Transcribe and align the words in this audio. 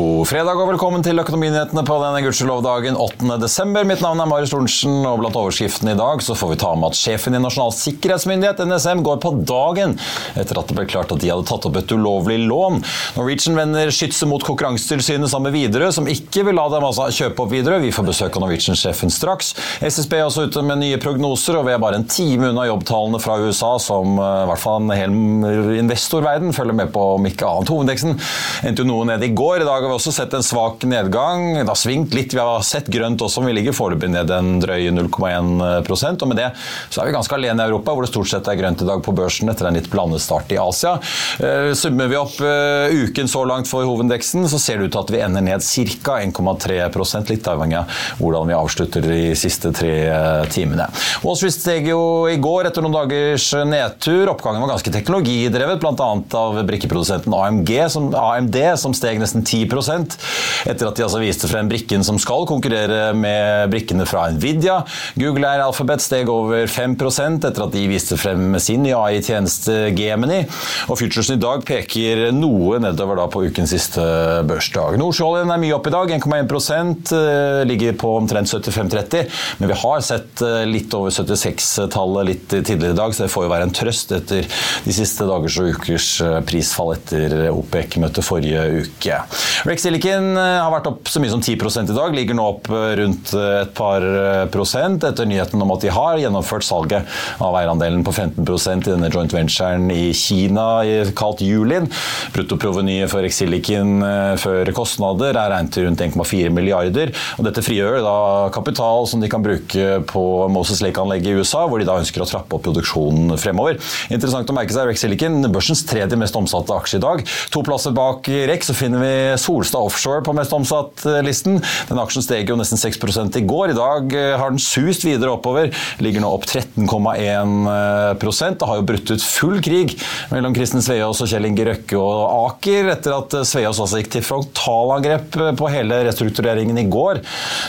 God 0.00 0.28
fredag 0.30 0.56
og 0.56 0.70
velkommen 0.70 1.02
til 1.04 1.18
Økonominyhetene 1.20 1.82
på 1.84 1.96
denne 2.00 2.20
gudskjelov-dagen 2.24 2.94
8.12. 2.96 3.82
Mitt 3.84 4.00
navn 4.00 4.22
er 4.22 4.28
Marius 4.30 4.52
Thorensen, 4.54 4.94
og 5.04 5.18
blant 5.20 5.36
overskriftene 5.36 5.92
i 5.92 5.98
dag 5.98 6.22
så 6.24 6.36
får 6.38 6.52
vi 6.54 6.58
ta 6.62 6.70
med 6.78 6.94
at 6.94 6.96
sjefen 6.96 7.36
i 7.36 7.40
Nasjonal 7.42 7.74
sikkerhetsmyndighet, 7.76 8.62
NSM, 8.64 9.02
går 9.04 9.18
på 9.20 9.32
dagen 9.48 9.92
etter 10.40 10.60
at 10.60 10.70
det 10.70 10.76
ble 10.78 10.86
klart 10.88 11.12
at 11.12 11.20
de 11.20 11.28
hadde 11.28 11.44
tatt 11.50 11.66
opp 11.68 11.76
et 11.76 11.92
ulovlig 11.92 12.38
lån. 12.46 12.80
Norwegian 13.18 13.58
vender 13.58 13.92
skytset 13.92 14.30
mot 14.30 14.46
Konkurransetilsynet 14.46 15.28
sammen 15.28 15.50
med 15.50 15.58
Widerøe, 15.58 15.90
som 15.92 16.08
ikke 16.08 16.46
vil 16.48 16.56
la 16.56 16.64
dem 16.72 16.86
altså 16.88 17.10
kjøpe 17.18 17.44
opp 17.44 17.52
Widerøe. 17.52 17.82
Vi 17.84 17.92
får 17.92 18.08
besøk 18.08 18.40
av 18.40 18.46
Norwegian-sjefen 18.46 19.12
straks. 19.12 19.52
SSB 19.84 20.16
er 20.16 20.24
også 20.30 20.46
ute 20.48 20.64
med 20.64 20.80
nye 20.80 21.02
prognoser, 21.02 21.60
og 21.60 21.68
vi 21.68 21.74
er 21.76 21.82
bare 21.82 22.00
en 22.00 22.08
time 22.08 22.54
unna 22.54 22.64
jobbtallene 22.70 23.20
fra 23.20 23.36
USA, 23.42 23.74
som 23.82 24.16
eh, 24.16 24.40
i 24.46 24.48
hvert 24.54 24.64
fall 24.64 24.80
en 24.86 24.96
hel 24.96 25.76
investorverden 25.82 26.56
følger 26.56 26.80
med 26.80 26.94
på, 26.96 27.04
om 27.18 27.28
ikke 27.28 27.52
annet. 27.52 27.74
Hovedindeksen 27.76 28.16
endte 28.64 28.86
jo 28.86 28.90
noe 28.94 29.10
ned 29.12 29.28
i 29.28 29.32
går. 29.36 29.60
I 29.60 29.68
dag 29.68 29.89
vi 29.90 29.96
også 29.96 30.12
sett 30.14 30.34
en 30.36 30.44
svak 30.46 30.84
nedgang. 30.88 31.48
Det 31.58 31.68
har 31.68 31.78
svingt 31.78 32.14
litt. 32.16 32.34
Vi 32.34 32.40
har 32.40 32.62
sett 32.66 32.88
grønt 32.92 33.22
også, 33.22 33.42
men 33.42 33.52
vi 33.52 33.58
ligger 33.60 33.76
foreløpig 33.76 34.10
ned 34.12 34.30
en 34.34 34.52
drøye 34.62 34.92
0,1% 34.94 36.22
og 36.22 36.30
Med 36.30 36.38
det 36.38 36.50
så 36.90 37.00
er 37.02 37.08
vi 37.08 37.14
ganske 37.16 37.34
alene 37.34 37.64
i 37.64 37.70
Europa, 37.70 37.94
hvor 37.94 38.06
det 38.06 38.10
stort 38.12 38.30
sett 38.30 38.48
er 38.50 38.58
grønt 38.58 38.82
i 38.84 38.86
dag 38.86 39.02
på 39.02 39.14
børsen 39.16 39.50
etter 39.50 39.66
en 39.66 39.76
litt 39.76 39.88
blandet 39.90 40.22
start 40.22 40.52
i 40.54 40.58
Asia. 40.60 40.96
Eh, 41.42 41.72
summer 41.78 42.10
vi 42.10 42.18
opp 42.18 42.36
eh, 42.44 42.94
uken 43.06 43.30
så 43.30 43.42
langt 43.48 43.70
for 43.70 43.86
hovedindeksen, 43.88 44.46
så 44.50 44.60
ser 44.62 44.78
det 44.78 44.90
ut 44.90 44.94
til 44.94 45.02
at 45.02 45.12
vi 45.14 45.22
ender 45.24 45.44
ned 45.44 45.64
ca. 46.04 46.18
1,3% 46.20 47.32
litt 47.32 47.48
avhengig 47.50 47.80
av 47.80 48.00
hvordan 48.20 48.50
vi 48.50 48.56
avslutter 48.56 49.06
de 49.06 49.20
siste 49.38 49.72
tre 49.76 49.94
eh, 50.06 50.44
timene. 50.52 50.86
Wall 51.24 51.38
Street 51.38 51.56
steg 51.56 51.90
jo 51.90 52.02
i 52.30 52.38
går 52.42 52.70
etter 52.70 52.84
noen 52.84 52.98
dagers 53.00 53.50
nedtur. 53.66 54.30
Oppgangen 54.32 54.62
var 54.62 54.74
ganske 54.74 54.94
teknologidrevet, 54.94 55.82
bl.a. 55.82 56.10
av 56.44 56.62
brikkeprodusenten 56.68 57.34
AMG, 57.34 57.74
som, 57.92 58.10
AMD, 58.14 58.60
som 58.80 58.94
steg 58.96 59.20
nesten 59.22 59.44
10 59.46 59.69
etter 59.70 60.88
at 60.88 60.96
de 60.98 61.04
altså 61.04 61.20
viste 61.22 61.48
frem 61.50 61.68
brikken 61.70 62.04
som 62.06 62.18
skal 62.20 62.46
konkurrere 62.48 63.12
med 63.16 63.70
brikkene 63.72 64.06
fra 64.08 64.26
Nvidia. 64.34 64.80
Google 65.20 65.48
Air 65.48 65.64
Alphabet 65.64 66.02
steg 66.04 66.30
over 66.32 66.66
5% 66.70 67.46
etter 67.48 67.64
at 67.64 67.74
de 67.74 67.86
viste 67.90 68.18
frem 68.20 68.58
sin 68.62 68.86
AI-tjeneste 68.90 69.90
Gemini. 69.96 70.42
Og 70.90 70.98
Futuresen 71.00 71.38
i 71.38 71.42
dag 71.42 71.64
peker 71.66 72.28
noe 72.34 72.80
nedover 72.82 73.18
da 73.20 73.26
på 73.30 73.44
ukens 73.48 73.72
siste 73.74 74.02
børsdag. 74.48 74.98
Nordsjøoljen 75.00 75.52
er 75.52 75.62
mye 75.62 75.76
opp 75.76 75.88
i 75.88 75.94
dag, 75.94 76.14
1,1 76.16 77.14
eh, 77.16 77.62
ligger 77.68 77.96
på 78.00 78.14
omtrent 78.18 78.50
75,30. 78.50 79.26
Men 79.60 79.72
vi 79.72 79.78
har 79.82 80.04
sett 80.04 80.42
eh, 80.44 80.64
litt 80.68 80.94
over 80.96 81.14
76-tallet 81.14 82.28
litt 82.30 82.48
tidligere 82.50 82.94
i 82.94 82.98
dag, 82.98 83.14
så 83.14 83.26
det 83.26 83.32
får 83.32 83.46
jo 83.46 83.52
være 83.52 83.68
en 83.68 83.74
trøst 83.76 84.14
etter 84.16 84.48
de 84.84 84.96
siste 84.96 85.26
dagers 85.28 85.58
og 85.60 85.74
ukers 85.76 86.10
eh, 86.24 86.38
prisfall 86.46 86.94
etter 86.96 87.36
OPEC-møtet 87.52 88.26
forrige 88.26 88.66
uke. 88.84 89.20
Rex 89.68 89.82
Silicon 89.84 90.36
eh, 90.40 90.58
har 90.62 90.70
vært 90.72 90.88
opp 90.88 91.08
så 91.10 91.20
mye 91.20 91.32
som 91.32 91.42
10 91.42 91.90
i 91.90 91.96
dag, 91.96 92.14
ligger 92.16 92.36
nå 92.36 92.46
opp 92.54 92.68
eh, 92.72 92.94
rundt 93.00 93.32
eh, 93.36 93.60
et 93.60 93.72
par 93.76 94.04
prosent 94.52 95.04
etter 95.04 95.28
nyheten 95.28 95.60
om 95.60 95.72
at 95.74 95.84
de 95.84 95.92
har 95.92 96.20
gjennomført 96.20 96.64
salget 96.64 97.18
av 97.42 97.56
eierandelen 97.58 98.04
på 98.06 98.14
15% 98.14 98.88
i 98.88 98.94
denne 98.94 99.10
joint 99.12 99.34
venturen 99.34 99.90
i 99.92 100.10
Kina 100.16 100.68
kalt 101.16 101.42
Julin. 101.44 101.88
Bruttoprovenyet 102.34 103.10
for 103.12 103.24
Rex 103.24 103.40
Silicon 103.40 104.00
før 104.40 104.70
kostnader 104.76 105.34
er 105.34 105.52
regnet 105.52 105.74
til 105.74 105.86
rundt 105.86 106.02
1,4 106.04 106.52
milliarder. 106.54 107.12
og 107.38 107.46
Dette 107.46 107.64
frigjør 107.64 108.00
da 108.04 108.16
kapital 108.54 109.08
som 109.10 109.22
de 109.22 109.28
kan 109.32 109.44
bruke 109.44 110.00
på 110.10 110.24
Moses 110.52 110.82
Lake-anlegget 110.84 111.32
i 111.32 111.40
USA, 111.40 111.66
hvor 111.68 111.82
de 111.82 111.88
da 111.88 111.98
ønsker 112.00 112.24
å 112.24 112.28
trappe 112.28 112.56
opp 112.56 112.64
produksjonen 112.66 113.36
fremover. 113.40 113.80
Interessant 114.12 114.50
å 114.50 114.56
merke 114.56 114.74
seg 114.76 114.88
Rex 114.88 115.04
Silicon, 115.04 115.42
børsens 115.52 115.84
tredje 115.88 116.18
mest 116.20 116.38
omsatte 116.38 116.76
aksje 116.76 117.00
i 117.00 117.04
dag. 117.04 117.24
To 117.54 117.64
plasser 117.66 117.94
bak 117.96 118.30
Rex 118.50 118.70
så 118.70 118.76
finner 118.76 119.04
vi 119.04 119.14
Solstad 119.50 119.90
Offshore 119.90 120.22
på 120.24 120.32
mest 120.36 120.52
omsatt-listen. 120.54 121.58
Den 121.88 122.00
aksjen 122.02 122.22
steg 122.24 122.48
jo 122.50 122.56
nesten 122.58 122.78
6 122.80 122.98
i 123.40 123.42
går. 123.48 123.66
I 123.72 123.78
dag 123.78 124.14
eh, 124.16 124.38
har 124.38 124.48
den 124.52 124.62
sust 124.62 125.04
videre 125.06 125.30
oppover. 125.34 125.66
Ligger 126.02 126.20
nå 126.22 126.28
opp 126.36 126.44
13,1% 126.46 128.58
Det 128.60 128.68
har 128.68 128.76
jo 128.78 128.86
brutt 128.86 129.10
ut 129.10 129.24
full 129.24 129.58
krig 129.64 129.88
mellom 130.30 130.54
Kristen 130.56 130.82
Sveaas 130.84 131.22
og 131.22 131.28
Kjell 131.30 131.46
Inge 131.48 131.64
Røkke 131.70 131.96
og 131.98 132.20
Aker 132.50 132.82
etter 132.94 133.12
at 133.16 133.30
Sveaas 133.48 133.80
altså 133.82 133.96
gikk 134.00 134.10
til 134.14 134.26
frontalangrep 134.26 135.28
på 135.58 135.64
hele 135.72 135.94
restruktureringen 136.06 136.78
i 136.80 136.88
går. 136.90 137.16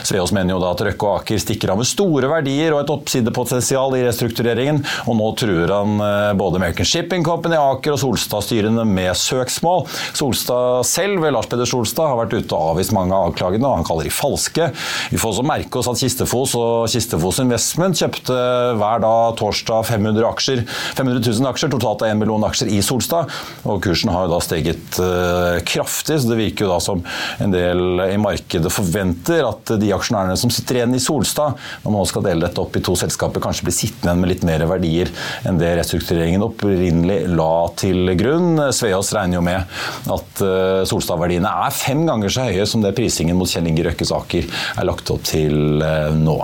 Sveaas 0.06 0.32
mener 0.34 0.50
jo 0.54 0.62
da 0.62 0.68
at 0.74 0.84
Røkke 0.86 1.04
og 1.08 1.14
Aker 1.22 1.38
stikker 1.42 1.68
av 1.72 1.78
med 1.80 1.88
store 1.88 2.26
verdier 2.30 2.70
og 2.74 2.80
et 2.82 2.94
oppsidepotensial 2.94 3.90
i 3.98 4.04
restruktureringen, 4.06 4.78
og 5.08 5.14
nå 5.18 5.28
truer 5.40 5.70
han 5.72 5.90
eh, 6.02 6.32
både 6.38 6.58
American 6.60 6.88
Shipping 6.88 7.22
Company, 7.26 7.56
Aker 7.58 7.92
og 7.96 8.00
Solstad-styrene 8.02 8.84
med 8.88 9.12
søksmål. 9.18 9.80
Solstad 10.18 10.86
selv, 10.88 11.26
Lars 11.32 11.48
Peder 11.50 11.68
Solstad 11.72 12.10
har 12.12 12.20
vært 12.20 12.36
ute 12.36 12.56
og 12.56 12.74
avvist 12.74 12.94
mange 12.94 13.16
av 13.16 13.30
avklagene, 13.30 13.66
og 13.66 13.80
han 13.80 13.86
kaller 13.88 14.08
de 14.08 14.14
falske. 14.14 14.68
Vi 15.12 15.20
får 15.20 15.34
også 15.34 15.46
merke 15.48 15.80
oss 15.80 15.90
at 15.90 16.00
Kistefos 16.02 16.54
og 16.58 16.86
Kistefos 16.92 17.40
Investment 17.42 17.98
kjøpte 17.98 18.36
hver 18.78 19.02
dag 19.02 19.36
torsdag 19.40 19.88
500, 19.90 20.26
aksjer, 20.28 20.64
500 20.98 21.22
000 21.26 21.50
aksjer, 21.52 21.72
totalt 21.72 22.04
av 22.04 22.12
1 22.12 22.20
million 22.22 22.46
aksjer 22.48 22.70
i 22.72 22.80
Solstad. 22.84 23.32
Og 23.66 23.82
kursen 23.84 24.12
har 24.12 24.26
jo 24.26 24.34
da 24.34 24.40
steget 24.44 25.00
uh, 25.00 25.58
kraftig, 25.68 26.20
så 26.22 26.30
det 26.30 26.38
virker 26.38 26.66
jo 26.66 26.72
da 26.74 26.80
som 26.82 27.02
en 27.42 27.54
del 27.54 28.04
i 28.06 28.20
markedet 28.20 28.72
forventer 28.72 29.46
at 29.48 29.74
de 29.80 29.92
aksjonærene 29.94 30.38
som 30.38 30.52
sitter 30.52 30.80
igjen 30.80 30.96
i 30.96 31.02
Solstad, 31.02 31.58
når 31.82 31.94
man 31.94 32.02
nå 32.02 32.08
skal 32.10 32.26
dele 32.26 32.46
dette 32.46 32.62
opp 32.62 32.76
i 32.78 32.84
to 32.84 32.96
selskaper, 32.98 33.42
kanskje 33.42 33.68
blir 33.68 33.76
sittende 33.76 34.12
igjen 34.12 34.22
med 34.22 34.32
litt 34.32 34.46
mer 34.46 34.64
verdier 34.68 35.10
enn 35.48 35.58
det 35.60 35.72
restruktureringen 35.78 36.44
opprinnelig 36.44 37.20
la 37.32 37.52
til 37.80 38.12
grunn. 38.18 38.60
Sveås 38.74 39.12
regner 39.16 39.38
jo 39.38 39.44
med 39.46 40.12
at 40.12 40.42
uh, 40.44 40.82
Solstad-verdiene 40.88 41.50
er 41.66 41.76
fem 41.76 42.04
ganger 42.08 42.32
så 42.32 42.48
høye 42.48 42.66
som 42.68 42.84
det 42.84 42.94
prisingen 42.96 43.38
mot 43.38 43.50
Kjell 43.50 43.68
Inge 43.70 43.86
Røkkes 43.86 44.12
Aker 44.16 44.48
er 44.48 44.88
lagt 44.88 45.12
opp 45.14 45.24
til 45.28 45.82
eh, 45.84 46.10
nå. 46.16 46.38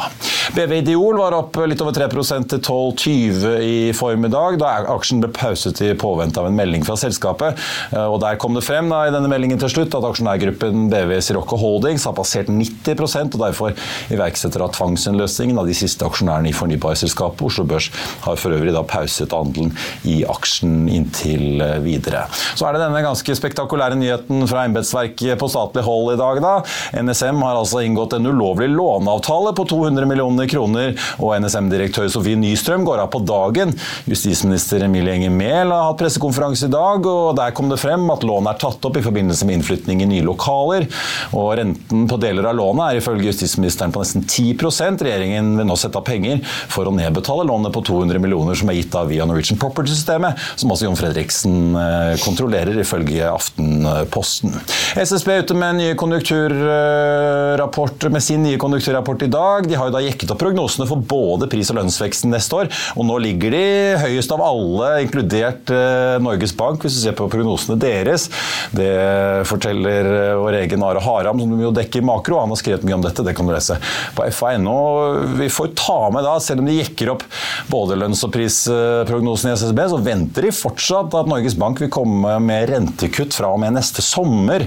BV 0.55 0.73
Ideol 0.73 1.19
var 1.19 1.35
opp 1.37 1.57
litt 1.69 1.81
over 1.85 1.93
3% 1.93 2.49
til 2.49 2.61
12,20 2.63 3.57
i 3.61 3.93
formiddag, 3.97 4.57
da 4.61 4.71
aksjen 4.95 5.21
ble 5.21 5.31
pauset 5.35 5.81
i 5.85 5.91
påvente 5.99 6.41
av 6.41 6.49
en 6.49 6.57
melding 6.57 6.85
fra 6.87 6.97
selskapet. 7.01 7.59
Eh, 7.93 8.05
og 8.05 8.21
Der 8.23 8.39
kom 8.41 8.57
det 8.57 8.65
frem 8.65 8.89
da, 8.91 9.03
i 9.07 9.13
denne 9.15 9.29
meldingen 9.31 9.61
til 9.61 9.71
slutt 9.73 9.95
at 9.97 10.07
aksjonærgruppen 10.09 10.89
BV 10.93 11.19
Sirocco 11.25 11.59
Holdings 11.61 12.07
har 12.09 12.17
passert 12.17 12.49
90% 12.49 13.37
og 13.37 13.45
derfor 13.45 13.77
iverksetter 14.15 14.65
av 14.65 14.73
tvangsinnløsningen 14.77 15.61
av 15.61 15.69
de 15.69 15.77
siste 15.77 16.07
aksjonærene 16.09 16.51
i 16.51 16.57
fornybarselskapet. 16.57 17.45
Oslo 17.49 17.67
Børs 17.69 17.91
har 18.25 18.41
for 18.41 18.57
øvrig 18.57 18.73
da 18.75 18.85
pauset 18.89 19.35
handelen 19.37 19.75
i 20.09 20.23
aksjen 20.29 20.89
inntil 20.93 21.61
eh, 21.65 21.77
videre. 21.85 22.25
Så 22.55 22.69
er 22.69 22.77
det 22.77 22.87
denne 22.87 23.05
ganske 23.05 23.37
spektakulære 23.37 24.01
nyheten 24.01 24.49
fra 24.49 24.65
embetsverket 24.69 25.39
på 25.41 25.53
statlig 25.53 25.85
hold 25.87 26.15
i 26.15 26.19
dag, 26.21 26.43
da. 26.45 26.57
NSM 27.05 27.45
har 27.45 27.61
altså 27.61 27.85
inngått 27.85 28.17
en 28.17 28.33
ulovlig 28.33 28.73
låneavtale 28.73 29.53
på 29.59 29.69
200 29.69 30.09
millioner 30.09 30.38
kroner, 30.47 30.93
og 31.19 31.35
NSM-direktør 31.43 32.07
Sofie 32.13 32.39
Nystrøm 32.39 32.85
går 32.87 33.03
av 33.03 33.11
på 33.11 33.21
dagen. 33.27 33.73
Justisminister 34.07 34.85
Emilie 34.87 35.17
Enger 35.17 35.35
Mehl 35.35 35.73
har 35.75 35.89
hatt 35.89 35.99
pressekonferanse 36.01 36.69
i 36.69 36.73
dag, 36.73 37.09
og 37.09 37.35
der 37.41 37.55
kom 37.57 37.73
det 37.73 37.81
frem 37.83 38.07
at 38.15 38.27
lånet 38.27 38.55
er 38.55 38.63
tatt 38.63 38.87
opp 38.87 39.01
i 39.01 39.05
forbindelse 39.05 39.49
med 39.49 39.59
innflytning 39.59 40.05
i 40.05 40.09
nye 40.13 40.27
lokaler. 40.27 40.87
Og 41.35 41.51
renten 41.59 42.07
på 42.11 42.21
deler 42.23 42.53
av 42.53 42.59
lånet 42.61 42.85
er 42.87 43.03
ifølge 43.03 43.33
justisministeren 43.33 43.95
på 43.95 44.05
nesten 44.05 44.27
10% 44.29 45.07
Regjeringen 45.09 45.51
vil 45.59 45.69
nå 45.69 45.77
sette 45.79 45.99
av 45.99 46.07
penger 46.07 46.41
for 46.71 46.89
å 46.89 46.95
nedbetale 46.95 47.47
lånet 47.49 47.75
på 47.75 47.83
200 47.87 48.23
millioner 48.23 48.59
som 48.59 48.71
er 48.71 48.79
gitt 48.79 48.95
av 48.99 49.11
via 49.11 49.27
Norwegian 49.29 49.59
Property-systemet, 49.61 50.39
som 50.59 50.73
også 50.75 50.89
Jon 50.89 50.99
Fredriksen 50.99 51.77
eh, 51.79 52.15
kontrollerer, 52.23 52.77
ifølge 52.83 53.29
Aftenposten. 53.31 54.55
SSB 54.99 55.33
er 55.33 55.43
ute 55.47 55.57
med, 55.59 55.83
konjunkturrapport, 56.01 58.09
med 58.13 58.23
sin 58.25 58.43
nye 58.45 58.59
konjunkturrapport 58.61 59.23
i 59.27 59.31
dag. 59.33 59.69
De 59.69 59.77
har 59.79 59.87
jo 59.89 59.97
da 59.97 60.05
jekket 60.05 60.28
opp 60.35 60.43
prognosene 60.43 60.87
for 60.89 61.03
både 61.03 61.49
pris- 61.51 61.71
og 61.73 61.79
lønnsveksten 61.81 62.33
neste 62.33 62.57
år, 62.59 62.71
og 62.97 63.07
nå 63.09 63.19
ligger 63.25 63.55
de 63.55 63.65
høyest 64.03 64.33
av 64.35 64.43
alle, 64.45 64.91
inkludert 65.05 65.73
eh, 65.75 66.17
Norges 66.23 66.55
Bank, 66.57 66.83
hvis 66.85 66.99
du 66.99 67.03
ser 67.03 67.17
på 67.19 67.29
prognosene 67.33 67.79
deres. 67.81 68.29
Det 68.75 68.91
forteller 69.49 70.11
eh, 70.13 70.35
vår 70.39 70.61
egen 70.63 70.85
Are 70.87 71.03
Haram, 71.05 71.41
som 71.43 71.55
jo 71.63 71.73
dekker 71.75 72.05
makro. 72.07 72.41
Han 72.43 72.55
har 72.55 72.61
skrevet 72.61 72.87
mye 72.87 72.99
om 72.99 73.05
dette, 73.05 73.25
det 73.27 73.35
kan 73.39 73.49
du 73.49 73.55
lese 73.55 73.79
på 74.17 74.27
fa.no. 74.35 74.79
Vi 75.39 75.51
får 75.53 75.73
ta 75.79 75.99
med 76.15 76.27
da, 76.27 76.37
selv 76.43 76.63
om 76.63 76.71
de 76.71 76.79
jekker 76.79 77.13
opp 77.15 77.25
både 77.71 77.99
lønns- 77.99 78.25
og 78.27 78.33
prisprognosen 78.35 79.53
i 79.53 79.57
SSB, 79.57 79.83
så 79.93 80.01
venter 80.03 80.49
de 80.49 80.55
fortsatt 80.55 81.17
at 81.19 81.31
Norges 81.31 81.57
Bank 81.59 81.83
vil 81.83 81.93
komme 81.93 82.37
med 82.45 82.69
rentekutt 82.73 83.37
fra 83.37 83.53
og 83.55 83.63
med 83.63 83.77
neste 83.77 84.05
sommer. 84.05 84.67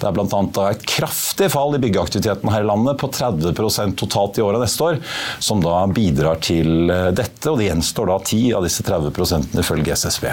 Det 0.00 0.08
er 0.08 0.16
bl.a. 0.16 0.42
et 0.70 0.86
kraftig 0.88 1.50
fall 1.52 1.76
i 1.76 1.82
byggeaktiviteten 1.82 2.50
her 2.52 2.64
i 2.64 2.68
landet 2.68 2.98
på 3.00 3.10
30% 3.12 3.96
totalt 4.00 4.38
i 4.38 4.44
året 4.44 4.62
neste 4.62 4.86
år, 4.86 4.91
som 5.42 5.62
da 5.62 5.82
bidrar 5.92 6.40
til 6.42 6.90
eh, 6.90 7.10
dette. 7.16 7.50
og 7.50 7.58
Det 7.60 7.68
gjenstår 7.70 8.10
da 8.12 8.18
10 8.20 8.42
av 8.58 8.66
disse 8.66 8.84
30 8.86 9.60
ifølge 9.62 9.96
SSB. 9.96 10.28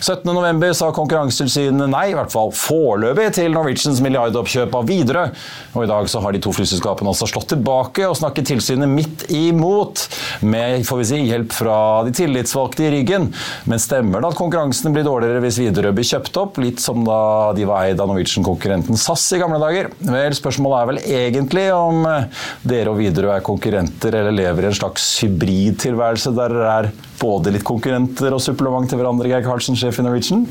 17.11 0.00 0.76
sa 0.76 0.90
Konkurransetilsynet 0.96 1.90
nei, 1.92 2.10
i 2.12 2.16
hvert 2.16 2.32
fall 2.32 2.52
foreløpig, 2.54 3.28
til 3.36 3.54
Norwegians 3.54 4.02
milliardoppkjøp 4.04 4.74
av 4.76 4.88
Widerøe. 4.90 5.30
Og 5.76 5.84
i 5.84 5.90
dag 5.90 6.08
så 6.10 6.22
har 6.24 6.34
de 6.34 6.42
to 6.44 6.52
flyselskapene 6.56 7.12
også 7.12 7.28
slått 7.30 7.50
tilbake 7.54 8.06
og 8.08 8.16
snakket 8.18 8.50
tilsynet 8.52 8.90
midt 8.90 9.26
imot, 9.34 10.06
med 10.46 10.84
får 10.86 11.02
vi 11.02 11.08
si, 11.08 11.20
hjelp 11.30 11.54
fra 11.54 11.78
de 12.06 12.14
tillitsvalgte 12.16 12.86
i 12.86 12.92
ryggen. 12.98 13.28
Men 13.68 13.82
stemmer 13.82 14.22
det 14.22 14.32
at 14.32 14.38
konkurransen 14.38 14.94
blir 14.94 15.06
dårligere 15.06 15.42
hvis 15.44 15.60
Widerøe 15.62 15.94
blir 15.96 16.08
kjøpt 16.08 16.40
opp, 16.40 16.60
litt 16.62 16.82
som 16.82 17.04
da 17.06 17.52
de 17.56 17.66
var 17.68 17.86
eid 17.86 18.00
av 18.02 18.10
Norwegian-konkurrenten 18.10 18.98
SAS 19.00 19.26
i 19.36 19.40
gamle 19.42 19.60
dager? 19.62 19.90
Vel, 20.00 20.36
spørsmålet 20.36 20.78
er 20.78 20.90
vel 20.90 21.02
egentlig 21.20 21.66
om 21.74 22.06
eh, 22.08 22.46
dere 22.66 22.92
og 22.92 23.00
Widerøe 23.00 23.38
er 23.38 23.46
konkurrenter 23.46 23.95
eller 24.04 24.30
lever 24.30 24.62
i 24.62 24.70
en 24.70 24.74
slags 24.74 25.04
hybridtilværelse 25.22 26.34
der 26.36 26.48
dere 26.52 26.72
er 26.78 26.90
både 27.20 27.52
litt 27.54 27.64
konkurrenter 27.66 28.34
og 28.34 28.42
supplement 28.42 28.88
til 28.90 29.00
hverandre, 29.00 29.30
Geir 29.30 29.44
Karlsen, 29.46 29.76
sjef 29.78 30.00
i 30.00 30.06
Norwegian? 30.06 30.46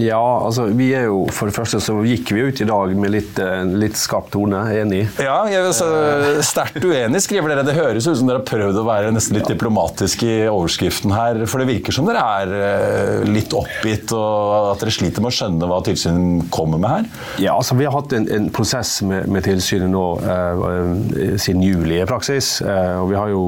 Ja, 0.00 0.20
altså 0.20 0.68
vi 0.76 0.90
er 0.96 1.08
jo 1.08 1.22
For 1.34 1.50
det 1.50 1.56
første 1.56 1.80
så 1.82 1.94
gikk 2.06 2.32
vi 2.34 2.44
ut 2.48 2.60
i 2.62 2.68
dag 2.68 2.94
med 2.98 3.12
litt, 3.14 3.38
eh, 3.42 3.62
litt 3.64 3.98
skarp 3.98 4.30
tone. 4.32 4.62
Enig. 4.80 5.02
Ja, 5.20 5.42
er 5.50 6.40
sterkt 6.46 6.84
uenig, 6.84 7.22
skriver 7.24 7.52
dere. 7.52 7.64
Det 7.66 7.76
høres 7.76 8.06
ut 8.08 8.18
som 8.18 8.28
dere 8.28 8.40
har 8.40 8.48
prøvd 8.48 8.80
å 8.80 8.86
være 8.86 9.12
nesten 9.14 9.38
litt 9.38 9.48
diplomatisk 9.50 10.24
i 10.26 10.34
overskriften 10.50 11.14
her. 11.14 11.44
For 11.50 11.62
det 11.62 11.68
virker 11.70 11.94
som 11.94 12.08
dere 12.08 12.24
er 12.40 12.54
eh, 12.56 13.28
litt 13.28 13.54
oppgitt, 13.56 14.14
og 14.16 14.72
at 14.74 14.84
dere 14.84 14.94
sliter 14.94 15.24
med 15.24 15.32
å 15.32 15.36
skjønne 15.36 15.70
hva 15.70 15.80
tilsynet 15.86 16.48
kommer 16.54 16.80
med 16.80 16.94
her? 16.94 17.08
Ja, 17.46 17.56
altså 17.56 17.76
vi 17.78 17.88
har 17.88 17.96
hatt 17.96 18.14
en, 18.16 18.28
en 18.30 18.48
prosess 18.54 19.00
med, 19.06 19.28
med, 19.30 19.44
tilsynet 19.46 19.90
nå 19.92 20.04
eh, 20.22 21.36
siden 21.40 21.64
juli 21.64 22.00
i 22.00 22.08
praksis. 22.08 22.58
Eh, 22.64 22.96
og 23.00 23.10
vi 23.12 23.18
har 23.18 23.32
jo 23.32 23.44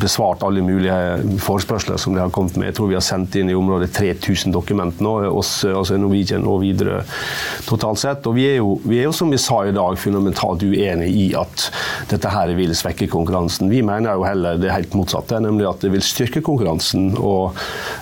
besvart 0.00 0.44
alle 0.46 0.64
mulige 0.64 0.98
forespørsler 1.42 1.81
som 1.82 2.14
de 2.14 2.22
har 2.22 2.32
kommet 2.34 2.56
med. 2.56 2.70
Jeg 2.70 2.78
tror 2.78 2.90
vi 2.90 2.98
har 2.98 3.04
sendt 3.04 3.36
inn 3.38 3.50
i 3.50 3.56
området 3.58 3.92
3000 3.96 4.54
dokumenter 4.54 5.04
nå, 5.04 5.14
oss, 5.30 5.54
altså 5.68 5.98
Norwegian 6.00 6.46
og 6.48 6.62
videre 6.62 7.02
totalt 7.68 8.00
sett. 8.02 8.26
Og 8.28 8.36
vi 8.36 8.46
er, 8.50 8.58
jo, 8.60 8.76
vi 8.84 9.00
er 9.00 9.08
jo, 9.08 9.14
som 9.16 9.32
vi 9.32 9.40
sa 9.40 9.62
i 9.66 9.74
dag, 9.74 9.98
fundamentalt 10.00 10.64
uenig 10.66 11.10
i 11.10 11.26
at 11.38 11.68
dette 12.10 12.32
her 12.32 12.52
vil 12.56 12.74
svekke 12.76 13.08
konkurransen. 13.12 13.70
Vi 13.72 13.82
mener 13.86 14.18
jo 14.18 14.26
heller 14.26 14.60
det 14.60 14.72
helt 14.72 14.96
motsatte, 14.98 15.40
nemlig 15.42 15.68
at 15.70 15.84
det 15.84 15.92
vil 15.94 16.04
styrke 16.04 16.42
konkurransen. 16.44 17.12
Og, 17.18 17.58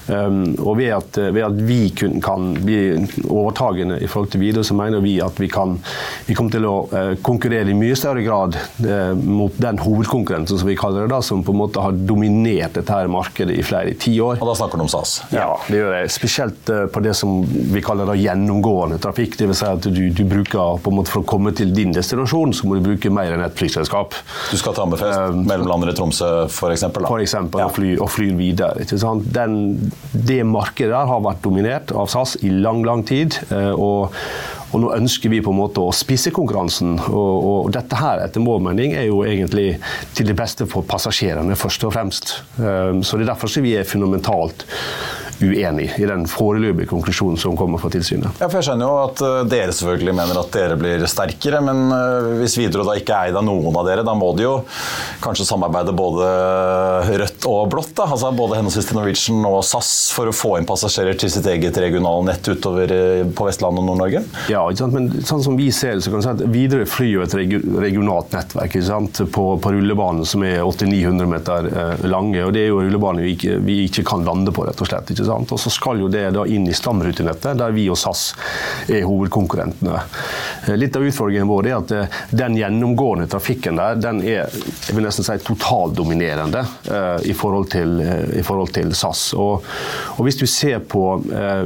um, 0.08 0.42
og 0.58 0.78
ved, 0.80 0.92
at, 0.96 1.20
ved, 1.30 1.42
at, 1.46 1.58
vi 1.70 1.80
kun 1.96 2.20
kan 2.24 2.54
bli 2.64 2.80
overtagende 3.28 4.00
i 4.00 4.08
forhold 4.10 4.32
til 4.32 4.44
videre, 4.44 4.64
så 4.66 4.76
mener 4.78 5.02
vi 5.04 5.18
at 5.22 5.38
vi 5.40 5.50
kan 5.50 5.78
vi 6.26 6.34
kommer 6.36 6.54
til 6.54 6.66
å 6.68 6.74
uh, 6.90 7.14
konkurrere 7.24 7.72
i 7.72 7.76
mye 7.76 7.96
større 7.98 8.22
grad 8.24 8.56
uh, 8.56 9.12
mot 9.14 9.54
den 9.60 9.80
hovedkonkurrenten 9.80 10.58
som 10.60 10.68
vi 10.68 10.78
kaller 10.78 11.04
det, 11.04 11.12
da, 11.14 11.20
som 11.24 11.44
på 11.44 11.54
en 11.54 11.60
måte 11.60 11.82
har 11.82 11.96
dominert 11.96 12.76
dette 12.78 12.94
her 12.94 13.10
markedet 13.10 13.56
i 13.58 13.66
flere 13.70 13.94
tiår. 14.00 14.40
Og 14.40 14.50
da 14.50 14.56
snakker 14.58 14.80
du 14.80 14.84
om 14.84 14.90
SAS? 14.90 15.16
Ja, 15.34 15.48
det 15.68 15.80
gjør 15.80 15.96
jeg. 15.96 16.12
Spesielt 16.14 16.72
uh, 16.72 16.84
på 16.92 17.02
det 17.04 17.14
som 17.18 17.40
vi 17.46 17.82
kaller 17.84 18.08
da 18.08 18.16
gjennomgående 18.18 19.00
trafikk. 19.02 19.38
Det 19.40 19.50
vil 19.50 19.58
si 19.58 19.68
at 19.68 19.86
du, 19.86 20.02
du 20.14 20.22
bruker 20.28 20.80
på 20.82 20.92
en 20.92 20.98
måte 21.00 21.10
For 21.10 21.24
å 21.24 21.28
komme 21.28 21.52
til 21.56 21.72
din 21.74 21.94
destinasjon, 21.94 22.54
så 22.56 22.68
må 22.68 22.78
du 22.78 22.84
bruke 22.90 23.12
mer 23.14 23.34
enn 23.34 23.44
et 23.44 23.56
flyselskap. 23.58 24.14
Du 24.50 24.56
skal 24.60 24.76
til 24.76 24.84
Hammerfest, 24.84 25.18
uh, 25.18 25.40
mellomlander 25.48 25.92
i 25.92 25.96
Tromsø 25.98 26.30
f.eks.? 26.46 26.86
For 27.00 27.22
eksempel, 27.22 27.62
ja. 27.62 27.66
og, 27.68 27.74
fly, 27.76 27.96
og 27.98 28.12
flyr 28.12 28.36
videre. 28.38 28.86
Den, 29.34 29.58
det 30.12 30.42
markedet 30.46 30.92
der 30.94 31.10
har 31.10 31.20
vært 31.24 31.44
dominert 31.44 31.92
av 31.96 32.08
SAS 32.10 32.36
i 32.44 32.52
lang, 32.52 32.82
lang 32.86 33.04
tid. 33.06 33.38
Uh, 33.50 33.72
og 33.74 34.18
og 34.70 34.82
nå 34.82 34.92
ønsker 34.96 35.32
vi 35.32 35.42
på 35.44 35.52
en 35.52 35.60
måte 35.60 35.82
å 35.82 35.94
spisse 35.94 36.32
konkurransen. 36.34 36.96
Og, 37.10 37.46
og 37.50 37.70
dette 37.74 37.98
her, 37.98 38.22
etter 38.24 38.44
vår 38.44 38.62
mening, 38.70 38.94
er 38.98 39.08
jo 39.08 39.22
egentlig 39.26 39.74
til 40.16 40.30
det 40.30 40.36
beste 40.38 40.68
for 40.70 40.86
passasjerene, 40.86 41.58
først 41.58 41.86
og 41.88 41.94
fremst. 41.96 42.36
Så 42.56 43.18
det 43.18 43.26
er 43.26 43.32
derfor 43.32 43.50
vi 43.60 43.74
er 43.76 43.88
fundamentalt 43.88 44.64
uenig 45.42 45.88
i 45.98 46.06
den 46.08 46.26
foreløpige 46.30 46.88
konklusjonen 46.90 47.38
som 47.40 47.56
kommer 47.58 47.80
fra 47.80 47.90
tilsynet. 47.92 48.40
Ja, 48.40 48.48
for 48.48 48.60
Jeg 48.60 48.68
skjønner 48.68 48.86
jo 48.86 48.96
at 49.06 49.22
dere 49.50 49.74
selvfølgelig 49.74 50.14
mener 50.16 50.40
at 50.42 50.50
dere 50.54 50.76
blir 50.80 51.04
sterkere, 51.08 51.62
men 51.64 51.94
hvis 52.40 52.58
Widerøe 52.60 52.86
da 52.88 52.96
ikke 53.00 53.16
er 53.16 53.30
eid 53.30 53.38
av 53.40 53.46
noen 53.46 53.76
av 53.80 53.88
dere, 53.88 54.04
da 54.06 54.14
må 54.16 54.30
de 54.36 54.44
jo 54.44 54.54
kanskje 55.24 55.46
samarbeide 55.48 55.94
både 55.96 56.28
rødt 57.22 57.48
og 57.50 57.70
blått? 57.72 57.94
da, 57.96 58.06
altså 58.10 58.30
Både 58.36 58.58
henholdsvis 58.60 58.86
til 58.90 58.96
Norwegian 59.00 59.46
og 59.48 59.58
SAS 59.66 59.90
for 60.14 60.30
å 60.30 60.34
få 60.34 60.54
inn 60.58 60.68
passasjerer 60.68 61.16
til 61.18 61.32
sitt 61.32 61.48
eget 61.50 61.76
regionale 61.82 62.28
nett 62.30 62.46
utover 62.46 62.92
på 63.36 63.48
Vestlandet 63.48 63.82
og 63.82 63.88
Nord-Norge? 63.88 64.22
Ja, 64.52 64.62
ikke 64.68 64.84
sant? 64.84 64.96
men 64.96 65.26
sånn 65.26 65.42
som 65.44 65.58
vi 65.58 65.70
ser 65.74 65.96
det, 65.96 66.04
så 66.04 66.12
kan 66.12 66.22
du 66.22 66.26
si 66.26 66.32
at 66.32 66.44
Widerøe 66.52 66.88
flyr 66.88 67.10
jo 67.16 67.24
et 67.24 67.36
regionalt 67.36 68.36
nettverk 68.36 68.76
ikke 68.76 68.86
sant? 68.86 69.22
På, 69.34 69.54
på 69.62 69.72
rullebanen 69.74 70.28
som 70.28 70.44
er 70.46 70.60
800-900 70.62 71.30
meter 71.30 71.70
lange. 72.10 72.44
og 72.44 72.54
Det 72.54 72.64
er 72.66 72.70
jo 72.70 72.82
rullebaner 72.84 73.26
vi 73.26 73.34
vi 73.70 73.84
ikke 73.86 74.04
kan 74.06 74.24
lande 74.26 74.52
på, 74.54 74.64
rett 74.66 74.80
og 74.80 74.88
slett. 74.88 75.10
ikke 75.12 75.24
sant? 75.24 75.29
Og 75.30 75.60
så 75.60 75.72
skal 75.72 76.02
jo 76.02 76.10
det 76.12 76.26
da 76.34 76.44
inn 76.46 76.66
i 76.68 76.76
stamrutenettet, 76.76 77.58
der 77.58 77.74
vi 77.76 77.86
og 77.92 77.98
SAS 78.00 78.30
er 78.90 79.06
hovedkonkurrentene. 79.06 80.02
Litt 80.80 80.96
av 80.96 81.06
utfordringen 81.06 81.48
vår 81.50 81.70
er 81.70 81.78
at 81.78 81.94
den 82.34 82.58
gjennomgående 82.58 83.28
trafikken 83.30 83.78
der, 83.80 83.98
den 84.00 84.22
er 84.26 84.40
jeg 84.40 84.96
vil 84.96 85.04
nesten 85.04 85.26
si 85.26 85.36
totaldominerende 85.44 86.62
uh, 86.90 87.18
i, 87.26 87.34
forhold 87.36 87.70
til, 87.72 87.96
i 88.36 88.42
forhold 88.46 88.72
til 88.74 88.92
SAS. 88.96 89.30
Og, 89.38 89.66
og 90.16 90.22
hvis, 90.26 90.40
du 90.40 90.46
på, 90.90 91.04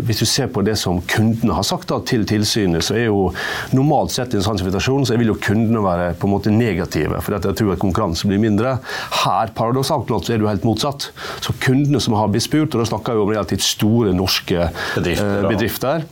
hvis, 0.04 0.21
du 0.23 0.26
ser 0.28 0.50
på, 0.52 0.62
det 0.64 0.76
som 0.80 1.00
kundene 1.09 1.56
har 1.56 1.66
sagt 1.66 1.90
da, 1.90 2.00
til 2.06 2.25
tilsynet, 2.28 2.85
så 2.85 2.97
er 2.99 3.06
jo 3.09 3.28
normalt 3.76 4.14
sett 4.14 4.35
i 4.35 4.40
en 4.40 4.47
sånn 4.47 4.61
situasjon 4.61 5.06
så 5.09 5.18
vil 5.21 5.33
jo 5.33 5.38
kundene 5.40 5.83
være 5.85 6.12
på 6.18 6.28
en 6.28 6.35
måte 6.35 6.52
negative, 6.54 7.21
for 7.23 7.37
jeg 7.37 7.56
tror 7.59 7.75
at 7.75 7.83
konkurranse 7.83 8.28
blir 8.28 8.42
mindre. 8.42 8.76
Her 9.25 9.52
paradoksalt 9.56 10.11
nok 10.11 10.26
så 10.26 10.35
er 10.35 10.40
det 10.40 10.47
jo 10.47 10.50
helt 10.50 10.66
motsatt. 10.66 11.11
Så 11.44 11.54
kundene 11.62 12.00
som 12.02 12.16
har 12.18 12.30
blitt 12.33 12.47
spurt, 12.47 12.75
og 12.75 12.83
da 12.83 12.88
snakker 12.88 13.16
vi 13.16 13.25
om 13.25 13.33
relativt 13.35 13.53
store 13.62 14.14
norske 14.16 14.68
bedrifter, 14.96 15.49
bedrifter 15.49 16.06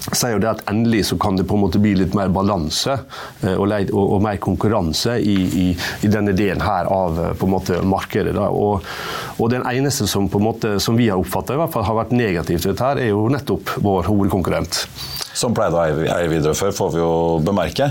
sier 0.00 0.34
jo 0.34 0.40
det 0.40 0.48
at 0.50 0.62
endelig 0.70 1.04
så 1.10 1.18
kan 1.20 1.36
det 1.36 1.44
på 1.48 1.56
en 1.56 1.64
måte 1.64 1.80
bli 1.82 1.92
litt 1.98 2.14
mer 2.16 2.30
balanse 2.32 2.96
og, 3.44 3.66
og, 3.68 4.00
og 4.00 4.22
mer 4.24 4.40
konkurranse 4.42 5.18
i, 5.20 5.36
i, 5.36 5.66
i, 5.76 6.10
denne 6.10 6.34
delen 6.36 6.62
her 6.64 6.88
av 6.90 7.20
på 7.38 7.48
en 7.48 7.54
måte 7.54 7.80
markedet. 7.86 8.34
Og, 8.36 8.86
og, 9.36 9.46
den 9.52 9.66
eneste 9.68 10.08
som, 10.10 10.28
på 10.30 10.40
en 10.40 10.48
måte, 10.48 10.74
som 10.82 10.98
vi 10.98 11.10
har 11.10 11.20
oppfatta 11.20 11.58
har 11.60 11.98
vært 12.02 12.16
negativ 12.16 12.62
til 12.62 12.72
dette, 12.72 12.92
her, 12.92 13.02
er 13.02 13.12
jo 13.12 13.28
nettopp 13.32 13.76
vår 13.84 14.08
hovedkonkurrent 14.10 14.86
som 15.36 15.54
pleide 15.54 15.78
å 15.78 15.82
eie 16.16 16.28
videre 16.30 16.54
før, 16.58 16.72
får 16.74 16.92
vi 16.94 17.00
jo 17.00 17.12
bemerke. 17.44 17.90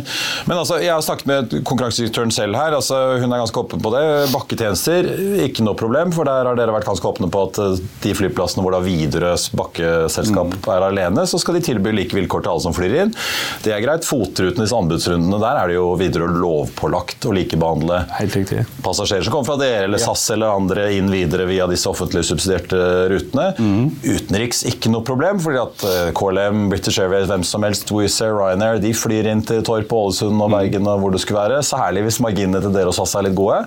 Men 0.50 0.60
altså, 0.60 0.80
jeg 0.84 0.92
har 0.94 1.04
snakket 1.06 1.30
med 1.30 1.56
konkurransedirektøren 1.68 2.34
selv 2.36 2.58
her. 2.60 2.76
Altså, 2.78 2.98
hun 3.22 3.32
er 3.32 3.44
ganske 3.44 3.62
åpen 3.62 3.84
på 3.84 3.94
det. 3.94 4.04
Bakketjenester, 4.34 5.10
ikke 5.46 5.66
noe 5.66 5.78
problem, 5.80 6.14
for 6.16 6.28
der 6.28 6.50
har 6.50 6.60
dere 6.60 6.76
vært 6.76 6.90
ganske 6.90 7.10
åpne 7.10 7.30
på 7.32 7.46
at 7.48 7.62
de 8.04 8.16
flyplassene 8.18 8.66
hvor 8.66 8.76
da 8.76 8.82
Widerøes 8.84 9.50
bakkeselskap 9.58 10.56
mm. 10.56 10.70
er 10.76 10.88
alene, 10.90 11.26
så 11.30 11.40
skal 11.42 11.58
de 11.58 11.64
tilby 11.70 11.94
like 11.96 12.18
vilkår 12.18 12.46
til 12.46 12.54
alle 12.54 12.66
som 12.66 12.76
flyr 12.76 12.98
inn. 13.06 13.16
Det 13.66 13.76
er 13.76 13.84
greit. 13.86 14.08
Fotruten 14.10 14.64
i 14.64 14.70
anbudsrundene 14.80 15.40
der 15.42 15.60
er 15.60 15.72
det 15.72 15.78
jo 15.78 15.94
Widerøe 16.00 16.36
lovpålagt 16.40 17.28
å 17.30 17.34
likebehandle 17.36 18.02
passasjerer 18.84 19.26
som 19.26 19.34
kommer 19.34 19.48
fra 19.52 19.58
dere 19.60 19.88
eller 19.88 20.02
SAS 20.02 20.24
eller 20.34 20.56
andre 20.56 20.88
inn 20.96 21.10
videre 21.12 21.46
via 21.50 21.68
disse 21.70 21.90
offentlig 21.90 22.24
subsidierte 22.28 22.80
rutene. 23.12 23.50
Mm. 23.60 23.90
Utenriks 24.04 24.64
ikke 24.70 24.92
noe 24.94 25.06
problem, 25.06 25.42
fordi 25.44 25.62
at 25.62 25.86
KLM, 26.18 26.68
British 26.72 27.00
Airways 27.02 27.29
hvem 27.30 27.46
som 27.46 27.66
helst, 27.66 27.92
Wizz 27.94 28.20
Air, 28.26 28.36
Ryanair, 28.40 28.82
de 28.82 28.94
flyr 28.98 29.30
inn 29.32 29.44
til 29.46 29.62
Torp, 29.66 29.94
Ålesund 29.94 30.42
og 30.42 30.52
Bergen 30.56 30.90
og 30.90 31.04
hvor 31.04 31.14
det 31.14 31.22
skulle 31.24 31.44
være. 31.46 31.62
Særlig 31.66 32.08
hvis 32.08 32.22
marginene 32.26 32.62
til 32.64 32.76
dere 32.76 32.92
og 32.92 32.98
SAS 32.98 33.16
er 33.20 33.30
litt 33.30 33.38
gode. 33.38 33.62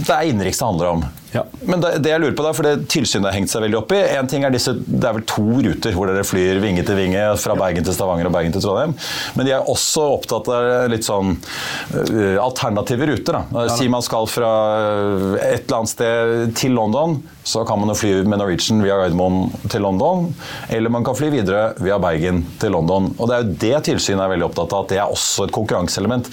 Det 0.00 0.10
er 0.10 0.30
innenriks 0.30 0.62
det 0.62 0.68
handler 0.70 0.92
om. 0.96 1.06
Ja. 1.36 1.44
Men 1.68 1.82
det, 1.82 1.92
det 2.04 2.12
jeg 2.12 2.22
lurer 2.22 2.36
på 2.38 2.46
da, 2.46 2.52
for 2.56 2.66
det 2.66 2.88
tilsynet 2.92 3.28
har 3.28 3.36
hengt 3.36 3.52
seg 3.52 3.64
veldig 3.66 3.78
opp 3.82 3.92
i 3.92 4.00
en 4.16 4.30
ting 4.30 4.46
er 4.46 4.54
disse, 4.54 4.72
Det 4.86 5.04
er 5.04 5.16
vel 5.18 5.26
to 5.28 5.44
ruter 5.66 5.96
hvor 5.96 6.10
dere 6.10 6.24
flyr 6.26 6.60
vinge 6.62 6.84
til 6.86 6.98
vinge 6.98 7.22
fra 7.42 7.56
Bergen 7.58 7.86
til 7.86 7.96
Stavanger 7.96 8.30
og 8.30 8.34
Bergen 8.36 8.54
til 8.54 8.64
Trondheim. 8.64 8.96
Men 9.36 9.48
de 9.48 9.54
er 9.56 9.70
også 9.72 10.06
opptatt 10.16 10.50
av 10.52 10.88
litt 10.92 11.06
sånn 11.06 11.36
uh, 11.36 12.36
alternative 12.42 13.10
ruter. 13.12 13.40
da. 13.40 13.66
Si 13.76 13.88
man 13.92 14.04
skal 14.04 14.28
fra 14.30 14.52
uh, 14.80 15.36
et 15.42 15.66
eller 15.66 15.80
annet 15.80 15.92
sted 15.92 16.56
til 16.58 16.76
London, 16.76 17.18
så 17.46 17.62
kan 17.68 17.78
man 17.78 17.92
jo 17.92 17.98
fly 17.98 18.12
med 18.26 18.40
Norwegian 18.40 18.82
via 18.82 18.96
Gardermoen 18.98 19.52
til 19.70 19.84
London. 19.84 20.32
Eller 20.72 20.90
man 20.90 21.04
kan 21.06 21.14
fly 21.18 21.30
videre 21.30 21.68
via 21.78 21.98
Bergen 22.02 22.42
til 22.62 22.74
London. 22.74 23.12
Og 23.18 23.28
Det 23.28 23.36
er 23.36 23.44
jo 23.44 23.58
det 23.66 23.82
tilsynet 23.90 24.24
er 24.24 24.32
veldig 24.32 24.48
opptatt 24.48 24.74
av, 24.74 24.86
at 24.86 24.94
det 24.94 24.98
er 25.02 25.12
også 25.12 25.46
et 25.46 25.54
konkurranseelement. 25.54 26.30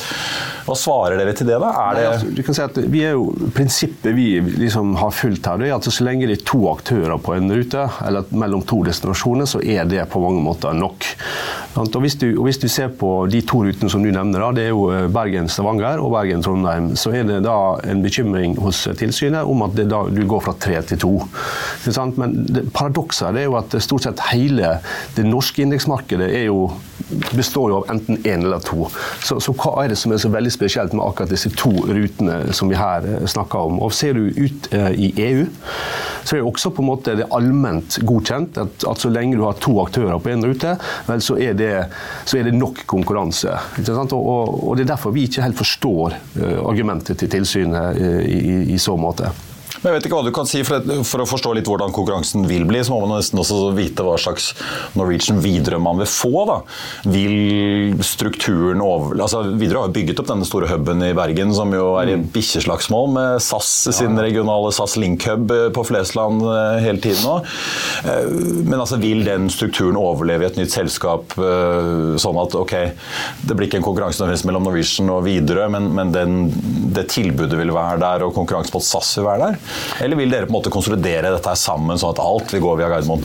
Hva 0.66 0.78
svarer 0.80 1.20
dere 1.20 1.36
til 1.38 1.50
det, 1.50 1.60
da? 1.62 1.70
Er 1.84 2.00
det 2.00 2.04
Nei, 2.04 2.14
altså, 2.16 2.32
du 2.34 2.42
kan 2.48 2.58
si 2.58 2.64
at 2.66 2.80
vi 2.96 3.04
er 3.06 3.18
jo, 3.18 3.28
Prinsippet 3.54 4.16
vi 4.18 4.28
liksom 4.64 4.93
har 5.00 5.14
fulgt 5.16 5.48
her, 5.48 5.60
det 5.62 5.70
er 5.70 5.78
at 5.78 5.88
så 5.88 6.06
lenge 6.06 6.28
det 6.30 6.40
er 6.40 6.46
to 6.48 6.66
aktører 6.72 7.18
på 7.22 7.36
en 7.38 7.52
rute, 7.54 7.88
eller 8.06 8.28
mellom 8.36 8.64
to 8.68 8.82
destinasjoner, 8.86 9.50
så 9.50 9.62
er 9.64 9.88
det 9.90 10.06
på 10.12 10.22
mange 10.24 10.44
måter 10.44 10.76
nok. 10.78 11.08
Og 11.80 11.98
hvis, 12.04 12.16
du, 12.22 12.28
og 12.38 12.46
hvis 12.46 12.60
du 12.62 12.68
ser 12.70 12.92
på 12.94 13.10
de 13.32 13.42
to 13.50 13.64
rutene 13.66 13.90
som 13.90 14.04
du 14.04 14.12
nevner, 14.14 14.44
det 14.54 14.68
er 14.68 14.74
jo 14.74 14.86
eh, 14.94 15.08
Bergen-Stavanger 15.14 16.04
og 16.04 16.12
Bergen-Trondheim, 16.14 16.92
så 17.00 17.16
er 17.18 17.26
det 17.26 17.40
da 17.48 17.56
en 17.90 18.04
bekymring 18.04 18.58
hos 18.62 18.84
tilsynet 19.00 19.50
om 19.50 19.66
at 19.66 19.80
da, 19.90 20.04
du 20.14 20.22
går 20.30 20.44
fra 20.46 20.54
tre 20.62 20.78
til 20.92 21.02
to. 21.02 21.14
Men 22.20 22.38
paradokset 22.76 23.34
er 23.34 23.48
jo 23.48 23.58
at 23.58 23.74
stort 23.82 24.06
sett 24.06 24.22
hele 24.30 24.76
det 25.18 25.26
norske 25.26 25.66
indeksmarkedet 25.66 26.30
jo, 26.44 26.68
består 27.34 27.72
jo 27.72 27.82
av 27.82 27.90
enten 27.96 28.22
én 28.22 28.34
en 28.34 28.46
eller 28.46 28.60
to. 28.60 28.88
Så, 29.24 29.40
så, 29.44 29.54
hva 29.58 29.84
er 29.84 29.94
det 29.94 30.00
som 30.02 30.14
er 30.14 30.22
så 30.22 30.32
veldig 30.34 30.52
spesielt 30.54 30.94
med 30.96 31.06
akkurat 31.06 31.32
disse 31.34 31.52
to 31.58 31.72
rutene 31.88 32.54
som 32.56 32.72
vi 32.72 32.78
her 32.80 33.06
eh, 33.08 33.26
snakker 33.30 33.70
om? 33.70 33.82
Og 33.84 33.94
Ser 33.94 34.18
du 34.18 34.30
ut 34.34 34.70
i 34.74 35.14
EU, 35.30 35.46
så 36.24 36.36
er 36.36 36.40
det 36.40 36.48
også 36.48 36.72
på 36.74 36.84
en 36.84 36.88
måte 36.88 37.16
det 37.20 37.28
allment 37.36 37.98
godkjent 38.08 38.58
at, 38.62 38.86
at 38.90 39.02
så 39.04 39.12
lenge 39.12 39.38
du 39.38 39.44
har 39.46 39.60
to 39.62 39.76
aktører 39.84 40.22
på 40.24 40.32
en 40.32 40.46
rute, 40.48 40.76
vel, 41.08 41.24
så, 41.24 41.38
er 41.38 41.58
det, 41.60 41.72
så 42.26 42.40
er 42.40 42.48
det 42.48 42.56
nok 42.56 42.86
konkurranse. 42.90 43.58
Og, 43.84 44.14
og, 44.14 44.54
og, 44.70 44.78
Det 44.78 44.86
er 44.86 44.94
derfor 44.96 45.16
vi 45.16 45.28
ikke 45.28 45.44
helt 45.44 45.60
forstår 45.60 46.16
uh, 46.40 46.60
argumentet 46.64 47.20
til 47.20 47.32
tilsynet 47.32 48.00
i, 48.00 48.40
i, 48.40 48.62
i 48.76 48.80
så 48.82 48.96
måte. 49.00 49.34
Men 49.82 49.90
jeg 49.90 49.98
vet 49.98 50.08
ikke 50.08 50.20
hva 50.20 50.28
du 50.28 50.34
kan 50.36 50.50
si, 50.50 50.62
for, 50.68 50.84
for, 51.08 51.24
å 51.24 51.28
forstå 51.30 51.54
litt 51.58 51.70
hvordan 51.70 51.94
konkurransen 51.96 52.46
vil 52.50 52.66
bli, 52.70 52.82
så 52.86 52.94
må 52.94 53.04
man 53.06 53.18
nesten 53.18 53.42
også 53.42 53.72
vite 53.76 54.06
hva 54.06 54.16
slags 54.22 54.52
Norwegian 54.98 55.42
Widerøe 55.44 55.82
man 55.82 56.02
vil 56.02 56.10
få. 56.10 56.46
da. 56.50 56.60
Vil 57.10 57.98
strukturen 58.06 58.84
over... 58.84 59.18
Altså, 59.24 59.42
Widerøe 59.58 59.88
har 59.88 59.96
bygget 59.96 60.22
opp 60.22 60.30
denne 60.30 60.48
store 60.48 60.70
huben 60.72 61.04
i 61.06 61.14
Bergen, 61.18 61.54
som 61.56 61.74
jo 61.74 61.94
er 62.02 62.14
i 62.14 62.18
mm. 62.20 62.28
bikkjeslagsmål 62.36 63.10
med 63.16 63.44
SAS 63.44 63.72
sin 63.98 64.20
regionale 64.20 64.72
SAS 64.76 64.98
Link-hub 65.02 65.52
eh, 65.54 65.68
på 65.74 65.86
Flesland 65.88 66.44
eh, 66.46 66.80
hele 66.86 67.02
tiden 67.04 67.24
nå. 67.26 67.36
Eh, 68.04 68.30
men 68.68 68.78
altså, 68.80 69.00
vil 69.02 69.24
den 69.26 69.50
strukturen 69.54 69.98
overleve 70.00 70.46
i 70.46 70.52
et 70.52 70.60
nytt 70.60 70.74
selskap 70.74 71.34
sånn 71.34 72.38
at 72.40 72.56
ok, 72.58 72.74
det 73.48 73.56
blir 73.56 73.68
ikke 73.68 73.80
en 73.80 73.86
konkurranse 73.86 74.28
mellom 74.48 74.68
Norwegian 74.68 75.12
og 75.14 75.24
Widerøe, 75.26 75.70
men, 75.74 75.90
men 75.96 76.12
den, 76.14 76.38
det 76.94 77.08
tilbudet 77.14 77.58
vil 77.60 77.74
være 77.74 78.02
der, 78.04 78.26
og 78.26 78.36
konkurranse 78.36 78.74
på 78.74 78.82
SAS 78.84 79.16
vil 79.20 79.28
være 79.28 79.50
der? 79.50 79.63
Eller 80.04 80.20
vil 80.20 80.34
dere 80.34 80.48
på 80.48 80.54
en 80.54 80.58
måte 80.58 80.74
konsolidere 80.74 81.34
dette 81.34 81.56
sammen, 81.60 82.00
sånn 82.00 82.14
at 82.16 82.22
alt 82.24 82.54
vil 82.54 82.64
gå 82.64 82.76
via 82.80 82.90
Gardermoen? 82.92 83.24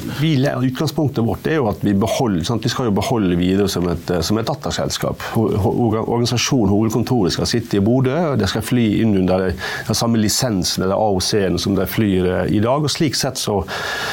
Utgangspunktet 0.69 1.25
vårt 1.25 1.47
er 1.49 1.61
jo 1.61 1.69
at 1.71 1.83
vi, 1.85 1.95
beholder, 1.99 2.45
sant? 2.47 2.65
vi 2.65 2.73
skal 2.73 2.91
jo 2.91 2.97
beholde 2.99 3.39
videre 3.39 3.69
som 3.73 3.87
et, 3.91 4.13
som 4.25 4.39
et 4.41 4.49
datterselskap. 4.49 5.23
Organisasjonen, 5.39 6.73
hovedkontoret, 6.73 7.35
skal 7.35 7.49
sitte 7.51 7.79
i 7.79 7.85
Bodø. 7.85 8.15
og 8.33 8.39
Det 8.41 8.49
skal 8.51 8.65
fly 8.65 8.87
inn 9.03 9.17
under 9.23 9.49
den 9.51 9.97
samme 9.97 10.21
lisensen 10.21 10.85
eller 10.85 10.99
AOC-en 10.99 11.59
som 11.61 11.77
de 11.79 11.87
flyr 11.89 12.29
eh, 12.29 12.57
i 12.57 12.61
dag. 12.65 12.85
og 12.85 12.93
Slik 12.93 13.17
sett 13.19 13.41
så, 13.41 13.61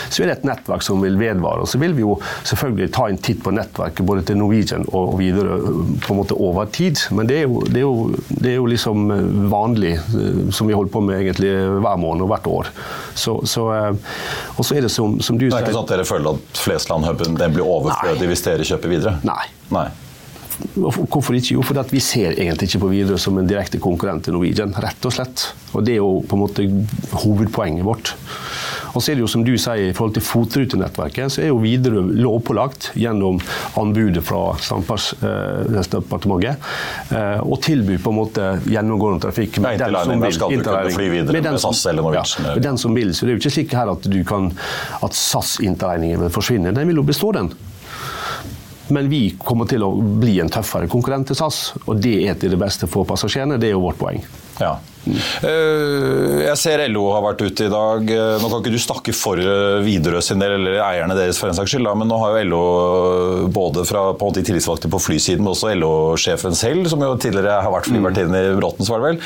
så, 0.09 0.21
er 0.21 0.29
det 0.29 0.37
et 0.39 0.47
nettverk 0.49 0.85
som 0.85 1.03
vil 1.03 1.17
vedvare. 1.19 1.65
og 1.65 1.69
Så 1.69 1.81
vil 1.81 1.95
vi 1.97 2.05
jo 2.05 2.17
selvfølgelig 2.43 2.91
ta 2.95 3.09
en 3.09 3.21
titt 3.21 3.43
på 3.45 3.53
nettverket 3.55 4.05
både 4.07 4.25
til 4.27 4.39
Norwegian 4.39 4.87
og, 4.91 5.15
videre 5.19 5.59
på 6.03 6.13
en 6.13 6.19
måte 6.19 6.37
over 6.37 6.69
tid. 6.73 6.99
Men 7.15 7.29
det 7.29 7.41
er 7.41 7.45
jo, 7.47 7.61
det 7.67 7.81
er 7.81 7.85
jo, 7.85 7.95
det 8.29 8.51
er 8.51 8.57
jo 8.57 8.69
liksom 8.71 9.11
eh, 9.15 9.27
vanlig, 9.51 9.95
eh, 9.99 10.41
som 10.55 10.69
vi 10.69 10.77
holder 10.77 10.93
på 10.93 11.03
med 11.05 11.21
egentlig 11.21 11.53
hver 11.83 11.99
måned 12.01 12.14
og 12.23 12.31
hvert 12.31 12.47
år. 12.51 12.71
Så, 13.17 13.37
så, 13.49 13.67
eh, 13.75 14.15
og 14.55 14.63
så 14.65 14.77
er 14.77 14.87
det 14.87 14.93
som, 14.93 15.19
som 15.19 15.37
du 15.39 15.47
sier 15.47 15.55
Det 15.55 15.61
er 15.61 15.67
ikke 15.67 15.77
sånn 15.77 15.87
at 15.87 15.93
dere 15.95 16.07
føler 16.07 16.39
at 16.39 16.63
Flesland-huben 16.63 17.37
blir 17.41 17.65
overflødig 17.65 18.31
hvis 18.31 18.45
dere 18.47 18.67
kjøper 18.67 18.95
videre? 18.95 19.19
Nei. 19.27 19.43
Nei. 19.75 19.87
Hvorfor 20.75 21.35
ikke? 21.35 21.57
Jo, 21.57 21.63
fordi 21.65 21.83
vi 21.91 22.01
ser 22.03 22.37
egentlig 22.37 22.69
ikke 22.69 22.85
på 22.85 22.91
Widerøe 22.93 23.19
som 23.19 23.37
en 23.39 23.49
direkte 23.49 23.79
konkurrent 23.83 24.23
til 24.27 24.35
Norwegian. 24.37 24.71
Rett 24.79 25.07
og 25.07 25.15
slett. 25.15 25.49
Og 25.73 25.83
Det 25.83 25.97
er 25.97 25.99
jo 25.99 26.21
på 26.23 26.37
en 26.37 26.43
måte 26.45 26.67
hovedpoenget 27.25 27.83
vårt. 27.87 28.13
Og 28.95 29.03
så 29.03 29.11
er 29.11 29.19
det 29.19 29.25
jo 29.25 29.29
som 29.31 29.43
du 29.45 29.53
sier, 29.59 29.89
I 29.91 29.93
forhold 29.95 30.15
til 30.15 30.23
fotrutenettverket 30.25 31.33
så 31.35 31.43
er 31.43 31.49
jo 31.51 31.59
Widerøe 31.59 32.15
lovpålagt 32.23 32.91
gjennom 32.95 33.41
anbudet 33.79 34.23
fra 34.25 34.55
Samferdselsdepartementet 34.63 36.55
eh, 37.11 37.39
å 37.43 37.59
tilby 37.61 37.99
på 38.01 38.13
en 38.13 38.19
måte 38.21 38.47
gjennomgående 38.71 39.25
trafikk 39.27 39.59
med 39.63 39.79
den 39.83 39.95
som 39.99 40.23
vil. 40.23 40.33
Skal 40.35 40.55
du 40.55 40.63
kunne 40.63 40.95
fly 40.95 41.07
videre 41.11 41.35
med, 41.35 41.51
med 41.51 41.61
SAS 41.65 41.85
eller 41.91 42.07
Norwegian? 42.07 42.47
Ja, 42.47 42.55
med 42.55 42.67
den 42.69 42.79
som 42.81 42.95
vil. 42.95 43.11
Så 43.15 43.25
det 43.25 43.33
er 43.33 43.35
jo 43.37 43.43
ikke 43.43 43.55
slik 43.57 43.75
her 43.75 43.87
at, 43.91 44.09
kan, 44.29 44.51
at 45.05 45.13
SAS-interregningen 45.19 46.23
vil 46.25 46.33
forsvinne. 46.33 46.75
Den 46.75 46.91
vil 46.91 47.03
jo 47.03 47.07
bestå, 47.07 47.31
den. 47.35 47.51
Men 48.93 49.09
vi 49.09 49.21
kommer 49.41 49.65
til 49.69 49.83
å 49.83 49.91
bli 49.97 50.37
en 50.43 50.51
tøffere 50.53 50.87
konkurrent 50.91 51.27
til 51.31 51.37
SAS, 51.39 51.73
og 51.85 52.01
det 52.03 52.17
er 52.29 52.35
til 52.39 52.53
det 52.53 52.59
beste 52.61 52.89
for 52.89 53.07
passasjerene. 53.09 53.57
Det 53.61 53.71
er 53.71 53.73
jo 53.73 53.81
vårt 53.87 53.99
poeng. 54.01 54.21
Ja. 54.61 54.75
Eh, 55.05 56.45
jeg 56.45 56.57
ser 56.59 56.83
LO 56.89 57.05
har 57.13 57.23
vært 57.25 57.43
ute 57.45 57.67
i 57.67 57.71
dag. 57.71 58.09
Eh, 58.11 58.37
nå 58.41 58.49
kan 58.49 58.61
ikke 58.61 58.73
du 58.73 58.81
snakke 58.81 59.13
for 59.15 59.39
eh, 59.41 59.81
Widerøe 59.85 60.23
sin 60.25 60.41
del, 60.41 60.57
eller 60.57 60.81
eierne 60.85 61.17
deres 61.17 61.39
for 61.41 61.51
en 61.51 61.57
saks 61.57 61.75
skyld, 61.75 61.89
men 61.99 62.09
nå 62.09 62.17
har 62.21 62.39
jo 62.39 62.45
LO 62.49 62.61
både 63.53 63.85
fra 63.87 64.07
på 64.17 64.29
måte 64.29 64.43
tillitsvalgte 64.45 64.89
på 64.91 65.01
flysiden, 65.01 65.43
men 65.45 65.53
også 65.53 65.73
LO-sjefen 65.75 66.57
selv, 66.57 66.89
som 66.91 67.03
jo 67.03 67.13
tidligere 67.21 67.59
har 67.61 67.73
vært 67.73 67.89
flyvertinne 67.89 68.41
i 68.49 68.53
Bråtens, 68.57 68.89
var 68.91 69.01
det 69.01 69.11
vel, 69.11 69.19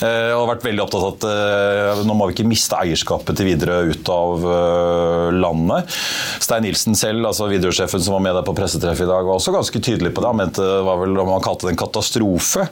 har 0.00 0.48
vært 0.48 0.64
veldig 0.66 0.82
opptatt 0.84 1.26
av 1.26 2.00
at 2.00 2.04
nå 2.06 2.16
må 2.16 2.28
vi 2.28 2.36
ikke 2.36 2.48
miste 2.48 2.78
eierskapet 2.78 3.38
til 3.38 3.50
Widerøe 3.50 3.94
ut 3.94 4.10
av 4.12 4.46
landet. 5.34 5.98
Stein 6.42 6.66
Nilsen 6.66 6.98
selv, 6.98 7.24
altså 7.28 7.48
Widerøe-sjefen 7.50 8.02
som 8.02 8.16
var 8.16 8.24
med 8.24 8.36
deg 8.38 8.46
på 8.48 8.56
pressetreff 8.58 9.02
i 9.04 9.08
dag, 9.08 9.26
var 9.28 9.38
også 9.38 9.54
ganske 9.54 9.82
tydelig 9.82 10.14
på 10.14 10.24
det. 10.24 10.32
Han 10.32 10.40
mente 10.40 10.66
var 10.86 11.00
vel 11.02 11.22
om 11.22 11.34
han 11.36 11.44
kalte 11.44 11.68
det 11.68 11.74
en 11.74 11.82
katastrofe 11.84 12.66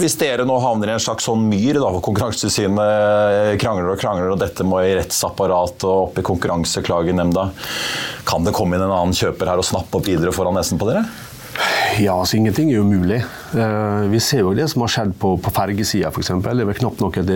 hvis 0.00 0.16
dere 0.20 0.46
nå 0.48 0.56
havner 0.62 0.90
i 0.90 0.94
en 0.96 1.02
slags 1.02 1.26
sånn 1.28 1.44
myr, 1.48 1.78
da, 1.78 1.90
hvor 1.94 2.02
Konkurransetilsynet 2.04 3.58
krangler 3.62 3.92
og 3.94 4.00
krangler, 4.00 4.32
og 4.34 4.40
dette 4.42 4.66
må 4.66 4.82
i 4.84 4.94
rettsapparatet 4.98 5.86
og 5.88 6.08
opp 6.08 6.18
i 6.20 6.26
Konkurranseklagenemnda, 6.26 7.48
kan 8.28 8.46
det 8.46 8.54
komme 8.56 8.76
inn 8.78 8.86
en 8.86 8.94
annen 8.94 9.16
kjøper 9.16 9.52
her 9.52 9.62
og 9.62 9.68
snappe 9.68 10.00
opp 10.00 10.08
videre 10.08 10.34
foran 10.34 10.56
nesen 10.58 10.80
på 10.80 10.90
dere? 10.90 11.04
Ja, 12.02 12.16
altså 12.18 12.38
Ingenting 12.40 12.72
er 12.72 12.82
umulig. 12.82 13.20
Uh, 13.54 14.10
vi 14.10 14.18
ser 14.22 14.42
jo 14.42 14.54
det 14.58 14.66
som 14.72 14.82
har 14.82 14.90
skjedd 14.90 15.12
på, 15.20 15.36
på 15.38 15.52
fergesida 15.54 16.10
f.eks. 16.10 16.32
Det 16.42 16.50
er 16.50 16.66
vel 16.66 16.78
knapt 16.80 17.02
nok 17.04 17.20
et, 17.22 17.30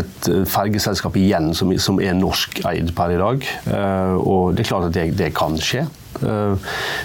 et 0.00 0.28
fergeselskap 0.52 1.16
igjen 1.16 1.54
som, 1.56 1.72
som 1.80 2.00
er 2.04 2.16
norskeid 2.18 2.92
per 2.96 3.14
i 3.14 3.20
dag. 3.20 3.46
Uh, 3.64 4.16
og 4.20 4.42
det 4.52 4.66
er 4.66 4.72
klart 4.74 4.90
at 4.90 4.96
det, 4.96 5.06
det 5.16 5.32
kan 5.36 5.56
skje. 5.56 5.86
Eh, 6.22 6.56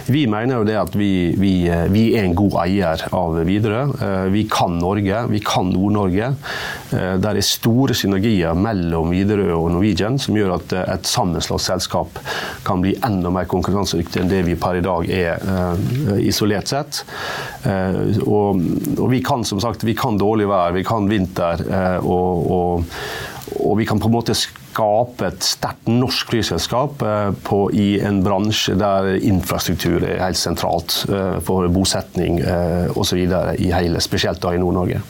vi 0.06 0.26
mener 0.28 0.60
jo 0.60 0.66
det 0.68 0.78
at 0.80 0.96
vi, 0.98 1.34
vi, 1.40 1.54
eh, 1.70 1.88
vi 1.92 2.10
er 2.18 2.28
en 2.28 2.36
god 2.38 2.58
eier 2.64 3.04
av 3.16 3.40
Widerøe. 3.48 3.86
Eh, 4.06 4.28
vi 4.34 4.46
kan 4.52 4.78
Norge, 4.80 5.24
vi 5.32 5.42
kan 5.46 5.72
Nord-Norge. 5.74 6.34
Der 6.90 7.38
er 7.38 7.46
store 7.46 7.94
synergier 7.94 8.58
mellom 8.58 9.12
Widerøe 9.14 9.54
og 9.54 9.68
Norwegian 9.76 10.18
som 10.22 10.38
gjør 10.38 10.56
at 10.56 10.74
et 10.80 11.06
sammenslått 11.06 11.62
selskap 11.62 12.18
kan 12.66 12.82
bli 12.82 12.96
enda 13.06 13.30
mer 13.34 13.46
konkurransedyktig 13.52 14.24
enn 14.24 14.32
det 14.32 14.40
vi 14.48 14.56
per 14.58 14.80
i 14.80 14.82
dag 14.82 15.06
er 15.14 16.18
isolert 16.18 16.72
sett. 16.72 17.04
Og, 18.26 18.64
og 18.96 19.06
vi 19.14 19.22
kan 19.22 19.46
som 19.46 19.62
sagt 19.62 19.86
vi 19.86 19.94
kan 19.98 20.18
dårlig 20.18 20.50
vær, 20.50 20.74
vi 20.74 20.86
kan 20.88 21.06
vinter, 21.12 21.62
og, 22.02 22.50
og, 22.58 22.90
og 23.60 23.78
vi 23.78 23.86
kan 23.86 24.02
på 24.02 24.10
en 24.10 24.18
måte 24.18 24.38
skape 24.80 25.28
et 25.28 25.44
sterkt 25.44 25.90
norsk 25.92 26.32
flyselskap 26.32 27.04
eh, 27.04 27.30
på, 27.44 27.62
i 27.76 28.00
en 28.06 28.22
bransje 28.24 28.78
der 28.80 29.18
infrastruktur 29.18 30.06
er 30.08 30.24
helt 30.24 30.40
sentralt 30.40 31.02
eh, 31.12 31.40
for 31.44 31.68
bosetning 31.74 32.40
eh, 32.40 32.88
osv. 32.96 33.20
i 33.60 33.72
hele, 33.74 34.04
spesielt 34.04 34.42
da 34.44 34.56
i 34.56 34.62
Nord-Norge. 34.62 35.02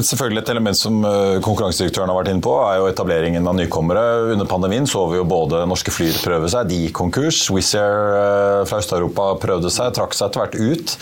Selvfølgelig 0.00 0.40
Et 0.40 0.52
element 0.54 0.78
som 0.78 1.00
konkurransedirektøren 1.44 2.10
har 2.10 2.16
vært 2.16 2.30
inne 2.32 2.44
på, 2.44 2.54
er 2.64 2.80
jo 2.80 2.88
etableringen 2.90 3.46
av 3.46 3.56
nykommere. 3.58 4.04
Under 4.34 4.48
pandemien 4.48 4.88
så 4.88 5.04
vi 5.10 5.20
jo 5.20 5.26
både 5.28 5.62
norske 5.68 5.92
flyer 5.94 6.16
prøve 6.24 6.48
seg, 6.52 6.70
de 6.70 6.80
konkurs. 6.96 7.42
Wizz 7.52 7.74
Air 7.78 8.64
fra 8.70 8.80
Øst-Europa 8.80 9.28
prøvde 9.42 9.72
seg, 9.72 9.92
trakk 9.96 10.16
seg 10.16 10.30
etter 10.30 10.44
hvert 10.44 10.56
ut. 10.58 10.96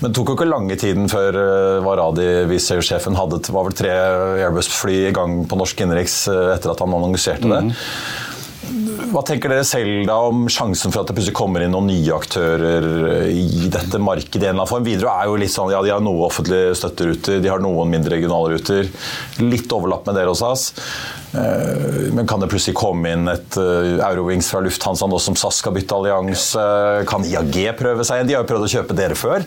Men 0.00 0.10
det 0.10 0.14
tok 0.18 0.32
jo 0.32 0.36
ikke 0.38 0.48
lange 0.50 0.76
tiden 0.80 1.10
før 1.12 1.40
Varadi, 1.86 2.28
Wizz 2.50 2.70
Air-sjefen, 2.76 3.16
hadde 3.18 3.40
var 3.48 3.68
vel 3.68 3.76
tre 3.76 3.92
Airbus-fly 4.44 4.98
i 5.08 5.14
gang 5.16 5.42
på 5.48 5.58
norsk 5.58 5.82
innenriks 5.82 6.22
etter 6.28 6.72
at 6.72 6.82
han 6.84 6.96
annonserte 6.96 7.48
det. 7.48 7.62
Mm. 7.68 7.74
Hva 9.06 9.22
tenker 9.26 9.52
dere 9.52 9.64
selv 9.66 10.06
da 10.08 10.16
om 10.28 10.46
sjansen 10.50 10.92
for 10.92 11.02
at 11.02 11.10
det 11.10 11.16
plutselig 11.16 11.36
kommer 11.36 11.62
inn 11.62 11.72
noen 11.74 11.88
nye 11.90 12.14
aktører 12.16 12.86
i 13.30 13.68
dette 13.72 14.00
markedet? 14.02 14.42
i 14.42 14.48
en 14.48 14.54
eller 14.54 14.62
annen 14.62 14.70
form? 14.70 14.86
Widerøe 14.86 15.12
er 15.12 15.30
jo 15.30 15.36
litt 15.40 15.52
sånn, 15.52 15.70
ja, 15.74 15.82
de 15.84 15.92
har 15.94 16.02
noen 16.02 16.24
offentlige 16.26 16.74
støtteruter, 16.80 17.38
de 17.42 17.52
har 17.52 17.62
noen 17.62 17.92
mindre 17.92 18.16
regionale 18.16 18.56
ruter. 18.56 18.90
Litt 19.42 19.72
overlapp 19.76 20.08
med 20.08 20.18
dere 20.18 20.32
hos 20.32 20.42
oss. 20.46 20.66
Eh, 21.36 22.12
men 22.16 22.26
kan 22.26 22.40
det 22.40 22.50
plutselig 22.52 22.76
komme 22.78 23.12
inn 23.12 23.28
et 23.30 23.58
eh, 23.60 23.96
Eurowings 24.00 24.48
fra 24.52 24.62
Lufthansa 24.64 25.08
nå 25.10 25.20
som 25.22 25.36
SAS 25.38 25.60
skal 25.62 25.76
bytte 25.76 25.98
allianse? 25.98 26.62
Kan 27.10 27.26
IAG 27.26 27.60
prøve 27.78 28.06
seg 28.06 28.20
igjen? 28.20 28.30
De 28.30 28.38
har 28.38 28.46
jo 28.46 28.52
prøvd 28.52 28.68
å 28.68 28.72
kjøpe 28.78 28.98
dere 28.98 29.18
før. 29.18 29.44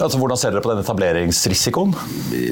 Altså, 0.00 0.16
hvordan 0.16 0.38
ser 0.40 0.54
dere 0.54 0.62
på 0.64 0.70
den 0.70 0.80
etableringsrisikoen? 0.80 1.90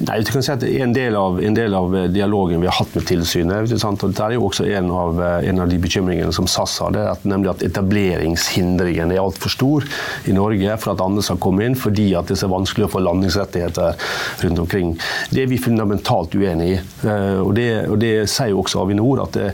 Nei, 0.04 0.18
du 0.20 0.30
kan 0.32 0.44
si 0.44 0.52
at 0.52 0.64
En 0.68 0.92
del 0.92 1.16
av, 1.16 1.38
en 1.40 1.56
del 1.56 1.74
av 1.76 1.94
dialogen 2.12 2.60
vi 2.60 2.68
har 2.68 2.76
hatt 2.76 2.92
med 2.94 3.06
tilsynet, 3.08 3.64
og 3.64 4.12
det 4.12 4.24
er 4.26 4.34
jo 4.36 4.44
også 4.50 4.66
en 4.68 4.90
av, 4.92 5.22
en 5.48 5.62
av 5.64 5.70
de 5.70 5.78
bekymringene 5.80 6.34
som 6.36 6.48
SAS 6.50 6.76
har, 6.84 6.92
det 6.94 7.00
er 7.00 7.10
at, 7.14 7.24
nemlig 7.28 7.54
at 7.54 7.64
etableringshindringen 7.64 9.14
er 9.14 9.22
altfor 9.22 9.54
stor 9.54 9.88
i 10.28 10.36
Norge 10.36 10.76
for 10.82 10.92
at 10.92 11.04
andre 11.04 11.24
skal 11.24 11.40
komme 11.40 11.64
inn, 11.64 11.78
fordi 11.78 12.10
at 12.18 12.28
det 12.28 12.36
er 12.36 12.42
så 12.42 12.50
vanskelig 12.52 12.88
å 12.88 12.92
få 12.92 13.02
landingsrettigheter 13.06 13.96
rundt 14.44 14.64
omkring. 14.66 14.92
Det 15.32 15.44
er 15.44 15.50
vi 15.50 15.60
fundamentalt 15.62 16.36
uenig 16.36 16.74
i. 16.74 16.78
Eh, 17.08 17.40
og 17.40 17.54
det, 17.56 17.68
og 17.88 17.98
det 18.02 18.12
sier 18.28 18.52
jo 18.52 18.62
også 18.64 18.82
Avinor, 18.84 19.24
at 19.24 19.36
det, 19.36 19.50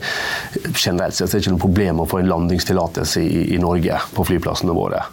generelt 0.75 1.17
sett 1.17 1.29
er 1.29 1.39
det 1.39 1.45
ikke 1.45 1.57
noe 1.57 1.65
problem 1.67 2.03
å 2.03 2.09
få 2.11 2.23
en 2.23 2.31
landingstillatelse 2.31 3.23
i, 3.23 3.43
i 3.57 3.61
Norge 3.63 4.01
på 4.17 4.27
flyplassene 4.31 4.75
våre. 4.77 5.05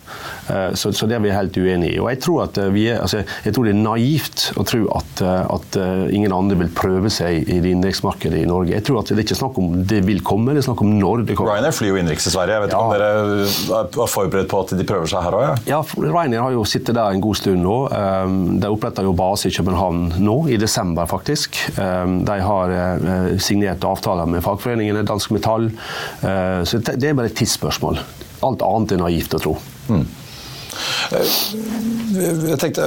Eh, 0.48 0.74
så, 0.74 0.93
så, 0.93 1.07
det 1.07 1.17
er 1.17 1.24
vi 1.24 1.31
helt 1.33 1.57
uenige 1.57 1.95
i. 1.95 2.00
Og 2.01 2.10
jeg 2.12 2.19
tror, 2.24 2.48
vi 2.74 2.88
er, 2.91 3.00
altså, 3.03 3.24
jeg 3.45 3.55
tror 3.55 3.67
det 3.67 3.74
er 3.74 3.79
naivt 3.79 4.45
å 4.60 4.65
tro 4.67 4.81
at, 4.98 5.24
eh, 5.24 5.53
at 5.55 5.77
eh, 5.79 6.05
ingen 6.15 6.36
andre 6.36 6.57
vil 6.63 6.72
prøve 6.75 7.12
seg 7.13 7.48
i 7.48 7.60
det 7.63 7.72
innenriksmarkedet 7.72 8.41
i 8.43 8.50
Norge. 8.50 8.74
Jeg 8.75 8.86
tror 8.88 9.01
at 9.01 9.13
Det 9.13 9.19
er 9.22 9.25
ikke 9.27 9.39
snakk 9.39 9.60
om 9.62 9.75
det 9.88 10.01
vil 10.07 10.24
komme, 10.25 10.55
det 10.55 10.63
er 10.63 10.67
snakk 10.67 10.83
om 10.83 10.95
når 10.98 11.27
det 11.27 11.38
kommer. 11.38 11.55
Ryanair 11.55 11.75
flyr 11.75 11.93
jo 11.93 12.00
innenriks 12.01 12.27
i 12.27 12.33
Sverige. 12.33 12.57
Jeg 12.57 12.65
vet 12.65 12.74
ikke 12.74 12.83
om 12.83 12.93
dere 12.93 14.07
er 14.07 14.13
forberedt 14.13 14.51
på 14.51 14.62
at 14.65 14.75
de 14.79 14.88
prøver 14.88 15.12
seg 15.12 15.25
her 15.25 15.38
òg? 15.38 15.45
Ja. 15.45 15.55
ja, 15.77 15.81
Ryanair 16.03 16.48
har 16.48 16.55
jo 16.57 16.65
sittet 16.67 16.98
der 16.98 17.13
en 17.13 17.24
god 17.24 17.39
stund 17.39 17.63
nå. 17.63 17.77
De 18.63 18.72
oppretta 18.72 19.05
base 19.13 19.50
i 19.50 19.53
København 19.53 20.17
nå, 20.24 20.38
i 20.51 20.57
desember 20.60 21.07
faktisk. 21.10 21.60
De 21.77 22.38
har 22.48 22.74
signert 23.43 23.85
avtaler 23.88 24.29
med 24.29 24.43
fagforeningene, 24.45 25.05
Dansk 25.07 25.33
Metall. 25.35 25.69
Så 26.21 26.79
det 26.83 27.09
er 27.09 27.15
bare 27.17 27.31
et 27.31 27.38
tidsspørsmål. 27.39 28.01
Alt 28.43 28.65
annet 28.65 28.95
er 28.95 29.01
naivt 29.03 29.35
å 29.38 29.41
tro. 29.43 29.55
Mm. 29.91 30.05
Jeg 31.13 32.57
tenkte 32.62 32.85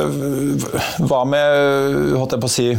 Hva 1.06 1.20
med 1.28 2.16
Holdt 2.16 2.34
jeg 2.34 2.42
på 2.42 2.48
å 2.48 2.54
si 2.56 2.70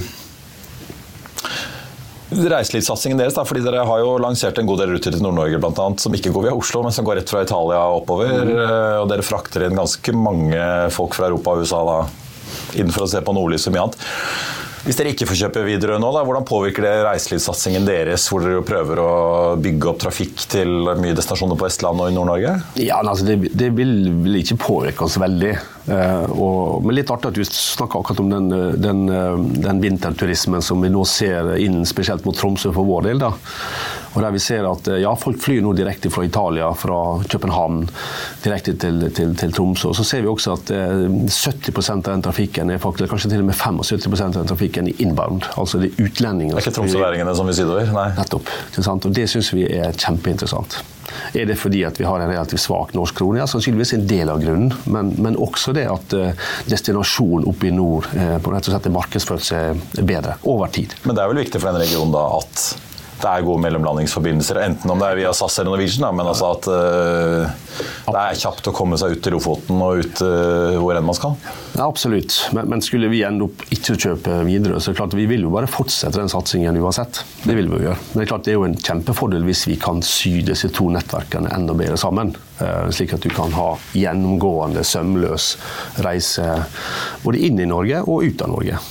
reiselivssatsingen 2.27 3.22
deres, 3.22 3.38
da, 3.38 3.46
fordi 3.48 3.62
Dere 3.63 3.86
har 3.88 4.01
jo 4.01 4.17
lansert 4.19 4.57
en 4.60 4.67
god 4.67 4.81
del 4.81 4.91
ruter 4.91 5.13
til 5.15 5.22
Nord-Norge 5.24 5.62
annet, 5.63 6.01
som 6.03 6.12
ikke 6.12 6.34
går 6.36 6.50
via 6.50 6.55
Oslo, 6.57 6.81
men 6.84 6.91
som 6.91 7.05
går 7.07 7.22
rett 7.22 7.31
fra 7.31 7.46
Italia 7.46 7.79
oppover. 7.96 8.34
Mm. 8.36 8.60
og 9.00 9.07
Dere 9.07 9.24
frakter 9.24 9.63
inn 9.63 9.79
ganske 9.79 10.12
mange 10.12 10.60
folk 10.91 11.15
fra 11.15 11.29
Europa 11.29 11.55
og 11.55 11.63
USA 11.63 11.79
da, 11.88 11.98
inn 12.84 12.91
for 12.91 13.05
å 13.05 13.10
se 13.13 13.24
på 13.24 13.36
nordlys 13.38 13.69
og 13.69 13.77
mye 13.77 13.86
annet. 13.86 14.03
Hvis 14.88 14.96
dere 14.96 15.12
ikke 15.12 15.25
får 15.27 15.36
kjøpe 15.41 15.62
Widerøe 15.67 16.00
nå, 16.00 16.10
da, 16.15 16.22
hvordan 16.24 16.46
påvirker 16.48 16.86
det 16.86 16.91
reiselivssatsingen 17.03 17.84
deres, 17.84 18.29
hvor 18.32 18.46
dere 18.46 18.62
prøver 18.63 19.01
å 19.03 19.10
bygge 19.60 19.89
opp 19.91 19.98
trafikk 20.00 20.46
til 20.48 20.88
mye 21.01 21.15
destinasjoner 21.17 21.60
på 21.60 21.67
Vestlandet 21.67 22.06
og 22.06 22.13
i 22.13 22.15
Nord-Norge? 22.15 22.53
Ja, 22.79 23.01
altså 23.01 23.27
det, 23.27 23.51
det 23.51 23.74
vil, 23.75 23.91
vil, 24.24 24.38
ikke 24.39 24.56
påvirke 24.63 25.03
oss 25.03 25.17
veldig. 25.20 25.58
Uh, 25.88 26.25
og, 26.36 26.84
men 26.84 26.98
litt 26.98 27.12
artig 27.13 27.32
at 27.32 27.38
du 27.38 27.46
snakker 27.48 28.01
akkurat 28.01 28.20
om 28.20 28.32
den, 28.34 28.50
den, 28.82 29.06
den, 29.63 29.84
vinterturismen 29.84 30.63
som 30.65 30.82
vi 30.84 30.91
nå 30.91 31.06
ser 31.08 31.53
inn 31.63 31.86
spesielt 31.88 32.27
mot 32.27 32.36
Tromsø 32.36 32.74
for 32.75 32.88
vår 32.88 33.08
del. 33.08 33.22
da. 33.24 33.32
Og 34.17 34.24
der 34.24 34.34
vi 34.34 34.41
ser 34.41 34.65
at 34.65 34.88
ja, 34.98 35.12
Folk 35.20 35.38
flyr 35.44 35.62
nå 35.62 35.75
direkte 35.77 36.10
fra 36.10 36.24
Italia, 36.25 36.72
fra 36.74 36.98
København, 37.29 37.84
direkte 38.44 38.74
til, 38.82 39.03
til, 39.13 39.36
til 39.38 39.53
Tromsø. 39.53 39.91
Og 39.91 39.98
så 40.00 40.06
ser 40.08 40.25
vi 40.25 40.32
også 40.32 40.56
at 40.58 40.72
70% 40.74 41.94
av 41.94 42.15
den 42.15 42.25
trafikken 42.25 42.74
er 42.74 42.82
faktisk, 42.82 43.12
kanskje 43.13 43.36
til 43.36 43.46
og 43.46 43.51
med 43.51 43.60
75% 43.60 44.27
av 44.32 44.39
den 44.41 44.50
trafikken 44.50 44.89
er 44.89 45.03
inbound. 45.06 45.46
Altså 45.56 45.84
det 45.84 45.91
er 45.91 46.08
utlendinger. 46.08 46.58
Det 46.58 46.63
er 46.63 46.72
ikke 46.72 46.79
tromsøværingene 46.82 47.38
som 47.38 47.50
vil 47.50 47.60
sidover? 47.62 47.94
Nei. 47.94 48.10
Nettopp. 48.17 48.53
Og 48.98 49.12
det 49.13 49.29
syns 49.29 49.53
vi 49.53 49.67
er 49.70 49.94
kjempeinteressant. 49.94 50.82
Er 51.34 51.48
det 51.50 51.60
fordi 51.60 51.84
at 51.88 52.00
vi 52.00 52.08
har 52.08 52.22
en 52.22 52.32
relativt 52.32 52.63
svak 52.63 52.93
norsk 52.98 53.20
krone? 53.20 53.41
Ja, 53.41 53.48
sannsynligvis 53.50 53.96
en 53.98 54.08
del 54.10 54.32
av 54.34 54.41
grunnen. 54.43 54.74
Men, 54.86 55.13
men 55.22 55.39
også 55.39 55.76
det 55.78 55.88
at 55.91 56.17
uh, 56.17 56.50
destinasjonen 56.70 57.48
oppe 57.50 57.70
i 57.70 57.76
nord 57.76 58.10
uh, 58.13 58.38
på 58.41 58.54
rett 58.54 58.67
og 58.67 58.76
slett 58.76 58.89
er 58.89 58.98
markedsført 58.98 60.04
bedre 60.08 60.38
over 60.48 60.72
tid. 60.74 60.96
Men 61.06 61.17
det 61.17 61.24
er 61.24 61.32
vel 61.32 61.43
viktig 61.43 61.62
for 61.62 61.72
denne 61.72 61.86
regionen 61.86 62.15
da 62.15 62.26
at 62.41 62.67
det 63.17 63.30
er 63.30 63.45
gode 63.45 63.62
mellomlandingsforbindelser. 63.63 64.60
Enten 64.62 64.91
om 64.93 64.99
det 65.01 65.08
er 65.10 65.17
via 65.17 65.32
SAS 65.34 65.58
eller 65.58 65.71
Norwegian, 65.73 66.06
da, 66.06 66.12
men 66.13 66.27
altså 66.30 66.51
at 66.53 66.67
uh, 66.69 67.56
det 68.08 68.21
er 68.21 68.41
kjapt 68.43 68.69
å 68.69 68.73
komme 68.77 68.99
seg 68.99 69.15
ut 69.15 69.23
til 69.25 69.34
Lofoten 69.34 69.82
og 69.82 70.03
ut 70.03 70.21
uh, 70.21 70.77
hvor 70.77 70.97
enn 70.97 71.08
man 71.08 71.17
skal. 71.17 71.34
Ja, 71.73 71.88
absolutt, 71.88 72.36
men, 72.53 72.69
men, 72.69 72.84
skulle 72.86 73.10
vi 73.10 73.23
ende 73.25 73.47
opp 73.47 73.63
ikke 73.73 73.97
kjøpe 73.97 74.41
videre, 74.45 74.77
så 74.77 74.91
er 74.91 74.95
det 74.95 75.01
klart 75.01 75.17
vi 75.17 75.25
vil 75.30 75.47
jo 75.47 75.53
bare 75.53 75.69
fortsette 75.71 76.19
den 76.19 76.30
satsingen 76.32 76.77
uansett. 76.77 77.23
Det 77.41 77.58
vil 77.58 77.71
vi 77.71 77.80
jo 77.80 77.88
gjøre. 77.88 78.03
Men 78.12 78.21
det 78.21 78.27
er 78.27 78.32
klart 78.34 78.45
det 78.45 78.53
er 78.53 78.60
jo 78.60 78.67
en 78.69 78.77
kjempefordel 78.77 79.49
hvis 79.49 79.65
vi 79.71 79.80
kan 79.82 80.03
sy 80.06 80.36
disse 80.45 80.69
to 80.77 80.91
nettverkene 80.93 81.51
enda 81.58 81.77
bedre 81.77 81.97
sammen. 82.01 82.36
Uh, 82.62 82.86
slik 82.93 83.17
at 83.17 83.25
du 83.25 83.34
kan 83.34 83.53
ha 83.58 83.71
gjennomgående, 83.97 84.86
sømløs 84.86 85.56
reise 86.06 86.62
både 87.25 87.41
inn 87.49 87.65
i 87.65 87.69
Norge 87.69 88.06
og 88.06 88.30
ut 88.30 88.45
av 88.45 88.53
Norge. 88.53 88.86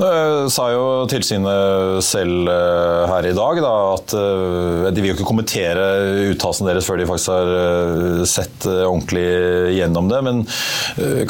Nå 0.00 0.08
eh, 0.08 0.46
sa 0.52 0.68
jo 0.72 0.84
tilsynet 1.10 2.02
selv 2.04 2.50
eh, 2.50 3.02
her 3.10 3.28
i 3.28 3.34
dag 3.36 3.60
da, 3.62 3.72
at 3.96 4.14
eh, 4.18 4.88
de 4.94 5.02
vil 5.02 5.12
jo 5.12 5.16
ikke 5.18 5.28
kommentere 5.28 5.84
uttalelsene 6.32 6.70
deres 6.70 6.88
før 6.88 7.00
de 7.00 7.08
faktisk 7.10 7.32
har 7.32 8.26
sett 8.28 8.66
ordentlig 8.68 9.26
gjennom 9.76 10.08
det. 10.10 10.22
Men 10.26 10.42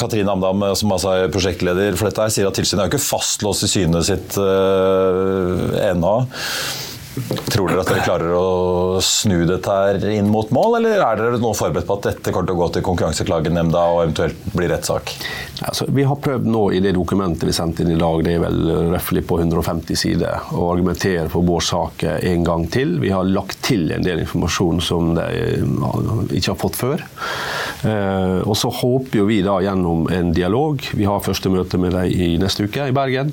Katrine 0.01 0.33
Amdam, 0.33 0.65
som 0.79 0.95
altså 0.95 1.17
er 1.17 1.33
prosjektleder 1.33 1.99
for 1.99 2.09
dette, 2.09 2.25
her, 2.25 2.33
sier 2.35 2.49
at 2.49 2.57
tilsynet 2.59 2.85
er 2.85 2.89
jo 2.89 2.95
ikke 2.95 3.05
fastlåst 3.11 3.67
i 3.67 3.73
synet 3.73 4.09
sitt 4.09 4.39
ennå. 4.41 6.17
Tror 7.53 7.69
dere 7.69 7.83
at 7.83 7.91
dere 7.91 8.05
klarer 8.07 8.31
å 8.33 9.01
snu 9.05 9.43
dette 9.49 9.75
her 9.77 9.99
inn 10.15 10.31
mot 10.33 10.49
mål, 10.55 10.79
eller 10.79 11.03
er 11.05 11.19
dere 11.21 11.41
nå 11.43 11.51
forberedt 11.57 11.89
på 11.89 11.99
at 11.99 12.07
dette 12.09 12.33
kommer 12.33 12.49
til 12.49 12.57
å 12.57 12.61
gå 12.63 12.69
til 12.73 12.85
Konkurranseklagenemnda 12.87 13.83
og 13.93 14.01
eventuelt 14.07 14.47
bli 14.55 14.69
rettssak? 14.71 15.13
Altså, 15.69 15.87
vi 15.93 16.07
har 16.09 16.21
prøvd 16.25 16.49
nå 16.49 16.63
i 16.73 16.81
det 16.85 16.95
dokumentet 16.97 17.45
vi 17.49 17.57
sendte 17.57 17.85
inn 17.85 17.93
i 17.95 18.01
dag, 18.01 18.23
det 18.25 18.37
er 18.39 18.45
vel 18.47 18.73
røftlig 18.95 19.25
på 19.29 19.39
150 19.43 20.01
sider, 20.01 20.49
å 20.57 20.71
argumentere 20.73 21.29
for 21.33 21.45
vår 21.47 21.67
sak 21.69 22.07
en 22.15 22.47
gang 22.49 22.65
til. 22.73 22.97
Vi 23.03 23.13
har 23.13 23.29
lagt 23.29 23.61
til 23.67 23.93
en 23.93 24.07
del 24.07 24.25
informasjon 24.25 24.81
som 24.85 25.13
de 25.19 25.29
ikke 26.33 26.55
har 26.55 26.61
fått 26.65 26.81
før. 26.81 27.05
Eh, 27.83 28.39
og 28.47 28.55
så 28.57 28.71
håper 28.73 29.27
vi 29.27 29.41
da 29.45 29.57
gjennom 29.65 30.07
en 30.15 30.33
dialog, 30.35 30.83
vi 30.95 31.07
har 31.09 31.23
første 31.25 31.51
møte 31.51 31.81
med 31.83 31.97
dem 31.97 32.09
i 32.09 32.33
neste 32.41 32.69
uke 32.69 32.89
i 32.89 32.95
Bergen, 32.95 33.33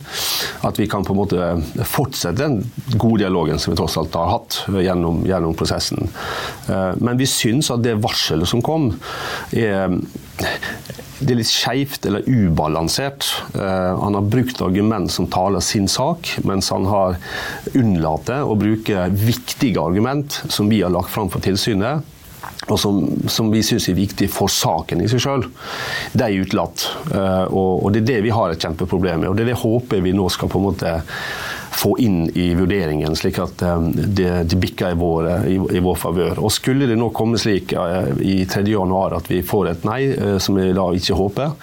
at 0.65 0.79
vi 0.81 0.87
kan 0.89 1.05
på 1.05 1.13
en 1.13 1.19
måte 1.21 1.85
fortsette 1.87 2.39
den 2.39 2.61
gode 2.97 3.23
dialogen 3.23 3.61
som 3.61 3.68
vi 3.69 3.77
tross 3.79 3.97
alt 4.01 4.17
har 4.17 4.33
hatt 4.33 4.61
gjennom, 4.83 5.23
gjennom 5.27 5.55
prosessen. 5.57 6.09
Eh, 6.69 6.91
men 6.99 7.19
vi 7.19 7.27
syns 7.29 7.71
at 7.73 7.83
det 7.85 7.99
varselet 8.03 8.49
som 8.49 8.63
kom, 8.65 8.91
er 9.51 9.99
det 11.19 11.33
er 11.33 11.39
litt 11.41 11.51
skeivt 11.51 12.05
eller 12.07 12.23
ubalansert. 12.23 13.25
Uh, 13.51 13.97
han 13.99 14.15
har 14.15 14.29
brukt 14.31 14.61
argument 14.63 15.11
som 15.11 15.27
taler 15.31 15.63
sin 15.63 15.89
sak, 15.91 16.31
mens 16.47 16.71
han 16.71 16.87
har 16.87 17.17
unnlatt 17.75 18.31
å 18.39 18.55
bruke 18.59 19.09
viktige 19.11 19.83
argument 19.83 20.39
som 20.47 20.71
vi 20.71 20.79
har 20.79 20.93
lagt 20.95 21.11
fram 21.11 21.27
for 21.31 21.43
tilsynet 21.43 22.07
og 22.69 22.77
som, 22.79 23.01
som 23.31 23.49
vi 23.51 23.61
syns 23.65 23.87
er 23.89 23.97
viktig 23.97 24.27
for 24.31 24.51
saken 24.51 25.01
i 25.01 25.07
seg 25.09 25.21
sjøl, 25.23 25.45
de 26.13 26.25
er 26.25 26.43
utelatt. 26.43 26.85
Uh, 27.09 27.45
og, 27.47 27.71
og, 27.83 27.87
det 27.93 28.03
er 28.03 28.09
det 28.13 28.19
vi 28.27 28.33
har 28.35 28.53
et 28.53 28.63
kjempeproblem 28.63 29.23
med. 29.23 29.31
Og 29.31 29.37
det 29.37 29.47
er 29.47 29.53
det 29.53 29.61
håper 29.61 30.03
vi 30.05 30.13
nå 30.15 30.27
skal 30.31 30.51
på 30.51 30.61
en 30.61 30.67
måte 30.69 30.93
få 31.79 31.93
inn 32.03 32.29
i 32.35 32.49
vurderingen, 32.57 33.15
slik 33.15 33.39
at 33.43 33.61
um, 33.63 33.89
det, 33.95 34.29
det 34.51 34.59
bikker 34.59 34.93
i 34.93 34.97
vår, 34.99 35.29
i, 35.47 35.57
i 35.79 35.83
vår 35.83 35.99
favør. 35.99 36.41
Og 36.43 36.51
skulle 36.53 36.89
det 36.89 36.97
nå 36.99 37.09
komme 37.15 37.39
slik 37.39 37.73
uh, 37.77 38.11
i 38.19 38.41
3. 38.49 38.65
januar 38.67 39.15
at 39.19 39.29
vi 39.31 39.41
får 39.45 39.71
et 39.71 39.87
nei, 39.87 39.99
som 40.43 40.57
vi 40.59 40.69
da 40.75 40.85
ikke 40.95 41.15
håper 41.17 41.53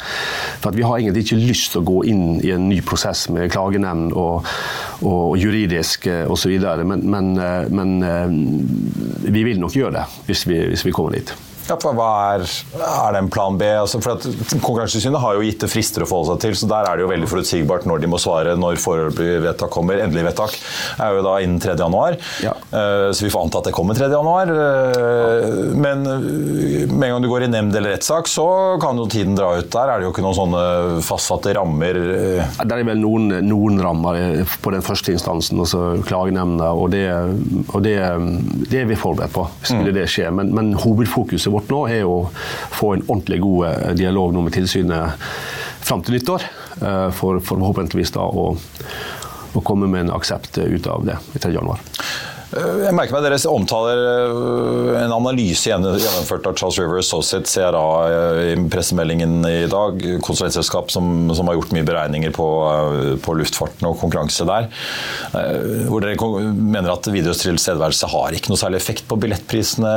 For 0.62 0.76
vi 0.76 0.84
har 0.86 0.98
egentlig 0.98 1.26
ikke 1.26 1.40
lyst 1.40 1.74
til 1.74 1.82
å 1.82 1.88
gå 1.88 1.98
inn 2.10 2.24
i 2.40 2.52
en 2.54 2.68
ny 2.70 2.80
prosess 2.86 3.26
med 3.32 3.50
klagenemnd 3.52 4.14
og, 4.16 4.46
og 5.06 5.36
juridisk 5.40 6.08
osv., 6.26 6.56
men, 6.86 7.04
men, 7.10 7.34
men 7.70 7.96
vi 9.26 9.44
vil 9.46 9.60
nok 9.60 9.76
gjøre 9.76 9.98
det 9.98 10.06
hvis 10.30 10.46
vi, 10.48 10.62
hvis 10.72 10.86
vi 10.86 10.94
kommer 10.96 11.18
dit. 11.18 11.34
Ja, 11.66 11.76
for 11.82 11.96
hva 11.98 12.08
er, 12.36 12.44
er 12.78 13.14
det 13.16 13.20
en 13.24 13.30
plan 13.32 13.56
B? 13.58 13.66
Altså, 13.80 13.98
for 14.04 14.14
at 14.16 14.26
Konkurransetilsynet 14.62 15.18
har 15.22 15.34
jo 15.38 15.42
gitt 15.46 15.62
det 15.64 15.70
frister 15.72 16.04
å 16.04 16.08
forholde 16.08 16.36
seg 16.36 16.42
til, 16.44 16.54
så 16.60 16.68
der 16.70 16.86
er 16.90 16.98
det 17.00 17.04
jo 17.06 17.10
veldig 17.10 17.30
forutsigbart 17.30 17.86
når 17.90 18.04
de 18.04 18.10
må 18.12 18.20
svare 18.22 18.54
når 18.58 18.78
foreløpig 18.82 19.40
vedtak 19.44 19.72
kommer. 19.74 19.98
Endelig 20.04 20.28
vedtak 20.28 20.54
er 21.02 21.16
jo 21.18 21.24
da 21.26 21.34
innen 21.42 21.58
3. 21.62 21.74
januar, 21.80 22.18
Ja. 22.44 22.52
Eh, 22.70 23.08
så 23.16 23.24
vi 23.26 23.30
får 23.32 23.46
anta 23.48 23.58
at 23.62 23.68
det 23.70 23.74
kommer 23.76 23.98
3. 23.98 24.10
januar. 24.14 24.52
Eh, 24.52 25.74
Men 25.76 26.02
med 26.06 27.06
en 27.08 27.12
gang 27.16 27.22
du 27.24 27.28
går 27.30 27.46
i 27.46 27.50
nemnd 27.52 27.74
eller 27.76 27.96
rettssak, 27.96 28.28
så 28.30 28.46
kan 28.82 28.96
jo 29.00 29.06
tiden 29.10 29.34
dra 29.38 29.50
ut. 29.58 29.70
Der 29.72 29.90
er 29.92 29.98
det 30.00 30.06
jo 30.08 30.12
ikke 30.14 30.24
noen 30.24 30.38
sånne 30.38 30.62
fastsatte 31.06 31.54
rammer. 31.56 31.96
eh. 31.96 32.62
Det 32.62 32.72
er 32.78 32.84
vel 32.86 33.00
noen, 33.02 33.28
noen 33.46 33.80
rammer 33.82 34.44
på 34.62 34.72
den 34.74 34.82
første 34.86 35.12
instansen, 35.14 35.58
altså 35.62 35.96
klagenemnda, 36.06 36.70
og, 36.76 36.90
det, 36.94 37.04
og 37.74 37.82
det, 37.84 37.96
det 38.70 38.82
er 38.84 38.88
vi 38.90 38.96
forberedt 38.98 39.34
på. 39.34 39.46
Skulle 39.66 39.92
det 39.96 40.06
skje. 40.12 40.30
Men, 40.34 40.52
men 40.56 40.72
hovedfokuset 40.78 41.52
vårt 41.56 41.72
nå 41.72 41.82
er 41.88 42.04
å 42.04 42.18
få 42.76 42.92
en 42.94 43.04
ordentlig 43.06 43.40
god 43.44 43.68
eh, 43.70 43.94
dialog 43.98 44.34
nå 44.34 44.44
med 44.46 44.56
tilsynet 44.56 45.26
fram 45.86 46.02
til 46.04 46.16
nyttår, 46.16 46.44
eh, 46.82 47.08
for 47.16 47.40
forhåpentligvis 47.40 48.14
da 48.16 48.26
å, 48.26 48.48
å 49.56 49.64
komme 49.64 49.88
med 49.90 50.06
en 50.06 50.14
aksept 50.16 50.58
ut 50.58 50.88
av 50.90 51.06
det 51.08 51.18
i 51.34 51.42
3. 51.42 51.54
januar. 51.56 51.82
Eh, 52.56 52.86
Jeg 52.86 52.94
merker 52.96 53.16
meg 53.16 53.24
Dere 53.26 53.38
omtaler 53.50 54.00
eh, 54.00 55.04
en 55.04 55.14
analyse 55.14 55.68
gjennomført 55.70 56.46
av 56.48 56.56
Charles 56.58 56.78
River 56.80 57.00
Associates, 57.02 57.54
CRA, 57.56 57.84
eh, 58.08 58.40
i 58.54 58.56
pressemeldingen 58.72 59.38
i 59.48 59.66
dag. 59.70 60.00
Konsulentselskap 60.24 60.90
som, 60.94 61.28
som 61.36 61.50
har 61.50 61.58
gjort 61.58 61.74
mye 61.76 61.86
beregninger 61.86 62.32
på, 62.36 62.46
på 63.24 63.36
luftfarten 63.38 63.88
og 63.88 63.98
konkurranse 64.00 64.46
der. 64.48 64.68
Hvor 65.90 66.02
dere 66.02 66.28
mener 66.52 66.92
at 66.92 67.08
Widerøes 67.10 67.42
tilstedeværelse 67.42 68.08
har 68.10 68.36
ikke 68.36 68.52
noe 68.52 68.60
særlig 68.60 68.80
effekt 68.80 69.06
på 69.08 69.18
billettprisene 69.20 69.92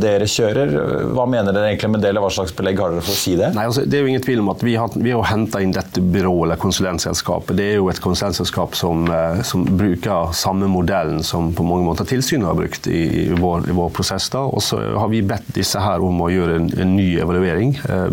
dere 0.00 0.28
kjører. 0.30 0.74
Hva 1.16 1.26
mener 1.30 1.54
dere 1.54 1.72
egentlig 1.72 1.92
med 1.94 2.04
det, 2.04 2.12
eller 2.12 2.24
hva 2.24 2.32
slags 2.34 2.54
belegg 2.56 2.80
har 2.82 2.94
dere 2.94 3.04
for 3.04 3.14
å 3.14 3.20
si 3.20 3.36
det? 3.38 3.52
Nei, 3.56 3.66
altså, 3.70 3.84
det 3.86 3.98
er 3.98 4.04
jo 4.04 4.12
ingen 4.12 4.24
tvil 4.24 4.42
om 4.44 4.52
at 4.52 4.64
Vi 4.64 4.76
har, 4.78 4.92
vi 4.94 5.14
har 5.14 5.26
henta 5.30 5.62
inn 5.64 5.74
dette 5.74 6.02
byrået 6.02 6.50
eller 6.50 6.60
konsulentselskapet. 6.60 7.56
Det 7.58 7.68
er 7.72 7.78
jo 7.80 7.90
et 7.92 8.02
konsulentselskap 8.04 8.76
som, 8.78 9.08
som 9.46 9.64
bruker 9.68 10.34
samme 10.36 10.68
modellen 10.70 11.24
som 11.26 11.50
på 11.56 11.66
mange 11.66 11.79
måter 11.86 12.08
tilsynet 12.08 12.48
har 12.48 12.58
brukt 12.58 12.86
i, 12.90 13.28
vår, 13.36 13.68
i 13.70 13.76
vår 13.76 13.90
prosess. 13.96 14.28
da, 14.32 14.44
Og 14.48 14.62
så 14.62 14.80
har 14.98 15.08
vi 15.12 15.22
bedt 15.22 15.54
disse 15.56 15.80
her 15.80 16.02
om 16.04 16.20
å 16.24 16.30
gjøre 16.32 16.58
en, 16.60 16.68
en 16.80 16.96
ny 16.96 17.12
evaluering 17.22 17.76
eh, 17.84 18.10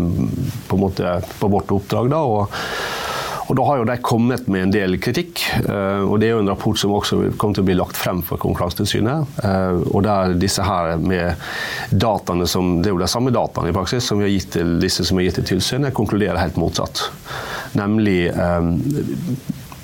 på, 0.68 0.78
en 0.78 0.86
måte, 0.86 1.18
på 1.40 1.52
vårt 1.52 1.72
oppdrag. 1.80 2.10
da, 2.14 2.24
og 2.24 2.58
og 3.48 3.56
Da 3.56 3.64
har 3.64 3.78
jo 3.80 3.86
de 3.88 3.96
kommet 4.04 4.48
med 4.52 4.66
en 4.66 4.72
del 4.74 4.98
kritikk. 5.00 5.40
eh, 5.70 6.04
og 6.04 6.20
Det 6.20 6.28
er 6.28 6.34
jo 6.36 6.40
en 6.44 6.50
rapport 6.52 6.78
som 6.78 6.92
også 6.92 7.38
kommer 7.38 7.56
til 7.56 7.64
å 7.64 7.68
bli 7.70 7.78
lagt 7.80 7.96
frem 7.96 8.22
for 8.22 8.38
Konkurransetilsynet. 8.38 9.40
eh, 9.44 9.78
og 9.94 10.04
der 10.04 10.34
disse 10.36 10.64
her 10.64 10.98
med 10.98 11.36
dataene 11.92 12.48
som, 12.48 12.82
Det 12.82 12.90
er 12.90 12.96
jo 12.96 13.00
de 13.00 13.08
samme 13.08 13.32
dataene 13.32 13.70
i 13.70 13.78
praksis 13.78 14.04
som 14.04 14.20
vi 14.20 14.26
har 14.26 14.36
gitt 14.36 14.52
til 14.52 14.80
disse 14.80 15.06
som 15.06 15.18
har 15.18 15.24
gitt 15.24 15.36
til 15.40 15.48
tilsynet, 15.56 15.94
konkluderer 15.94 16.38
helt 16.38 16.58
motsatt. 16.58 17.10
Nemlig 17.76 18.34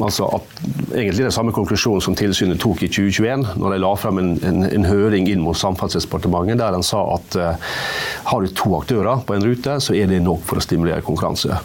altså 0.02 0.26
at 0.38 0.64
egentlig 0.96 1.26
den 1.26 1.36
samme 1.36 1.54
konklusjonen 1.54 2.02
som 2.02 2.16
tilsynet 2.18 2.62
tok 2.62 2.82
i 2.86 2.90
2021, 2.90 3.46
når 3.62 3.76
de 3.76 3.82
la 3.84 3.92
frem 4.00 4.22
en, 4.22 4.32
en, 4.46 4.64
en 4.66 4.88
høring 4.90 5.30
inn 5.30 5.44
mot 5.44 5.58
Samferdselsdepartementet 5.58 6.62
der 6.62 6.78
en 6.78 6.86
sa 6.86 7.04
at 7.14 7.38
uh, 7.38 7.76
har 8.32 8.42
du 8.42 8.54
to 8.56 8.74
aktører 8.80 9.22
på 9.28 9.38
en 9.38 9.46
rute, 9.46 9.78
så 9.84 9.96
er 9.98 10.10
det 10.10 10.24
nok 10.26 10.42
for 10.48 10.60
å 10.60 10.66
stimulere 10.66 11.06
konkurranse. 11.06 11.60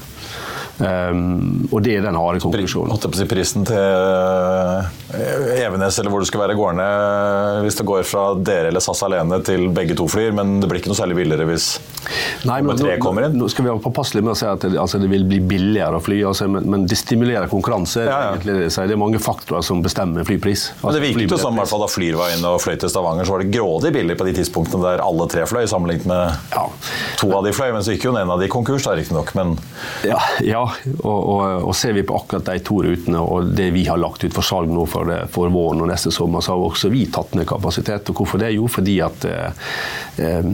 Um, 0.78 1.66
og 1.72 1.80
det 1.82 1.96
er 1.98 2.04
den 2.06 2.14
harde 2.14 2.38
konklusjonen. 2.42 2.92
Holdt 2.92 3.02
jeg 3.08 3.10
på 3.10 3.18
å 3.18 3.20
si 3.22 3.28
prisen 3.32 3.64
til 3.66 3.76
eh, 3.78 5.62
Evenes 5.64 5.98
eller 5.98 6.12
hvor 6.12 6.22
du 6.22 6.28
skal 6.28 6.44
være 6.44 6.54
gårdene 6.58 6.84
hvis 7.64 7.78
det 7.80 7.86
går 7.88 8.04
fra 8.06 8.24
dere 8.38 8.70
eller 8.70 8.82
SAS 8.84 9.02
alene 9.06 9.40
til 9.46 9.66
begge 9.74 9.96
to 9.98 10.06
flyr, 10.10 10.30
men 10.36 10.58
det 10.62 10.68
blir 10.70 10.78
ikke 10.82 10.92
noe 10.92 10.98
særlig 11.00 11.16
billigere 11.18 11.48
hvis 11.50 11.66
Nei, 12.48 12.60
men 12.62 12.78
tre 12.78 12.94
kommer 13.02 13.26
inn? 13.26 13.34
nå 13.40 13.48
skal 13.50 13.66
vi 13.66 13.72
være 13.72 13.82
påpasselige 13.84 14.28
med 14.28 14.36
å 14.36 14.38
si 14.38 14.46
at 14.48 14.62
det, 14.64 14.78
altså, 14.80 15.00
det 15.02 15.10
vil 15.10 15.26
bli 15.28 15.40
billigere 15.50 15.98
å 15.98 16.04
fly, 16.04 16.20
altså, 16.30 16.46
men, 16.52 16.68
men 16.70 16.86
det 16.88 16.96
stimulerer 17.00 17.50
konkurranse. 17.50 18.04
Ja, 18.06 18.18
ja. 18.30 18.36
det. 18.38 18.68
Det 18.70 18.94
er 18.94 19.00
mange 19.00 19.18
faktorer 19.22 19.64
som 19.66 19.82
bestemmer 19.84 20.24
flypris. 20.28 20.68
Men 20.78 20.78
det 20.78 20.88
Altså, 20.88 21.02
virket 21.08 21.34
jo 21.34 21.40
som 21.42 21.58
i 21.58 21.62
hvert 21.62 21.72
fall 21.72 21.82
da 21.84 21.90
Flyr 21.90 22.16
var 22.20 22.32
inne 22.36 22.54
og 22.54 22.62
fløy 22.62 22.76
til 22.80 22.92
Stavanger, 22.92 23.26
så 23.26 23.34
var 23.34 23.42
det 23.42 23.50
grådig 23.56 23.92
billig 23.98 24.16
på 24.20 24.28
de 24.28 24.36
tidspunktene 24.38 24.84
der 24.84 25.02
alle 25.04 25.26
tre 25.32 25.44
fløy, 25.50 25.64
sammenlignet 25.70 26.06
med 26.08 26.54
Ja. 26.54 26.64
to 27.18 27.32
av 27.34 27.44
de 27.48 27.52
fløy. 27.56 27.72
Men 27.74 27.82
så 27.84 27.96
gikk 27.96 28.06
jo 28.08 28.14
en 28.14 28.30
av 28.30 28.40
de 28.40 28.48
konkurs, 28.52 28.86
da 28.86 28.94
riktignok. 28.98 29.34
Men 29.38 29.56
Ja, 30.06 30.20
ja 30.46 30.67
og, 30.98 31.18
og, 31.18 31.42
og 31.68 31.74
ser 31.76 31.94
vi 31.96 32.04
på 32.06 32.16
akkurat 32.16 32.46
de 32.48 32.62
to 32.64 32.80
rutene 32.84 33.20
og 33.20 33.52
det 33.56 33.68
vi 33.74 33.84
har 33.88 34.00
lagt 34.00 34.24
ut 34.24 34.34
for 34.34 34.46
salg 34.46 34.70
nå 34.72 34.84
for, 34.90 35.10
for 35.32 35.52
våren 35.52 35.82
og 35.84 35.90
neste 35.90 36.12
sommer, 36.14 36.44
så 36.44 36.54
har 36.54 36.64
også 36.68 36.90
vi 36.92 37.04
tatt 37.12 37.34
ned 37.38 37.48
kapasitet. 37.48 38.10
Og 38.10 38.22
hvorfor 38.22 38.40
det? 38.42 38.52
Jo, 38.56 38.68
fordi 38.70 38.98
at 39.04 39.26
eh, 39.28 39.68
eh, 40.24 40.48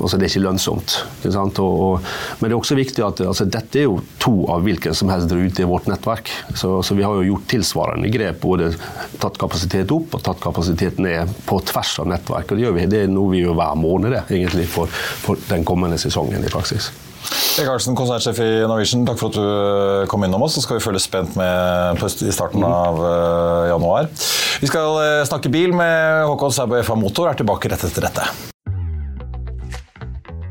altså 0.00 0.18
det 0.18 0.26
er 0.26 0.32
ikke 0.32 0.44
lønnsomt. 0.46 0.96
Ikke 1.24 1.44
og, 1.64 2.04
men 2.40 2.48
det 2.48 2.52
er 2.52 2.58
også 2.58 2.78
viktig 2.78 3.04
at 3.06 3.22
altså, 3.24 3.46
dette 3.48 3.80
er 3.80 3.88
jo 3.88 4.00
to 4.22 4.34
av 4.52 4.64
hvilken 4.66 4.96
som 4.96 5.12
helst 5.12 5.32
rute 5.34 5.64
i 5.64 5.68
vårt 5.68 5.88
nettverk. 5.90 6.32
Så, 6.54 6.76
så 6.86 6.98
vi 6.98 7.06
har 7.06 7.16
jo 7.18 7.28
gjort 7.32 7.48
tilsvarende 7.54 8.12
grep. 8.14 8.40
Både 8.44 8.72
tatt 9.22 9.38
kapasitet 9.40 9.92
opp 9.94 10.18
og 10.18 10.24
tatt 10.26 10.42
kapasitet 10.42 11.00
ned 11.02 11.32
på 11.48 11.60
tvers 11.70 11.96
av 12.02 12.10
nettverk. 12.10 12.50
Og 12.50 12.58
det, 12.58 12.66
gjør 12.66 12.78
vi, 12.78 12.90
det 12.90 13.04
er 13.04 13.12
noe 13.12 13.32
vi 13.32 13.44
gjør 13.44 13.58
hver 13.58 13.80
måned 13.80 14.14
det, 14.14 14.26
egentlig 14.34 14.68
for, 14.70 14.90
for 15.24 15.40
den 15.50 15.66
kommende 15.66 16.00
sesongen 16.00 16.44
i 16.44 16.52
praksis. 16.52 16.92
Per 17.24 17.68
Arntzen, 17.70 17.94
konsernsjef 17.98 18.40
i 18.42 18.48
Norwegian, 18.66 19.04
takk 19.08 19.20
for 19.20 19.30
at 19.30 19.38
du 19.38 19.44
eh, 19.44 20.06
kom 20.10 20.24
innom 20.26 20.42
oss. 20.46 20.56
Så 20.58 20.64
skal 20.64 20.80
vi 20.80 20.84
følge 20.84 21.02
spent 21.02 21.36
med 21.38 22.02
i 22.02 22.32
starten 22.34 22.64
av 22.66 22.98
eh, 22.98 23.68
januar. 23.72 24.10
Vi 24.62 24.70
skal 24.70 24.98
eh, 25.02 25.20
snakke 25.28 25.52
bil 25.52 25.76
med 25.76 26.26
Håkon 26.30 26.54
Sæbø 26.54 26.82
FA 26.82 26.98
Motor, 26.98 27.30
er 27.30 27.40
tilbake 27.40 27.72
rett 27.72 27.86
etter 27.90 28.10
dette. 28.10 28.53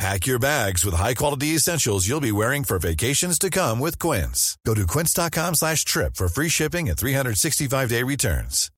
Pack 0.00 0.26
your 0.26 0.38
bags 0.38 0.82
with 0.82 0.94
high-quality 0.94 1.48
essentials 1.48 2.08
you'll 2.08 2.22
be 2.22 2.32
wearing 2.32 2.64
for 2.64 2.78
vacations 2.78 3.38
to 3.38 3.50
come 3.50 3.78
with 3.78 3.98
Quince. 3.98 4.56
Go 4.64 4.72
to 4.72 4.86
quince.com 4.86 5.54
slash 5.54 5.84
trip 5.84 6.14
for 6.16 6.26
free 6.26 6.48
shipping 6.48 6.88
and 6.88 6.96
365-day 6.96 8.02
returns. 8.02 8.70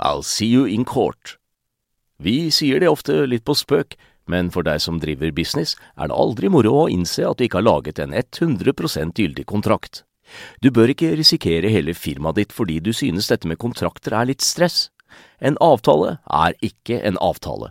I'll 0.00 0.24
see 0.24 0.46
you 0.46 0.64
in 0.64 0.84
court. 0.84 1.38
Vi 2.18 2.50
sier 2.50 2.80
det 2.80 2.88
ofte 2.90 3.20
litt 3.22 3.44
på 3.46 3.54
spøk, 3.54 3.94
men 4.26 4.50
for 4.50 4.66
deg 4.66 4.82
som 4.82 4.98
driver 4.98 5.30
business, 5.30 5.76
er 5.94 6.10
det 6.10 6.16
aldri 6.18 6.50
moro 6.50 6.72
å 6.80 6.88
innse 6.90 7.22
at 7.22 7.38
du 7.38 7.44
ikke 7.46 7.60
har 7.60 7.68
laget 7.68 8.00
en 8.02 8.10
100 8.10 9.14
gyldig 9.14 9.44
kontrakt. 9.46 10.02
Du 10.58 10.72
bør 10.74 10.90
ikke 10.90 11.14
risikere 11.14 11.70
hele 11.70 11.94
firmaet 11.94 12.34
ditt 12.34 12.52
fordi 12.58 12.80
du 12.82 12.90
synes 12.90 13.30
dette 13.30 13.46
med 13.46 13.62
kontrakter 13.62 14.10
er 14.10 14.26
litt 14.26 14.42
stress. 14.42 14.88
En 15.38 15.54
avtale 15.62 16.16
er 16.26 16.58
ikke 16.66 16.98
en 16.98 17.20
avtale. 17.22 17.70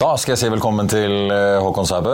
Da 0.00 0.14
skal 0.16 0.32
jeg 0.32 0.40
si 0.40 0.48
velkommen 0.48 0.88
til 0.88 1.28
eh, 1.28 1.58
Håkon 1.60 1.84
Sæbø. 1.88 2.12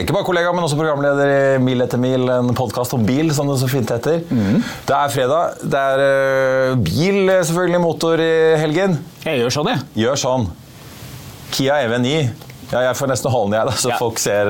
Ikke 0.00 0.14
bare 0.16 0.24
kollega, 0.24 0.52
men 0.56 0.64
også 0.64 0.78
programleder 0.78 1.28
i 1.28 1.58
Mil 1.60 1.84
etter 1.84 2.00
mil, 2.00 2.24
en 2.32 2.48
podkast 2.56 2.94
om 2.96 3.02
bil, 3.04 3.28
som 3.36 3.50
det 3.50 3.58
så 3.60 3.68
fint 3.68 3.90
heter. 3.92 4.22
Det 4.24 4.94
er 4.96 5.12
fredag. 5.12 5.58
Det 5.60 5.82
er 5.92 6.02
eh, 6.06 6.78
bil, 6.80 7.18
eh, 7.28 7.42
selvfølgelig, 7.44 7.80
motor 7.84 8.22
i 8.24 8.30
helgen. 8.62 8.96
Jeg 9.26 9.42
gjør 9.42 9.52
sånn, 9.58 9.68
jeg. 9.74 9.84
Gjør 10.00 10.22
sånn. 10.22 10.46
Kia 11.52 11.76
EV9. 11.84 12.14
Ja, 12.70 12.84
jeg 12.86 12.96
får 12.96 13.10
nesten 13.12 13.34
holde 13.34 13.50
den, 13.52 13.58
jeg, 13.58 13.68
da, 13.68 13.76
så 13.82 13.90
Ja. 13.90 13.96
folk 13.98 14.20
ser 14.22 14.46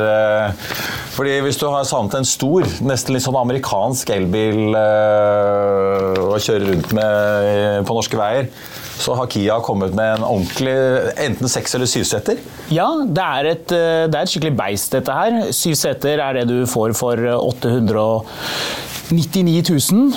Fordi 1.16 1.38
hvis 1.42 1.56
du 1.56 1.64
har 1.72 1.86
savnet 1.88 2.18
en 2.20 2.28
stor, 2.28 2.68
nesten 2.84 3.16
litt 3.16 3.24
sånn 3.24 3.38
amerikansk 3.40 4.12
elbil 4.14 4.76
å 4.76 6.36
kjøre 6.38 6.68
rundt 6.68 6.92
med 6.94 7.88
på 7.88 7.96
norske 7.96 8.20
veier, 8.20 8.50
så 9.00 9.16
har 9.18 9.30
Kia 9.32 9.58
kommet 9.64 9.94
med 9.96 10.18
en 10.18 10.26
ordentlig 10.28 10.76
enten 11.24 11.50
seks- 11.50 11.74
eller 11.74 11.88
syvseter. 11.90 12.40
Ja, 12.72 12.88
det 13.06 13.24
er, 13.24 13.50
et, 13.54 13.72
eh, 13.72 14.06
det 14.10 14.14
er 14.18 14.22
et 14.26 14.32
skikkelig 14.32 14.56
beist, 14.58 14.92
dette 14.92 15.16
her. 15.16 15.52
Syv 15.56 15.74
seter 15.80 16.20
er 16.20 16.40
det 16.40 16.48
du 16.50 16.58
får 16.68 16.94
for 16.98 17.16
899 19.10 19.62
000. 19.92 20.12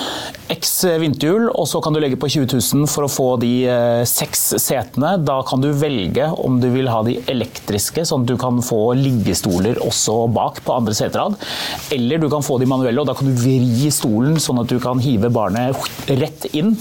X 0.54 0.84
vinterhjul, 1.00 1.48
og 1.50 1.66
så 1.68 1.80
kan 1.82 1.94
du 1.94 2.00
legge 2.02 2.18
på 2.20 2.28
20 2.30 2.46
000 2.52 2.88
for 2.90 3.06
å 3.06 3.10
få 3.10 3.28
de 3.42 3.50
eh, 3.66 4.02
seks 4.06 4.42
setene. 4.62 5.14
Da 5.24 5.38
kan 5.48 5.62
du 5.64 5.70
velge 5.74 6.28
om 6.44 6.60
du 6.62 6.68
vil 6.74 6.90
ha 6.92 7.00
de 7.06 7.16
elektriske, 7.32 8.04
sånn 8.06 8.26
at 8.26 8.30
du 8.30 8.36
kan 8.40 8.60
få 8.62 8.92
liggestoler 8.98 9.80
også 9.82 10.18
bak 10.34 10.60
på 10.66 10.76
andre 10.76 10.94
seterad. 10.96 11.38
Eller 11.94 12.22
du 12.22 12.28
kan 12.32 12.44
få 12.44 12.58
de 12.62 12.68
manuelle, 12.70 13.00
og 13.02 13.08
da 13.08 13.16
kan 13.18 13.30
du 13.30 13.34
vri 13.40 13.90
stolen 13.94 14.38
sånn 14.42 14.62
at 14.62 14.70
du 14.70 14.76
kan 14.82 15.00
hive 15.02 15.32
barnet 15.34 15.74
rett 16.12 16.46
inn. 16.52 16.74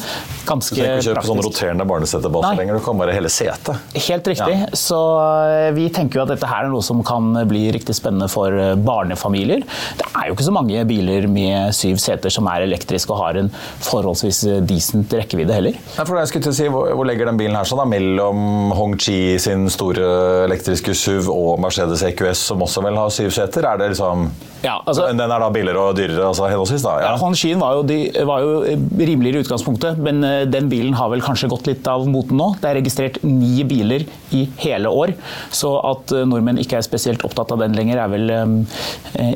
Ganske 0.46 0.76
praktisk. 0.76 0.76
Du 0.76 0.84
trenger 0.84 1.00
ikke 1.00 1.08
kjøpe 1.10 1.26
sånn 1.32 1.44
roterende 1.48 1.88
barnesetebase 1.90 2.54
lenger, 2.60 2.78
du 2.78 2.86
kan 2.86 3.00
bare 3.00 3.16
hele 3.16 3.32
setet. 3.32 3.98
Helt 4.10 4.32
riktig. 4.34 4.60
Så 4.78 5.00
eh, 5.24 5.72
vi 5.78 5.88
tenker 5.94 6.20
jo 6.20 6.28
at 6.28 6.36
dette 6.36 6.52
her 6.52 6.68
er 6.68 6.74
noe 6.74 6.84
som 6.86 7.02
kan 7.08 7.32
bli 7.50 7.66
riktig 7.74 7.96
spennende 7.98 8.30
for 8.32 8.54
eh, 8.54 8.76
barnefamilier. 8.76 9.64
Det 9.98 10.10
er 10.12 10.30
jo 10.30 10.38
ikke 10.38 10.50
så 10.52 10.56
mange 10.56 10.84
biler 10.90 11.30
med 11.32 11.74
syv 11.76 12.03
seter 12.04 12.34
som 12.34 12.48
er 12.52 12.66
elektriske 12.68 13.14
og 13.14 13.22
har 13.22 13.40
en 13.42 13.52
forholdsvis 13.84 14.44
eh, 14.50 14.62
decent 14.68 15.14
rekkevidde 15.18 15.58
heller. 15.58 15.78
Nei, 15.80 16.08
for 16.08 16.20
jeg 16.20 16.32
skulle 16.32 16.48
til 16.48 16.56
å 16.56 16.60
si, 16.60 16.70
hvor, 16.74 16.94
hvor 16.98 17.10
legger 17.10 17.30
den 17.30 17.40
bilen 17.40 17.58
her 17.58 17.70
sånn 17.70 17.84
da? 17.84 17.90
Mellom 17.90 18.74
Hong 18.78 18.98
Chi 19.02 19.38
sin 19.42 19.68
store 19.74 20.10
elektriske 20.48 20.96
SUV 20.98 21.32
og 21.34 21.62
Mercedes 21.64 22.06
EQS, 22.12 22.48
som 22.52 22.64
også 22.66 22.84
vel 22.86 23.00
har 23.00 23.14
syv 23.14 23.34
seter? 23.36 23.68
Er 23.70 23.82
det 23.82 23.94
liksom 23.94 24.30
Ja, 24.64 24.78
altså- 24.88 25.08
Den 25.12 25.20
er 25.20 25.40
da 25.40 25.50
billigere 25.52 25.78
og 25.90 25.96
dyrere, 25.98 26.24
altså 26.30 26.48
henholdsvis? 26.48 26.84
da? 26.84 26.94
Ja. 27.02 27.18
Hongqien 27.20 27.60
var, 27.60 27.74
jo 27.76 27.84
de- 27.84 28.12
var 28.26 28.40
jo 28.40 28.62
rimeligere 28.98 29.42
i 29.42 29.44
utgangspunktet, 29.44 29.98
men 29.98 30.24
eh, 30.24 30.46
den 30.46 30.70
bilen 30.72 30.94
har 30.96 31.10
vel 31.12 31.20
kanskje 31.22 31.50
gått 31.52 31.68
litt 31.68 31.88
av 31.88 32.06
moten 32.08 32.38
nå. 32.40 32.56
Det 32.62 32.70
er 32.70 32.80
registrert 32.82 33.18
ni 33.24 33.64
biler 33.68 34.06
i 34.32 34.46
hele 34.64 34.88
år, 34.88 35.14
så 35.52 35.74
at 35.92 36.14
eh, 36.16 36.24
nordmenn 36.26 36.58
ikke 36.64 36.78
er 36.80 36.86
spesielt 36.88 37.26
opptatt 37.28 37.52
av 37.52 37.60
den 37.60 37.76
lenger, 37.76 37.98
er 38.06 38.08
vel 38.14 38.32
um, 38.32 38.56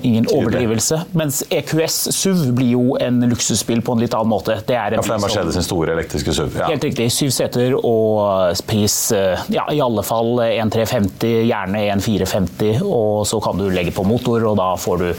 ingen 0.01 0.25
overdrivelse. 0.31 1.01
Mens 1.13 1.43
EQS 1.51 1.97
SUV 2.15 2.53
blir 2.55 2.71
jo 2.71 2.95
en 3.03 3.19
luksusbil 3.27 3.81
på 3.83 3.97
en 3.97 3.99
litt 4.05 4.15
annen 4.15 4.31
måte. 4.31 4.61
Det 4.65 4.75
er 4.79 4.95
en 4.95 5.01
Ja, 5.01 5.01
for 5.03 5.17
det 5.17 5.19
er 5.19 5.25
Mercedes 5.27 5.53
sin 5.59 5.67
store 5.67 5.91
elektriske 5.97 6.33
SUV. 6.33 6.55
Ja. 6.61 6.67
Helt 6.71 6.83
riktig. 6.87 7.09
Syv 7.11 7.31
seter 7.35 7.75
og 7.77 8.55
pris 8.67 9.11
ja, 9.51 9.67
i 9.73 9.81
alle 9.83 10.03
fall 10.07 10.39
1350, 10.39 11.43
gjerne 11.51 11.83
1450. 11.99 12.81
Og 12.87 13.25
så 13.27 13.41
kan 13.43 13.57
du 13.59 13.67
legge 13.69 13.91
på 13.91 14.05
motor, 14.07 14.43
og 14.47 14.57
da 14.59 14.71
får 14.79 15.03
du 15.03 15.13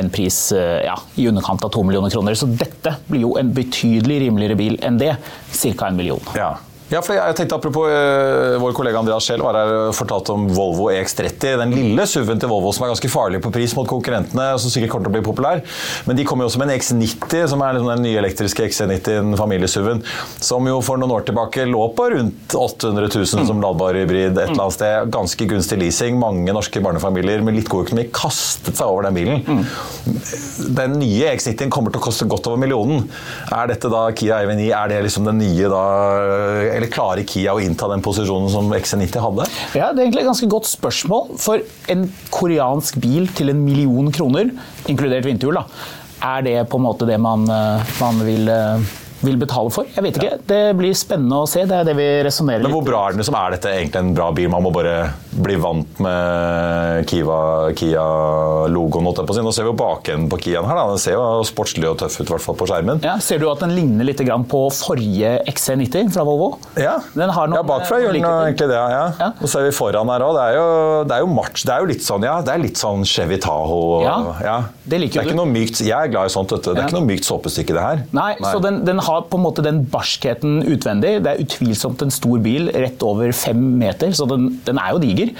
en 0.00 0.10
pris 0.12 0.40
eh, 0.56 0.82
ja, 0.86 0.96
i 1.20 1.28
underkant 1.30 1.64
av 1.64 1.72
to 1.74 1.84
millioner 1.86 2.12
kroner. 2.12 2.36
Så 2.38 2.48
dette 2.50 2.96
blir 3.08 3.26
jo 3.26 3.36
en 3.40 3.54
betydelig 3.54 4.22
rimeligere 4.26 4.58
bil 4.58 4.78
enn 4.82 5.00
det. 5.00 5.14
Ca. 5.52 5.88
en 5.88 5.96
million. 5.96 6.20
Ja. 6.36 6.54
Ja, 6.92 7.00
for 7.00 7.16
jeg 7.16 7.36
tenkte 7.38 7.56
Apropos 7.56 7.88
eh, 7.88 8.58
vår 8.60 8.74
kollega 8.76 9.00
Andreas 9.00 9.24
Scheel 9.24 9.40
var 9.40 9.56
her 9.56 9.70
og 9.72 9.94
fortalte 9.96 10.34
om 10.34 10.44
Volvo 10.52 10.90
EX30. 10.92 11.54
Den 11.62 11.72
lille 11.72 12.04
SUV-en 12.04 12.40
til 12.42 12.50
Volvo 12.50 12.72
som 12.74 12.84
er 12.84 12.90
ganske 12.92 13.08
farlig 13.08 13.40
på 13.44 13.52
pris 13.54 13.72
mot 13.78 13.88
konkurrentene. 13.88 14.50
og 14.52 14.60
som 14.60 14.72
sikkert 14.72 14.92
kommer 14.92 15.08
til 15.08 15.12
å 15.12 15.14
bli 15.14 15.22
populær. 15.24 15.62
Men 16.04 16.18
de 16.18 16.26
kommer 16.28 16.44
jo 16.44 16.50
også 16.50 16.60
med 16.60 16.68
en 16.68 16.82
X90, 16.82 17.46
som 17.48 17.64
er 17.64 17.78
liksom 17.78 17.88
den 17.94 18.04
nye 18.04 18.18
elektriske 18.20 18.66
XC90, 18.68 19.30
familie-SUV-en. 19.40 20.02
Som 20.44 20.68
jo 20.68 20.82
for 20.84 21.00
noen 21.00 21.14
år 21.16 21.24
tilbake 21.30 21.64
lå 21.70 21.86
på 21.96 22.10
rundt 22.12 22.56
800 22.58 23.08
000 23.08 23.48
som 23.48 23.64
ladbar 23.64 23.96
hybrid 23.96 24.36
et 24.36 24.42
eller 24.50 24.66
annet 24.66 24.76
sted. 24.76 25.08
Ganske 25.16 25.48
gunstig 25.54 25.80
leasing. 25.80 26.20
Mange 26.20 26.52
norske 26.52 26.84
barnefamilier 26.84 27.40
med 27.46 27.56
litt 27.56 27.72
god 27.72 27.86
økonomi 27.86 28.08
kastet 28.12 28.76
seg 28.76 28.92
over 28.92 29.08
den 29.08 29.16
bilen. 29.16 29.64
Den 30.76 30.98
nye 31.00 31.32
X90-en 31.38 31.72
kommer 31.72 31.94
til 31.94 32.02
å 32.02 32.06
koste 32.10 32.28
godt 32.28 32.52
over 32.52 32.60
millionen. 32.60 33.08
Er 33.48 33.72
dette 33.72 33.88
da 33.92 34.04
Kia 34.12 34.44
EV9? 34.44 34.68
Er 34.76 34.92
det 34.92 35.02
liksom 35.08 35.32
den 35.32 35.40
nye 35.40 35.72
da 35.72 35.82
Eller 36.82 36.90
klarer 36.90 37.22
Kia 37.22 37.52
å 37.54 37.60
innta 37.62 37.86
den 37.92 38.02
posisjonen 38.02 38.48
som 38.50 38.72
XC90 38.74 39.22
hadde? 39.22 39.44
Ja, 39.78 39.92
Det 39.92 40.00
er 40.00 40.08
egentlig 40.08 40.24
et 40.24 40.30
ganske 40.32 40.48
godt 40.50 40.66
spørsmål. 40.66 41.28
For 41.38 41.62
en 41.94 42.08
koreansk 42.34 42.98
bil 42.98 43.28
til 43.38 43.52
en 43.52 43.60
million 43.62 44.10
kroner, 44.10 44.50
inkludert 44.90 45.28
vinterhjul, 45.28 45.60
er 46.22 46.42
det 46.42 46.56
på 46.70 46.80
en 46.80 46.86
måte 46.88 47.06
det 47.06 47.20
man, 47.22 47.46
eh, 47.46 47.94
man 48.00 48.18
vil, 48.26 48.48
eh, 48.48 48.82
vil 49.22 49.36
betale 49.38 49.70
for? 49.70 49.86
Jeg 49.94 50.02
vet 50.04 50.16
ikke. 50.18 50.38
Det 50.50 50.60
blir 50.78 50.94
spennende 50.98 51.42
å 51.42 51.48
se. 51.48 51.62
Det 51.68 51.76
er 51.80 51.84
det 51.86 51.94
vi 51.98 52.06
resonnerer 52.26 52.62
Men 52.66 52.72
hvor 52.74 52.84
bra 52.86 53.04
er 53.08 53.14
den? 53.14 53.22
Liksom? 53.22 53.36
Er 53.38 53.50
dette 53.56 53.70
egentlig 53.70 54.00
en 54.02 54.14
bra 54.16 54.30
bil? 54.34 54.48
Man 54.52 54.62
må 54.66 54.72
bare 54.74 54.96
bli 55.32 55.54
vant 55.62 56.00
med 56.02 57.06
Kia-logoen. 57.08 59.06
si. 59.34 59.42
Nå 59.42 59.52
ser 59.54 59.64
vi 59.66 59.70
jo 59.70 59.76
bakenden 59.78 60.28
på 60.30 60.38
Kiaen 60.42 60.66
her. 60.68 60.76
Da. 60.78 60.86
Den 60.92 60.98
ser 61.02 61.16
jo 61.16 61.42
sportslig 61.46 61.88
og 61.90 61.98
tøff 62.02 62.18
ut, 62.20 62.26
i 62.28 62.32
hvert 62.34 62.44
fall 62.44 62.58
på 62.58 62.66
skjermen. 62.68 63.02
Ja, 63.04 63.16
ser 63.22 63.38
du 63.42 63.48
at 63.50 63.62
den 63.64 63.74
ligner 63.76 64.04
litt 64.08 64.20
grann 64.26 64.44
på 64.48 64.64
forrige 64.74 65.34
XC90 65.50 66.12
fra 66.14 66.24
Volvo? 66.26 66.58
Ja, 66.80 66.98
Den 67.14 67.30
har 67.30 67.46
noen, 67.50 67.58
ja 67.60 67.62
bakfra 67.66 68.00
gjør 68.02 68.12
den 68.16 68.24
egentlig 68.26 68.68
det. 68.70 68.78
Ja. 68.80 69.04
Ja. 69.18 69.30
Og 69.40 69.48
så 69.50 69.60
er 69.60 69.68
vi 69.68 69.74
foran 69.76 70.08
her 70.12 70.24
òg. 70.26 70.34
Det, 70.36 70.44
er 70.48 70.54
jo- 70.58 71.04
det 71.08 71.16
er 71.16 71.20
jo 71.20 71.26
match. 71.32 71.62
Det 71.64 71.72
er 71.74 71.80
jo 71.80 71.86
litt 71.92 72.02
sånn 72.04 72.22
ja, 72.26 72.40
det 72.42 72.52
er 72.54 72.58
litt 72.62 72.76
sånn 72.80 73.04
Chevy 73.06 73.38
Tahoe. 73.38 74.02
Ja, 74.04 74.18
Ja, 74.42 74.56
det 74.86 75.00
liker 75.00 75.20
er 75.20 75.24
du. 75.24 75.30
ikke 75.30 75.36
noe 75.36 75.46
mykt, 75.52 75.80
Jeg 75.82 75.90
er 75.92 76.08
glad 76.08 76.26
i 76.26 76.32
sånt. 76.32 76.48
Dette. 76.52 76.74
Det 76.74 76.78
er 76.82 76.88
ikke 76.88 76.98
noe 77.00 77.06
mykt 77.08 77.24
såpestykke, 77.24 77.72
det 77.74 77.82
her. 77.82 78.02
Nei, 78.12 78.34
så 78.40 78.60
den, 78.62 78.84
den 78.84 78.98
har 78.98 79.11
på 79.20 79.38
en 79.38 79.44
måte 79.44 79.64
den 79.64 79.82
barskheten 79.92 80.62
utvendig. 80.64 81.18
Det 81.24 81.32
er 81.32 81.42
utvilsomt 81.44 82.02
en 82.04 82.12
stor 82.14 82.40
bil, 82.42 82.70
rett 82.72 83.02
over 83.06 83.32
fem 83.36 83.60
meter, 83.80 84.14
så 84.16 84.26
den, 84.30 84.48
den 84.66 84.80
er 84.80 84.94
jo 84.94 85.02
diger. 85.02 85.32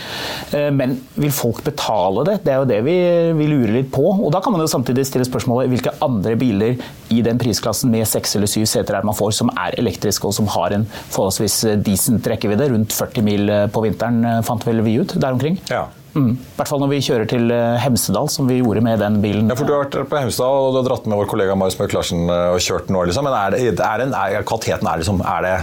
Eh, 0.52 0.68
Men 0.74 0.98
vil 1.16 1.32
folk 1.34 1.62
betale 1.66 2.24
det? 2.28 2.38
Det 2.44 2.52
er 2.54 2.60
jo 2.62 2.68
det 2.70 2.80
vi, 2.86 2.96
vi 3.38 3.48
lurer 3.50 3.74
litt 3.78 3.90
på. 3.94 4.04
Og 4.12 4.32
da 4.34 4.42
kan 4.44 4.54
man 4.54 4.64
jo 4.64 4.70
samtidig 4.70 5.06
stille 5.08 5.26
spørsmålet 5.28 5.72
hvilke 5.72 5.94
andre 6.04 6.36
biler 6.40 6.76
i 7.12 7.22
den 7.24 7.40
prisklassen 7.40 7.92
med 7.92 8.08
seks 8.08 8.36
eller 8.36 8.50
syv 8.50 8.68
seter 8.70 8.98
er 8.98 9.08
man 9.08 9.16
får 9.16 9.34
som 9.40 9.52
er 9.56 9.78
elektriske 9.80 10.28
og 10.28 10.36
som 10.36 10.50
har 10.52 10.76
en 10.76 10.86
forholdsvis 11.12 11.62
decent 11.86 12.28
rekkevidde, 12.28 12.70
rundt 12.72 12.94
40 12.94 13.26
mil 13.26 13.56
på 13.72 13.86
vinteren, 13.86 14.22
eh, 14.28 14.44
fant 14.46 14.64
vel 14.68 14.84
vi 14.84 14.98
ut, 15.00 15.16
der 15.16 15.32
omkring. 15.34 15.58
Ja. 15.70 15.86
Mm. 16.14 16.32
I 16.36 16.56
hvert 16.58 16.68
fall 16.68 16.82
når 16.82 16.90
vi 16.92 17.02
kjører 17.06 17.28
til 17.30 17.52
eh, 17.54 17.76
Hemsedal, 17.82 18.28
som 18.32 18.48
vi 18.50 18.58
gjorde 18.60 18.82
med 18.84 19.00
den 19.00 19.20
bilen. 19.24 19.48
Ja, 19.48 19.56
for 19.58 19.68
Du 19.68 19.72
har 19.76 19.86
vært 19.86 20.10
på 20.10 20.18
Hemsedal 20.20 20.66
og 20.66 20.74
du 20.74 20.82
har 20.82 20.88
dratt 20.90 21.06
med 21.08 21.22
vår 21.22 21.30
kollega 21.30 21.56
Marius 21.58 21.78
Mørk 21.80 21.94
Larsen 21.96 22.26
eh, 22.28 22.48
og 22.52 22.60
kjørt 22.60 22.90
nå. 22.92 23.06
Liksom. 23.08 23.28
Men 23.28 23.38
er 23.38 23.54
det, 23.56 23.78
er 23.80 24.04
en, 24.06 24.12
er, 24.18 24.42
kvaliteten 24.48 24.90
er 24.92 25.00
liksom 25.00 25.22
er 25.24 25.46
det, 25.46 25.54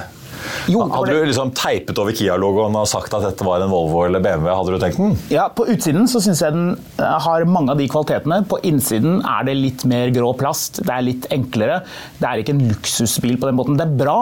Jo, 0.71 0.81
det 0.87 0.95
Hadde 0.95 1.11
det. 1.11 1.19
du 1.19 1.29
liksom 1.29 1.49
teipet 1.57 1.99
over 2.01 2.15
Kia-logoen 2.15 2.77
og 2.79 2.87
sagt 2.89 3.13
at 3.13 3.25
dette 3.27 3.45
var 3.45 3.61
en 3.61 3.71
Volvo 3.73 4.05
eller 4.07 4.23
BMW, 4.23 4.49
hadde 4.55 4.73
du 4.73 4.81
tenkt 4.81 5.01
den? 5.01 5.17
Ja, 5.33 5.49
På 5.53 5.67
utsiden 5.69 6.07
så 6.09 6.21
syns 6.23 6.41
jeg 6.45 6.55
den 6.55 6.69
eh, 6.97 7.17
har 7.27 7.45
mange 7.45 7.75
av 7.75 7.81
de 7.81 7.89
kvalitetene. 7.91 8.41
På 8.49 8.57
innsiden 8.65 9.19
er 9.21 9.45
det 9.49 9.57
litt 9.59 9.85
mer 9.89 10.09
grå 10.15 10.33
plast. 10.39 10.81
Det 10.81 10.95
er 10.95 11.05
litt 11.05 11.29
enklere. 11.35 11.83
Det 12.17 12.25
er 12.31 12.41
ikke 12.41 12.55
en 12.57 12.65
luksusbil 12.71 13.37
på 13.37 13.51
den 13.51 13.59
måten. 13.59 13.77
Det 13.77 13.85
er 13.85 13.99
bra, 14.01 14.17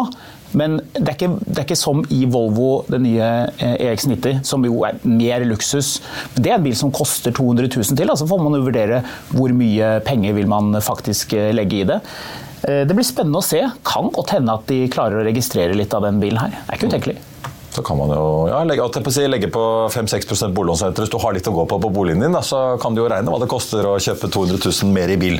men 0.56 0.78
det 0.94 1.04
er 1.08 1.16
ikke, 1.16 1.30
det 1.44 1.58
er 1.58 1.66
ikke 1.66 1.80
som 1.80 2.04
i 2.14 2.22
Volvo, 2.32 2.86
den 2.92 3.04
nye 3.08 3.28
eh, 3.60 3.76
EX90, 3.90 4.42
som 4.48 4.66
jo 4.68 4.82
er 4.88 5.00
mer 5.04 5.44
luksus. 5.48 5.98
Det 6.38 6.52
er 6.52 6.58
en 6.58 6.66
bil 6.68 6.76
som 6.78 6.94
koster 6.96 7.36
200 7.36 7.70
000 7.76 7.98
til. 8.00 8.10
altså 8.10 8.28
får 8.30 8.44
man 8.44 8.56
jo 8.56 8.66
vurdere 8.68 9.02
hvor 9.34 9.54
mye 9.56 9.98
penger 10.08 10.38
vil 10.38 10.48
man 10.52 10.78
faktisk 10.84 11.34
eh, 11.38 11.52
legge 11.56 11.82
i 11.82 11.88
det. 11.90 12.00
Eh, 12.64 12.84
Det 12.88 12.96
blir 12.96 13.08
spennende 13.08 13.42
å 13.42 13.46
se. 13.46 13.64
Kan 13.88 14.12
godt 14.16 14.36
hende 14.38 14.56
at 14.56 14.68
de 14.72 14.86
klarer 14.94 15.20
å 15.20 15.28
registrere 15.28 15.76
litt 15.78 15.94
av 15.94 16.08
den 16.08 16.22
bilen 16.24 16.40
her. 16.42 16.56
Det 16.56 16.70
er 16.72 16.80
ikke 16.80 16.92
utenkelig. 16.94 17.18
Så 17.78 17.84
kan 17.86 18.00
man 18.00 18.10
jo 18.10 18.48
ja, 18.50 18.64
legge, 18.66 18.88
på 19.06 19.12
si, 19.14 19.28
legge 19.30 19.52
på 19.54 19.64
5-6 19.94 20.50
boliglånsrente. 20.50 21.04
Hvis 21.04 21.14
du 21.14 21.20
har 21.22 21.36
litt 21.36 21.46
å 21.46 21.54
gå 21.54 21.68
på 21.70 21.78
på 21.78 21.92
boligen 21.94 22.24
din, 22.26 22.34
da, 22.34 22.42
så 22.42 22.62
kan 22.82 22.96
du 22.98 23.04
jo 23.04 23.10
regne 23.12 23.30
hva 23.30 23.38
det 23.44 23.50
koster 23.52 23.86
å 23.86 24.00
kjøpe 24.02 24.32
200 24.34 24.58
000 24.66 24.96
mer 24.96 25.14
i 25.14 25.20
bil 25.22 25.38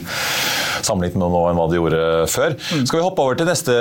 sammenlignet 0.86 1.18
med 1.20 1.34
nå 1.34 1.42
enn 1.50 1.58
hva 1.58 1.66
du 1.72 1.76
gjorde 1.80 2.02
før. 2.32 2.54
Skal 2.86 3.00
vi 3.00 3.04
hoppe 3.06 3.24
over 3.24 3.40
til 3.40 3.50
neste 3.50 3.74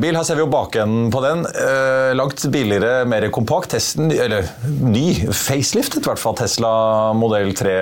bil? 0.00 0.14
Her 0.14 0.26
ser 0.26 0.38
vi 0.38 0.44
jo 0.44 0.50
bakenden 0.52 1.10
på 1.12 1.22
den. 1.24 1.42
Eh, 1.50 2.12
langt 2.14 2.44
billigere, 2.54 3.02
mer 3.10 3.26
kompakt. 3.34 3.72
Testen, 3.74 4.12
eller 4.14 4.46
ny 4.64 5.26
faceliftet, 5.34 6.00
i 6.04 6.08
hvert 6.08 6.22
fall 6.22 6.36
Tesla 6.38 6.70
modell 7.18 7.50
3. 7.58 7.74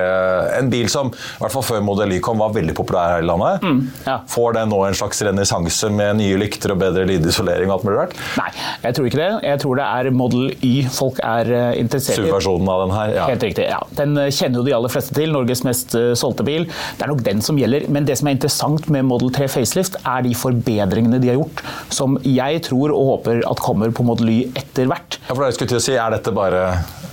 En 0.59 0.73
bil 0.73 0.89
som 0.93 1.13
i 1.13 1.43
hvert 1.45 1.55
fall 1.55 1.67
før 1.67 1.85
Model 1.87 2.17
Y 2.17 2.21
kom, 2.25 2.41
var 2.43 2.55
veldig 2.57 2.75
populær 2.79 3.17
her 3.19 3.27
i 3.27 3.29
landet. 3.29 3.69
ja. 4.09 4.19
Får 4.33 4.57
den 4.57 4.73
nå 4.73 4.81
en 4.87 4.97
slags 4.97 5.21
renessanse 5.29 5.91
med 5.93 6.19
nye 6.23 6.41
lykter 6.41 6.75
og 6.75 6.81
bedre 6.83 7.05
lydisolering 7.09 7.71
og 7.71 7.79
alt 7.79 7.87
mulig 7.87 8.01
rart? 8.01 8.17
Nei, 8.41 8.49
jeg 8.83 8.97
tror 8.97 9.11
ikke 9.11 9.21
det. 9.21 9.31
Jeg 9.47 9.63
tror 9.63 9.79
det 9.83 9.87
er 9.87 10.06
er 10.07 10.17
Model 10.17 10.51
Y 10.65 10.87
folk 10.93 11.21
er 11.25 11.51
eh, 11.53 11.81
interessert 11.81 12.21
i. 12.21 12.27
SUV-versjonen 12.27 12.71
av 12.73 12.83
den 12.85 12.95
her. 12.97 13.15
Ja. 13.17 13.27
Helt 13.31 13.47
riktig, 13.47 13.67
ja. 13.71 13.81
Den 13.99 14.17
eh, 14.21 14.31
kjenner 14.35 14.61
jo 14.61 14.67
de 14.67 14.75
aller 14.77 14.93
fleste 14.93 15.17
til. 15.17 15.33
Norges 15.35 15.63
mest 15.67 15.97
eh, 15.99 16.13
solgte 16.19 16.47
bil. 16.47 16.69
Det 16.97 17.07
er 17.07 17.13
nok 17.13 17.25
den 17.27 17.43
som 17.45 17.59
gjelder. 17.61 17.89
Men 17.93 18.09
det 18.09 18.19
som 18.21 18.31
er 18.31 18.37
interessant 18.37 18.91
med 18.93 19.07
Model 19.09 19.33
3 19.35 19.49
facelift, 19.53 19.99
er 20.05 20.27
de 20.27 20.35
forbedringene 20.37 21.21
de 21.23 21.33
har 21.33 21.41
gjort, 21.41 21.65
som 21.95 22.19
jeg 22.27 22.63
tror 22.67 22.95
og 22.95 23.13
håper 23.15 23.43
at 23.49 23.63
kommer 23.63 23.95
på 23.95 24.07
Model 24.07 24.33
Y 24.33 24.39
etter 24.59 24.91
hvert. 24.91 25.19
Ja, 25.27 25.35
for 25.35 25.47
jeg 25.47 25.59
skulle 25.59 25.75
til 25.75 25.81
å 25.81 25.87
si, 25.87 25.97
Er 25.97 26.13
dette 26.13 26.33
bare 26.35 26.63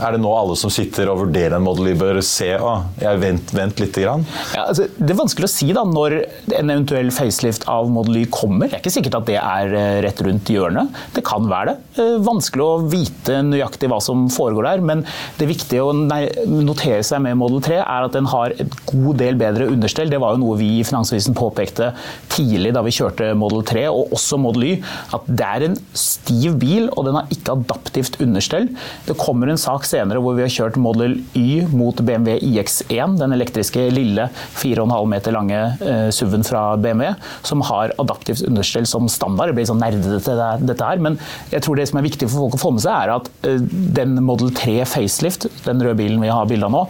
er 0.01 0.15
det 0.15 0.21
nå 0.23 0.31
alle 0.35 0.55
som 0.57 0.71
sitter 0.73 1.09
og 1.11 1.19
vurderer 1.21 1.57
en 1.57 1.65
Model 1.65 1.91
Y, 1.91 1.95
bør 1.99 2.19
se 2.25 2.49
å, 2.57 2.73
jeg 3.01 3.19
vent, 3.21 3.53
vent 3.55 3.81
litt? 3.81 3.93
Grann? 3.93 4.23
Ja, 4.55 4.65
altså, 4.71 4.87
det 4.97 5.13
er 5.13 5.19
vanskelig 5.19 5.45
å 5.45 5.51
si 5.53 5.67
da, 5.75 5.83
når 5.85 6.15
en 6.57 6.71
eventuell 6.73 7.11
facelift 7.13 7.67
av 7.69 7.91
Model 7.93 8.23
Y 8.23 8.25
kommer. 8.33 8.71
Det 8.71 8.79
er 8.79 8.83
ikke 8.83 8.95
sikkert 8.95 9.19
at 9.19 9.29
det 9.29 9.37
er 9.39 9.75
rett 10.03 10.23
rundt 10.25 10.49
hjørnet. 10.49 10.97
Det 11.13 11.23
kan 11.27 11.45
være 11.49 11.75
det. 11.75 12.07
Vanskelig 12.25 12.65
å 12.65 12.82
vite 12.91 13.39
nøyaktig 13.45 13.89
hva 13.91 13.99
som 14.03 14.25
foregår 14.33 14.67
der, 14.67 14.83
men 14.85 15.03
det 15.39 15.49
viktige 15.49 15.83
å 15.83 15.93
notere 15.93 17.01
seg 17.05 17.23
med 17.25 17.37
Model 17.39 17.63
3 17.63 17.79
er 17.81 18.07
at 18.07 18.15
den 18.15 18.29
har 18.31 18.55
et 18.59 18.77
god 18.89 19.19
del 19.21 19.37
bedre 19.39 19.69
understell. 19.71 20.11
Det 20.11 20.19
var 20.21 20.35
jo 20.35 20.43
noe 20.43 20.59
vi 20.59 20.69
i 20.79 20.85
Finansavisen 20.87 21.37
påpekte 21.37 21.91
tidlig 22.33 22.73
da 22.75 22.83
vi 22.85 22.93
kjørte 22.95 23.31
Model 23.37 23.63
3, 23.67 23.85
og 23.91 24.13
også 24.15 24.39
Model 24.41 24.67
Y, 24.67 24.73
at 25.15 25.27
det 25.27 25.47
er 25.47 25.67
en 25.67 25.77
stiv 25.97 26.57
bil, 26.61 26.89
og 26.93 27.07
den 27.07 27.17
har 27.19 27.31
ikke 27.33 27.55
adaptivt 27.57 28.19
understell. 28.23 28.69
Det 29.07 29.17
kommer 29.19 29.51
en 29.51 29.61
sak 29.61 29.87
senere 29.87 30.21
hvor 30.23 30.37
vi 30.37 30.45
har 30.45 30.53
kjørt 30.53 30.79
Model 30.81 31.19
Y 31.37 31.63
mot 31.73 31.97
BMW 31.99 32.37
iX1, 32.39 33.17
den 33.21 33.35
elektriske 33.35 33.87
lille 33.93 34.29
4,5 34.59 34.93
meter 35.09 35.35
lange 35.35 35.59
eh, 35.83 36.07
SUV-en 36.13 36.47
fra 36.47 36.63
BMW, 36.81 37.13
som 37.45 37.63
har 37.69 37.93
adaptivt 38.01 38.45
understell 38.47 38.87
som 38.89 39.09
standard. 39.11 39.51
Det 39.51 39.59
blir 39.59 39.69
sånn 39.69 39.81
nerdete 39.83 40.37
dette 40.63 40.87
her, 40.87 41.01
men 41.03 41.17
jeg 41.51 41.63
tror 41.65 41.79
det 41.79 41.87
som 41.89 41.99
er 41.99 42.07
viktig 42.07 42.29
for 42.29 42.45
folk 42.45 42.57
å 42.57 42.63
få 42.63 42.72
med 42.75 42.83
seg, 42.83 42.93
er 42.93 43.13
at 43.15 43.29
uh, 43.47 43.65
den 43.97 44.15
Model 44.25 44.53
3 44.55 44.77
facelift, 44.89 45.47
den 45.65 45.83
røde 45.83 45.97
bilen 45.99 46.23
vi 46.23 46.31
har 46.31 46.47
bilde 46.49 46.67
av 46.67 46.73
nå, 46.73 46.83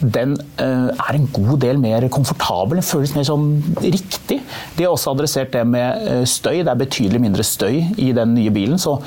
den 0.00 0.36
uh, 0.60 0.92
er 0.92 1.18
en 1.18 1.26
god 1.34 1.60
del 1.64 1.80
mer 1.82 2.06
komfortabel. 2.12 2.80
Den 2.80 2.86
føles 2.86 3.14
mer 3.16 3.26
sånn 3.28 3.50
riktig. 3.82 4.40
De 4.76 4.86
har 4.86 4.94
også 4.94 5.14
adressert 5.16 5.52
det 5.56 5.64
med 5.68 6.24
støy. 6.28 6.62
Det 6.62 6.72
er 6.72 6.80
betydelig 6.80 7.22
mindre 7.22 7.46
støy 7.46 7.82
i 7.96 8.12
den 8.16 8.34
nye 8.36 8.54
bilen. 8.54 8.80
så 8.80 8.98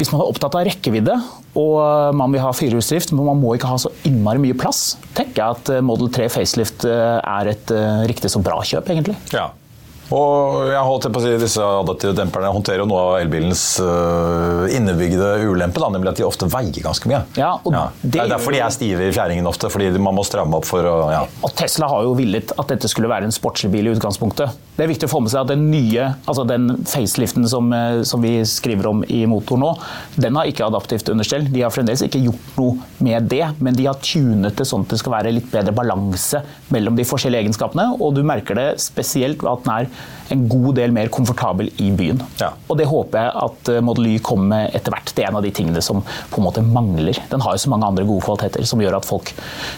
hvis 0.00 0.08
man 0.14 0.22
er 0.22 0.30
opptatt 0.30 0.54
av 0.56 0.62
rekkevidde 0.64 1.12
og 1.60 2.14
man 2.16 2.32
vil 2.32 2.40
ha 2.40 2.54
firehjulsdrift, 2.56 3.10
men 3.12 3.26
man 3.26 3.40
må 3.42 3.52
ikke 3.52 3.68
ha 3.68 3.76
så 3.82 3.90
innmari 4.08 4.40
mye 4.40 4.56
plass, 4.56 4.94
tenker 5.12 5.42
jeg 5.42 5.58
at 5.58 5.84
Model 5.84 6.08
3 6.14 6.30
facelift 6.32 6.86
er 6.88 7.50
et 7.52 7.74
riktig 8.08 8.32
så 8.32 8.40
bra 8.40 8.62
kjøp, 8.64 8.88
egentlig. 8.94 9.18
Ja. 9.34 9.50
Og 10.10 10.70
jeg 10.72 10.82
holdt 10.86 11.06
på 11.14 11.20
å 11.20 11.24
si, 11.24 11.34
Disse 11.40 11.64
adaptive 11.64 12.14
demperne 12.18 12.50
håndterer 12.50 12.82
jo 12.82 12.88
noe 12.90 13.02
av 13.02 13.16
elbilens 13.20 13.62
uh, 13.82 14.66
innebygde 14.74 15.28
ulempe, 15.46 15.80
da, 15.82 15.90
nemlig 15.94 16.12
at 16.12 16.20
de 16.20 16.26
ofte 16.26 16.48
veier 16.50 16.82
ganske 16.82 17.10
mye. 17.10 17.22
Ja, 17.38 17.52
ja. 17.62 17.84
Det, 18.02 18.10
det 18.16 18.22
er 18.24 18.32
derfor 18.34 18.54
de 18.54 18.62
er 18.64 18.74
stive 18.74 19.06
i 19.06 19.14
fjæringen 19.14 19.46
ofte, 19.48 19.70
fordi 19.72 19.92
man 20.02 20.16
må 20.18 20.24
stramme 20.26 20.58
opp 20.58 20.66
for 20.68 20.86
å 20.86 20.96
ja. 21.14 21.22
Og 21.46 21.54
Tesla 21.58 21.88
har 21.92 22.08
jo 22.08 22.16
villet 22.18 22.54
at 22.58 22.74
dette 22.74 22.90
skulle 22.90 23.10
være 23.10 23.28
en 23.28 23.34
sportslig 23.34 23.70
bil 23.72 23.90
i 23.90 23.94
utgangspunktet. 23.94 24.58
Det 24.76 24.86
er 24.86 24.90
viktig 24.90 25.06
å 25.10 25.12
få 25.12 25.22
med 25.22 25.32
seg 25.32 25.44
at 25.44 25.52
den 25.52 25.66
nye, 25.70 26.10
altså 26.24 26.46
den 26.48 26.70
faceliften 26.88 27.46
som, 27.50 27.70
eh, 27.76 28.02
som 28.08 28.22
vi 28.24 28.38
skriver 28.48 28.90
om 28.90 29.04
i 29.06 29.22
motor 29.30 29.60
nå, 29.60 29.74
den 30.16 30.38
har 30.38 30.50
ikke 30.50 30.66
adaptivt 30.66 31.10
understell. 31.12 31.46
De 31.52 31.62
har 31.62 31.72
fremdeles 31.74 32.02
ikke 32.06 32.22
gjort 32.24 32.58
noe 32.58 33.04
med 33.04 33.30
det, 33.30 33.44
men 33.60 33.76
de 33.76 33.86
har 33.86 34.00
tunet 34.02 34.56
det 34.58 34.66
sånn 34.66 34.86
at 34.86 34.94
det 34.94 35.00
skal 35.02 35.14
være 35.18 35.34
litt 35.36 35.50
bedre 35.52 35.74
balanse 35.76 36.42
mellom 36.74 36.98
de 36.98 37.06
forskjellige 37.06 37.46
egenskapene, 37.46 37.90
og 38.00 38.16
du 38.16 38.24
merker 38.26 38.58
det 38.58 38.68
spesielt 38.82 39.44
at 39.46 39.66
den 39.66 39.74
er 39.74 39.90
en 40.30 40.48
god 40.48 40.74
del 40.78 40.92
mer 40.94 41.10
komfortabel 41.12 41.70
i 41.82 41.90
byen. 41.96 42.20
Ja. 42.38 42.52
Og 42.70 42.78
det 42.78 42.86
håper 42.90 43.24
jeg 43.24 43.32
at 43.44 43.70
eh, 43.72 43.80
Model 43.84 44.06
Y 44.12 44.18
kommer 44.24 44.50
med 44.50 44.76
etter 44.78 44.94
hvert. 44.94 45.12
Det 45.14 45.24
er 45.24 45.30
en 45.30 45.38
av 45.40 45.44
de 45.44 45.50
tingene 45.54 45.82
som 45.84 46.02
på 46.02 46.40
en 46.40 46.46
måte 46.46 46.62
mangler. 46.64 47.18
Den 47.32 47.42
har 47.44 47.56
jo 47.56 47.62
så 47.64 47.72
mange 47.72 47.88
andre 47.88 48.06
gode 48.08 48.24
kvaliteter 48.24 48.66
som 48.66 48.82
gjør 48.82 48.98
at 49.00 49.08
folk 49.08 49.32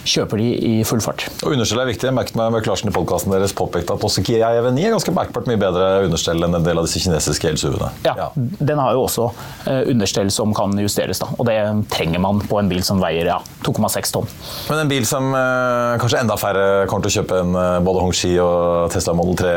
kjøper 0.05 0.41
de 0.41 0.49
i 0.53 0.73
full 0.87 1.01
fart. 1.03 1.25
Og 1.43 1.55
Understell 1.55 1.81
er 1.83 1.89
viktig. 1.89 2.09
Jeg 2.09 2.15
merket 2.15 2.37
meg 2.39 2.53
med 2.53 2.65
Klarsen 2.65 2.91
i 2.91 2.95
podkasten 2.95 3.33
deres 3.33 3.55
påpekte 3.57 3.97
at 3.97 4.05
også 4.05 4.23
Kia 4.25 4.51
EV9 4.59 4.85
er 4.85 4.95
ganske 4.95 5.15
merkbart 5.15 5.49
mye 5.49 5.61
bedre 5.61 5.89
understell 6.05 6.45
enn 6.45 6.59
en 6.59 6.65
del 6.65 6.81
av 6.81 6.87
disse 6.87 7.01
kinesiske 7.03 7.49
elsuv-ene. 7.53 7.89
Ja, 8.05 8.15
ja, 8.19 8.29
den 8.37 8.81
har 8.81 8.93
jo 8.95 9.05
også 9.07 9.29
eh, 9.71 9.81
understell 9.93 10.29
som 10.33 10.53
kan 10.55 10.77
justeres, 10.79 11.21
da. 11.23 11.31
og 11.33 11.47
det 11.49 11.57
trenger 11.93 12.21
man 12.23 12.41
på 12.45 12.59
en 12.61 12.69
bil 12.69 12.83
som 12.85 13.01
veier 13.01 13.29
ja, 13.29 13.39
2,6 13.65 14.13
tonn. 14.13 14.29
Men 14.69 14.83
en 14.83 14.91
bil 14.91 15.07
som 15.09 15.33
eh, 15.33 15.97
kanskje 16.01 16.21
enda 16.21 16.37
færre 16.39 16.85
kommer 16.89 17.07
til 17.07 17.13
å 17.13 17.17
kjøpe 17.21 17.41
enn 17.41 17.59
både 17.85 18.05
Hongxi 18.05 18.33
og 18.43 18.93
Tesla 18.93 19.15
Model 19.17 19.37
3 19.39 19.53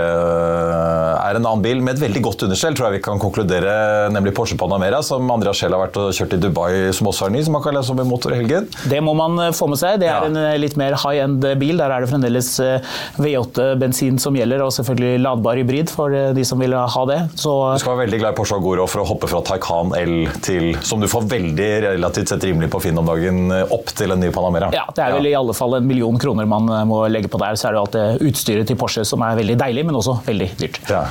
er 0.57 1.39
en 1.39 1.47
annen 1.47 1.65
bil 1.65 1.83
med 1.85 1.97
et 1.97 2.03
veldig 2.03 2.23
godt 2.25 2.47
understell, 2.47 2.77
tror 2.77 2.89
jeg 2.89 2.99
vi 2.99 3.05
kan 3.07 3.21
konkludere, 3.23 3.75
nemlig 4.15 4.35
Porsche 4.37 4.59
Panamera, 4.59 5.03
som 5.05 5.29
Andreas 5.33 5.61
Scheel 5.61 5.75
har 5.75 5.83
vært 5.87 5.99
og 6.01 6.13
kjørt 6.17 6.37
i 6.37 6.41
Dubai, 6.41 6.71
som 6.97 7.11
også 7.11 7.29
er 7.29 7.35
ny, 7.35 7.43
som 7.47 7.57
man 7.57 7.65
kan 7.65 7.77
lese 7.77 7.93
om 7.93 8.03
i 8.03 8.07
Motor 8.07 8.35
i 8.35 8.41
helgen. 8.41 8.69
Det 8.91 9.01
må 9.05 9.15
man 9.19 9.39
eh, 9.43 9.53
få 9.57 9.69
med 9.71 9.81
seg. 9.81 10.01
Det 10.03 10.09
er 10.11 10.15
ja. 10.15 10.29
en 10.29 10.39
eh, 10.41 10.57
litt 10.61 10.77
mer 10.81 10.97
high 11.03 11.23
end 11.25 11.45
bil. 11.61 11.81
Der 11.81 11.93
er 11.93 12.05
det 12.05 12.11
fremdeles 12.11 12.51
eh, 12.63 12.97
V8-bensin 13.21 14.21
som 14.23 14.37
gjelder, 14.39 14.65
og 14.67 14.75
selvfølgelig 14.77 15.23
ladbar 15.25 15.61
hybrid 15.61 15.93
for 15.93 16.15
de 16.37 16.47
som 16.47 16.63
vil 16.63 16.77
ha 16.77 17.05
det. 17.11 17.21
Så 17.39 17.53
du 17.77 17.83
skal 17.83 17.95
være 17.95 18.07
veldig 18.07 18.23
glad 18.23 18.37
i 18.37 18.39
Porsche 18.41 18.61
Agoro 18.61 18.89
for 18.91 19.03
å 19.03 19.09
hoppe 19.09 19.31
fra 19.31 19.43
Taycan 19.47 19.95
L 19.99 20.17
til, 20.45 20.73
som 20.87 21.03
du 21.03 21.09
får 21.11 21.29
veldig 21.31 21.71
relativt 21.89 22.33
sett 22.33 22.47
rimelig 22.47 22.71
på 22.73 22.83
Finn 22.85 22.99
om 23.01 23.09
dagen, 23.09 23.51
opp 23.73 23.91
til 23.97 24.15
en 24.15 24.23
ny 24.23 24.31
Panamera. 24.35 24.71
Ja, 24.75 24.87
det 24.95 25.05
er 25.05 25.17
vel 25.17 25.29
ja. 25.29 25.35
i 25.35 25.39
alle 25.39 25.55
fall 25.57 25.79
en 25.79 25.87
million 25.89 26.19
kroner 26.21 26.49
man 26.49 26.69
må 26.89 27.03
legge 27.11 27.31
på 27.33 27.41
der. 27.43 27.57
Så 27.59 27.69
er 27.69 27.75
det 27.75 27.81
jo 27.81 27.85
alt 27.87 27.97
det 27.97 28.31
utstyret 28.31 28.69
til 28.69 28.79
Porsche 28.79 29.05
som 29.07 29.25
er 29.27 29.39
veldig 29.39 29.59
deilig, 29.61 29.87
men 29.89 29.99
også 29.99 30.19
veldig 30.27 30.46
dyrt. 30.61 30.83
Ja. 30.91 31.07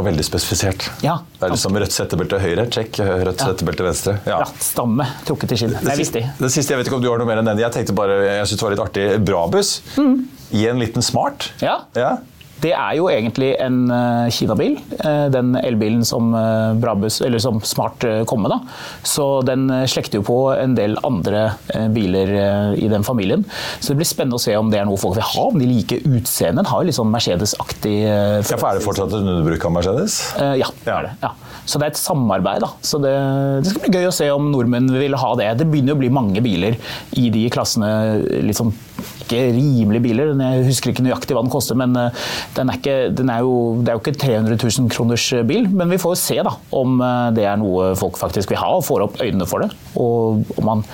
Og 0.00 0.06
veldig 0.06 0.24
spesifisert. 0.24 0.86
Ja, 1.04 1.18
det 1.36 1.44
er 1.44 1.52
liksom 1.52 1.76
rødt 1.76 1.92
settebelte 1.92 2.38
høyre, 2.40 2.64
check. 2.72 2.96
Rødt 2.96 3.42
ja. 3.42 3.50
settebelte 3.50 3.84
venstre. 3.84 4.14
Ja. 4.24 4.38
Rattstamme 4.40 5.04
trukket 5.28 5.52
til 5.52 5.60
skinn. 5.62 5.74
Det 5.76 5.92
er 5.92 6.00
viktig. 6.00 6.22
Det 6.38 6.52
siste, 6.54 6.72
jeg 6.72 6.80
vet 6.80 6.88
ikke 6.88 6.96
om 6.96 7.04
du 7.04 7.10
har 7.10 7.20
noe 7.20 7.28
mer 7.28 7.42
enn 7.42 7.50
den. 7.50 7.60
Jeg 7.60 7.74
tenkte 7.74 7.96
bare, 7.98 8.16
jeg 8.24 8.48
synes 8.48 8.62
det 8.62 8.66
var 8.66 8.76
litt 8.76 8.84
artig. 8.86 9.06
Brabus 9.28 9.74
mm. 9.98 10.14
Gi 10.50 10.64
en 10.70 10.80
liten 10.80 11.04
smart. 11.04 11.50
Ja. 11.60 11.82
ja. 11.98 12.14
Det 12.60 12.72
er 12.76 12.96
jo 12.98 13.08
egentlig 13.10 13.50
en 13.62 13.82
uh, 13.88 14.28
Kina-bil, 14.32 14.78
uh, 15.04 15.26
den 15.32 15.54
elbilen 15.60 16.04
som 16.06 16.32
Brabus, 16.80 17.20
som 17.42 17.60
Smart 17.64 18.04
kom 18.28 18.44
med. 18.44 18.52
da. 18.52 18.58
Så 19.06 19.26
den 19.46 19.66
slekter 19.90 20.20
jo 20.20 20.26
på 20.26 20.38
en 20.54 20.74
del 20.76 20.96
andre 21.06 21.50
biler 21.94 22.32
i 22.76 22.88
den 22.90 23.04
familien. 23.06 23.44
Så 23.80 23.92
det 23.92 24.00
blir 24.00 24.08
spennende 24.08 24.38
å 24.38 24.42
se 24.42 24.54
om 24.58 24.70
det 24.72 24.80
er 24.80 24.88
noe 24.88 25.00
folk 25.00 25.18
vil 25.18 25.26
ha, 25.26 25.46
om 25.50 25.60
de 25.60 25.68
liker 25.68 26.02
utseendet. 26.04 26.60
Den 26.60 26.70
har 26.70 26.82
jo 26.82 26.88
litt 26.90 26.98
sånn 26.98 27.12
Mercedes-aktig 27.12 27.94
Ja, 28.04 28.42
for 28.50 28.70
Er 28.70 28.80
det 28.80 28.86
fortsatt 28.86 29.12
et 29.12 29.20
underbruk 29.20 29.64
av 29.68 29.76
Mercedes? 29.76 30.20
ja, 30.60 30.68
det 30.84 30.94
er 30.94 31.08
det. 31.08 31.14
ja. 31.24 31.34
Så 31.70 31.78
det 31.78 31.86
er 31.86 31.94
et 31.94 32.00
samarbeid. 32.00 32.64
da. 32.64 32.70
Så 32.82 32.98
det, 33.02 33.14
det, 33.62 33.70
skal 33.72 33.84
bli 33.84 34.00
gøy 34.00 34.08
å 34.08 34.14
se 34.14 34.28
om 34.34 34.50
nordmenn 34.52 34.90
vil 34.94 35.16
ha 35.20 35.30
det. 35.38 35.50
Det 35.60 35.68
begynner 35.70 35.96
å 35.96 36.00
bli 36.00 36.10
mange 36.12 36.42
biler 36.44 36.78
i 37.20 37.28
de 37.32 37.46
klassene. 37.52 37.90
liksom 38.46 38.72
ikke 39.30 39.54
rimelige 39.56 40.04
biler. 40.08 40.34
Jeg 40.34 40.66
husker 40.66 40.92
ikke 40.92 41.06
nøyaktig 41.06 41.36
hva 41.36 41.44
den 41.46 41.52
koster, 41.52 41.78
men 41.78 41.94
eh, 41.98 42.26
den 42.58 42.72
er 42.72 42.80
ikke, 42.80 42.98
den 43.16 43.32
er 43.32 43.46
jo, 43.46 43.54
det 43.80 43.92
er 43.92 43.98
jo 43.98 44.04
ikke 44.04 44.18
300 44.18 44.58
000 44.58 44.92
kroners 44.92 45.30
bil. 45.48 45.70
Men 45.70 45.94
vi 45.94 46.00
får 46.02 46.16
jo 46.16 46.20
se 46.24 46.40
da, 46.46 46.56
om 46.76 47.00
eh, 47.00 47.30
det 47.38 47.48
er 47.48 47.58
noe 47.60 47.94
folk 48.00 48.20
faktisk 48.20 48.52
vil 48.54 48.62
ha, 48.62 48.74
og 48.76 48.86
får 48.86 49.08
opp 49.08 49.18
øynene 49.22 49.48
for 49.48 49.64
det. 49.64 49.72
Og 50.00 50.44
om 50.58 50.70
man 50.72 50.86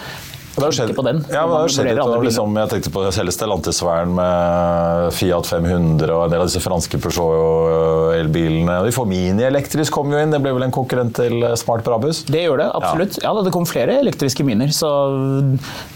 det 0.56 0.64
har 0.64 0.72
skjedd, 0.72 0.92
på 0.96 1.02
den. 1.04 1.18
Ja, 1.28 1.42
det 1.44 1.52
har 1.52 1.72
skjedd 1.72 1.88
litt, 1.90 2.12
liksom, 2.30 2.54
jeg 2.56 2.70
tenkte 2.70 2.92
på 2.94 3.02
hele 3.04 3.32
Stellantis-sfæren 3.34 4.14
med 4.16 5.10
Fiat 5.12 5.48
500 5.50 6.14
og 6.14 6.22
en 6.24 6.32
del 6.32 6.40
av 6.40 6.48
disse 6.48 6.62
franske 6.64 7.00
Peugeot-elbilene. 7.04 8.78
Vi 8.86 8.94
får 8.96 9.10
Mini-elektrisk 9.10 9.92
kom 9.92 10.14
jo 10.14 10.22
inn, 10.22 10.32
det 10.32 10.40
ble 10.40 10.54
vel 10.56 10.64
en 10.64 10.72
konkurrent 10.72 11.12
til 11.18 11.44
Smart 11.60 11.84
Brabus? 11.84 12.22
Det 12.24 12.46
gjør 12.46 12.62
det, 12.62 12.70
absolutt. 12.78 13.20
Ja, 13.20 13.34
ja 13.36 13.44
Det 13.44 13.52
kom 13.52 13.68
flere 13.68 13.98
elektriske 14.00 14.48
miner, 14.48 14.72
så 14.72 14.94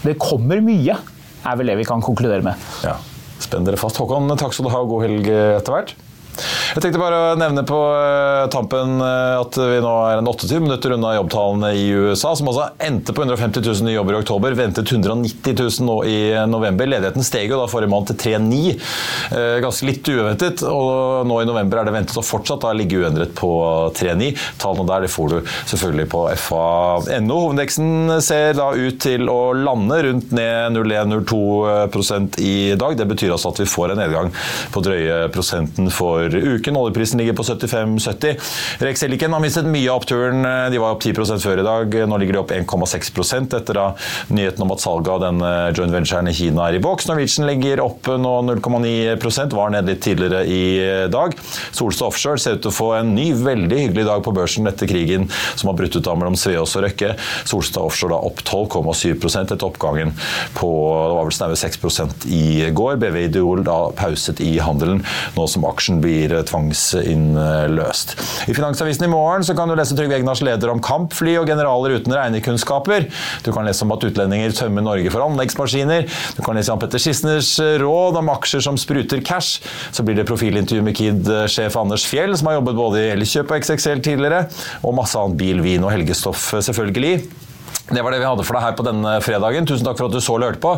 det 0.05 0.19
kommer 0.21 0.61
mye 0.61 0.99
er 1.47 1.57
vel 1.59 1.71
det 1.71 1.79
vi 1.81 1.87
kan 1.87 2.03
konkludere 2.03 2.45
med. 2.45 2.69
Ja. 2.85 2.97
Spenn 3.41 3.65
dere 3.65 3.79
fast. 3.81 3.97
Håkon, 4.01 4.29
takk 4.37 4.53
skal 4.53 4.67
du 4.67 4.73
ha, 4.73 4.81
god 4.85 5.05
helg 5.07 5.29
etter 5.31 5.75
hvert. 5.75 5.95
Jeg 6.71 6.83
tenkte 6.85 7.01
bare 7.01 7.17
å 7.19 7.37
nevne 7.39 7.63
på 7.67 7.77
uh, 7.77 8.47
tampen 8.51 9.01
uh, 9.03 9.41
at 9.41 9.57
vi 9.57 9.79
nå 9.83 9.91
er 10.07 10.19
en 10.21 10.27
28 10.29 10.59
minutter 10.63 10.93
unna 10.95 11.13
jobbtallene 11.17 11.71
i 11.75 11.87
USA, 11.91 12.31
som 12.37 12.47
altså 12.47 12.69
endte 12.79 13.15
på 13.15 13.25
150 13.25 13.63
000 13.65 13.87
nye 13.87 13.95
jobber 13.97 14.15
i 14.15 14.19
oktober. 14.21 14.55
Ventet 14.55 14.91
190 14.91 15.57
000 15.57 15.87
nå 15.87 15.97
i 16.07 16.19
november. 16.47 16.87
Ledigheten 16.87 17.25
steg 17.27 17.51
jo 17.51 17.59
da 17.59 17.67
forrige 17.71 17.91
måned 17.91 18.13
til 18.13 18.37
3,9. 18.37 18.75
Uh, 19.33 19.57
ganske 19.65 19.89
litt 19.89 20.11
uventet. 20.11 20.63
Og 20.67 21.27
nå 21.27 21.41
i 21.41 21.49
november 21.49 21.81
er 21.81 21.89
det 21.89 21.95
ventet 21.97 22.21
å 22.21 22.25
fortsatt 22.25 22.63
da 22.63 22.75
ligge 22.77 23.01
uendret 23.01 23.35
på 23.35 23.51
3,9. 23.97 24.31
Tallene 24.61 24.87
der 24.93 25.07
det 25.07 25.11
får 25.11 25.33
du 25.33 25.37
selvfølgelig 25.73 26.07
på 26.13 26.23
fa.no. 26.45 27.39
Hovedindeksen 27.41 28.15
ser 28.23 28.55
da 28.59 28.69
ut 28.77 29.01
til 29.03 29.27
å 29.31 29.39
lande 29.57 29.99
rundt 30.07 30.31
ned 30.35 30.77
0,1-0,2 30.77 32.41
i 32.45 32.55
dag. 32.79 32.95
Det 32.99 33.11
betyr 33.11 33.35
altså 33.35 33.51
at 33.51 33.63
vi 33.63 33.69
får 33.75 33.95
en 33.95 34.03
nedgang 34.05 34.31
på 34.71 34.85
drøye 34.85 35.23
prosenten 35.33 35.91
for 35.91 36.11
for 36.11 36.35
uken. 36.61 36.79
Oljeprisen 36.79 37.21
ligger 37.21 37.37
på 37.37 37.43
75,70. 37.43 38.37
Rex 38.85 39.03
Silicon 39.03 39.33
har 39.35 39.43
mistet 39.43 39.67
mye 39.67 39.89
av 39.91 40.01
oppturen. 40.01 40.45
De 40.71 40.81
var 40.81 40.95
opp 40.95 41.03
10 41.03 41.41
før 41.41 41.61
i 41.61 41.67
dag. 41.67 41.97
Nå 42.07 42.21
ligger 42.21 42.37
de 42.37 42.43
opp 42.43 42.53
1,6 42.55 43.11
etter 43.41 43.77
da 43.77 43.87
nyheten 44.31 44.63
om 44.65 44.73
at 44.75 44.83
salget 44.83 45.11
av 45.15 45.21
denne 45.25 45.51
joint 45.75 45.93
venturen 45.93 46.29
i 46.29 46.35
Kina 46.35 46.67
er 46.69 46.77
i 46.77 46.83
boks. 46.83 47.09
Norwegian 47.09 47.49
ligger 47.49 47.83
opp 47.83 48.09
nå 48.21 48.33
0,9% 48.47 49.55
var 49.57 49.73
nede 49.73 49.93
litt 49.93 50.03
tidligere 50.05 50.43
i 50.45 50.63
dag. 51.11 51.35
Solstad 51.71 52.11
Offshore 52.11 52.41
ser 52.41 52.57
ut 52.57 52.63
til 52.65 52.71
å 52.71 52.75
få 52.75 52.89
en 52.99 53.13
ny, 53.15 53.31
veldig 53.37 53.79
hyggelig 53.85 54.07
dag 54.07 54.23
på 54.25 54.33
børsen 54.35 54.69
etter 54.69 54.89
krigen 54.89 55.27
som 55.55 55.71
har 55.71 55.77
brutt 55.79 55.95
ut 55.95 56.07
av 56.07 56.19
mellom 56.19 56.37
Sveås 56.39 56.75
og 56.77 56.85
Røkke. 56.85 57.13
Solstad 57.49 57.83
Offshore 57.85 58.15
da 58.15 58.21
opp 58.31 58.43
12,7% 58.45 59.55
etter 59.55 59.67
oppgangen 59.67 60.13
på 60.57 60.71
det 60.71 61.15
var 61.17 61.27
vel 61.27 61.35
snaue 61.35 61.59
6% 61.59 62.27
i 62.31 62.69
går. 62.75 62.97
BV 63.01 63.19
Ideol 63.25 63.63
da 63.67 63.77
pauset 63.97 64.41
i 64.43 64.55
handelen, 64.63 65.03
nå 65.35 65.47
som 65.49 65.65
aksjen 65.67 66.01
blir 66.03 66.35
tvangsinnløst. 66.51 68.15
I 68.51 68.55
Finansavisen 68.55 69.07
i 69.07 69.11
morgen 69.11 69.45
kan 69.57 69.71
du 69.71 69.75
lese 69.77 69.95
Trygve 69.97 70.17
Egnars 70.19 70.43
leder 70.45 70.71
om 70.73 70.81
kampfly 70.83 71.37
og 71.39 71.49
generaler 71.49 71.97
uten 71.97 72.15
regnekunnskaper. 72.15 73.07
Du 73.45 73.51
kan 73.55 73.67
lese 73.67 73.85
om 73.85 73.93
at 73.95 74.05
utlendinger 74.07 74.55
tømmer 74.55 74.85
Norge 74.85 75.11
for 75.13 75.25
anleggsmaskiner. 75.25 76.07
Du 76.37 76.41
kan 76.45 76.57
lese 76.57 76.73
om 76.73 76.81
Petter 76.81 77.01
Skisners 77.01 77.53
råd 77.81 78.19
om 78.21 78.31
aksjer 78.33 78.65
som 78.67 78.79
spruter 78.79 79.23
cash. 79.25 79.61
Så 79.91 80.05
blir 80.05 80.19
det 80.19 80.27
profilintervju 80.29 80.85
med 80.85 80.97
Kid-sjef 80.97 81.77
Anders 81.79 82.07
Fjell, 82.09 82.35
som 82.37 82.51
har 82.51 82.59
jobbet 82.59 82.79
både 82.79 83.05
i 83.05 83.13
Elkjøp 83.15 83.51
og 83.51 83.63
XXL 83.63 84.03
tidligere, 84.05 84.45
og 84.85 84.97
masse 84.97 85.19
annet 85.19 85.39
bil, 85.39 85.63
vin 85.63 85.85
og 85.85 85.93
helgestoff, 85.93 86.51
selvfølgelig. 86.59 87.50
Det 87.91 88.03
var 88.03 88.13
det 88.13 88.21
vi 88.21 88.27
hadde 88.27 88.45
for 88.47 88.55
deg 88.55 88.63
her 88.63 88.75
på 88.77 88.85
denne 88.87 89.17
fredagen. 89.23 89.67
Tusen 89.67 89.87
takk 89.87 89.99
for 89.99 90.07
at 90.07 90.15
du 90.15 90.21
så 90.23 90.37
eller 90.37 90.53
hørte 90.53 90.63
på. 90.63 90.71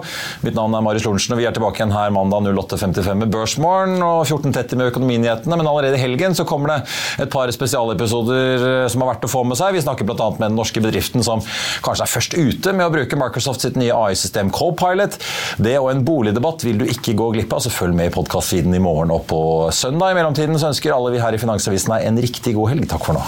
Mitt 0.46 0.56
navn 0.58 0.74
er 0.74 0.84
Marius 0.86 1.06
Lorentzen, 1.06 1.36
og 1.36 1.42
vi 1.42 1.46
er 1.46 1.54
tilbake 1.56 1.78
igjen 1.80 1.94
her 1.94 2.14
mandag 2.14 2.48
08.55 2.50 3.22
med 3.22 3.34
Børsmorgen 3.34 4.02
og 4.02 4.24
14.30 4.26 4.80
med 4.80 4.90
Økonominyhetene. 4.92 5.60
Men 5.60 5.70
allerede 5.70 6.00
i 6.00 6.02
helgen 6.02 6.34
så 6.38 6.46
kommer 6.50 6.74
det 6.74 6.80
et 7.26 7.32
par 7.34 7.52
spesialepisoder 7.54 8.66
eh, 8.70 8.88
som 8.90 9.06
har 9.06 9.14
vært 9.14 9.28
å 9.28 9.32
få 9.32 9.46
med 9.46 9.60
seg. 9.60 9.78
Vi 9.78 9.84
snakker 9.86 10.10
bl.a. 10.10 10.32
med 10.40 10.48
den 10.50 10.58
norske 10.58 10.82
bedriften 10.84 11.26
som 11.26 11.44
kanskje 11.86 12.08
er 12.08 12.14
først 12.16 12.38
ute 12.40 12.74
med 12.74 12.88
å 12.88 12.94
bruke 12.94 13.20
Microsoft 13.20 13.66
sitt 13.66 13.78
nye 13.80 13.94
AI-system 13.94 14.50
Copilot. 14.54 15.20
Det 15.62 15.78
og 15.80 15.92
en 15.94 16.06
boligdebatt 16.08 16.66
vil 16.66 16.82
du 16.82 16.88
ikke 16.90 17.18
gå 17.20 17.32
glipp 17.38 17.54
av, 17.54 17.62
så 17.64 17.74
følg 17.74 17.98
med 17.98 18.10
i 18.10 18.16
podkast-siden 18.18 18.74
i 18.74 18.82
morgen 18.84 19.14
og 19.14 19.28
på 19.30 19.42
søndag. 19.76 20.14
I 20.14 20.22
mellomtiden 20.22 20.58
så 20.58 20.74
ønsker 20.74 20.98
alle 20.98 21.14
vi 21.14 21.22
her 21.22 21.38
i 21.38 21.42
Finansavisen 21.42 21.94
deg 21.94 22.10
en 22.10 22.24
riktig 22.26 22.58
god 22.58 22.74
helg. 22.74 22.90
Takk 22.90 23.06
for 23.06 23.22
nå. 23.22 23.28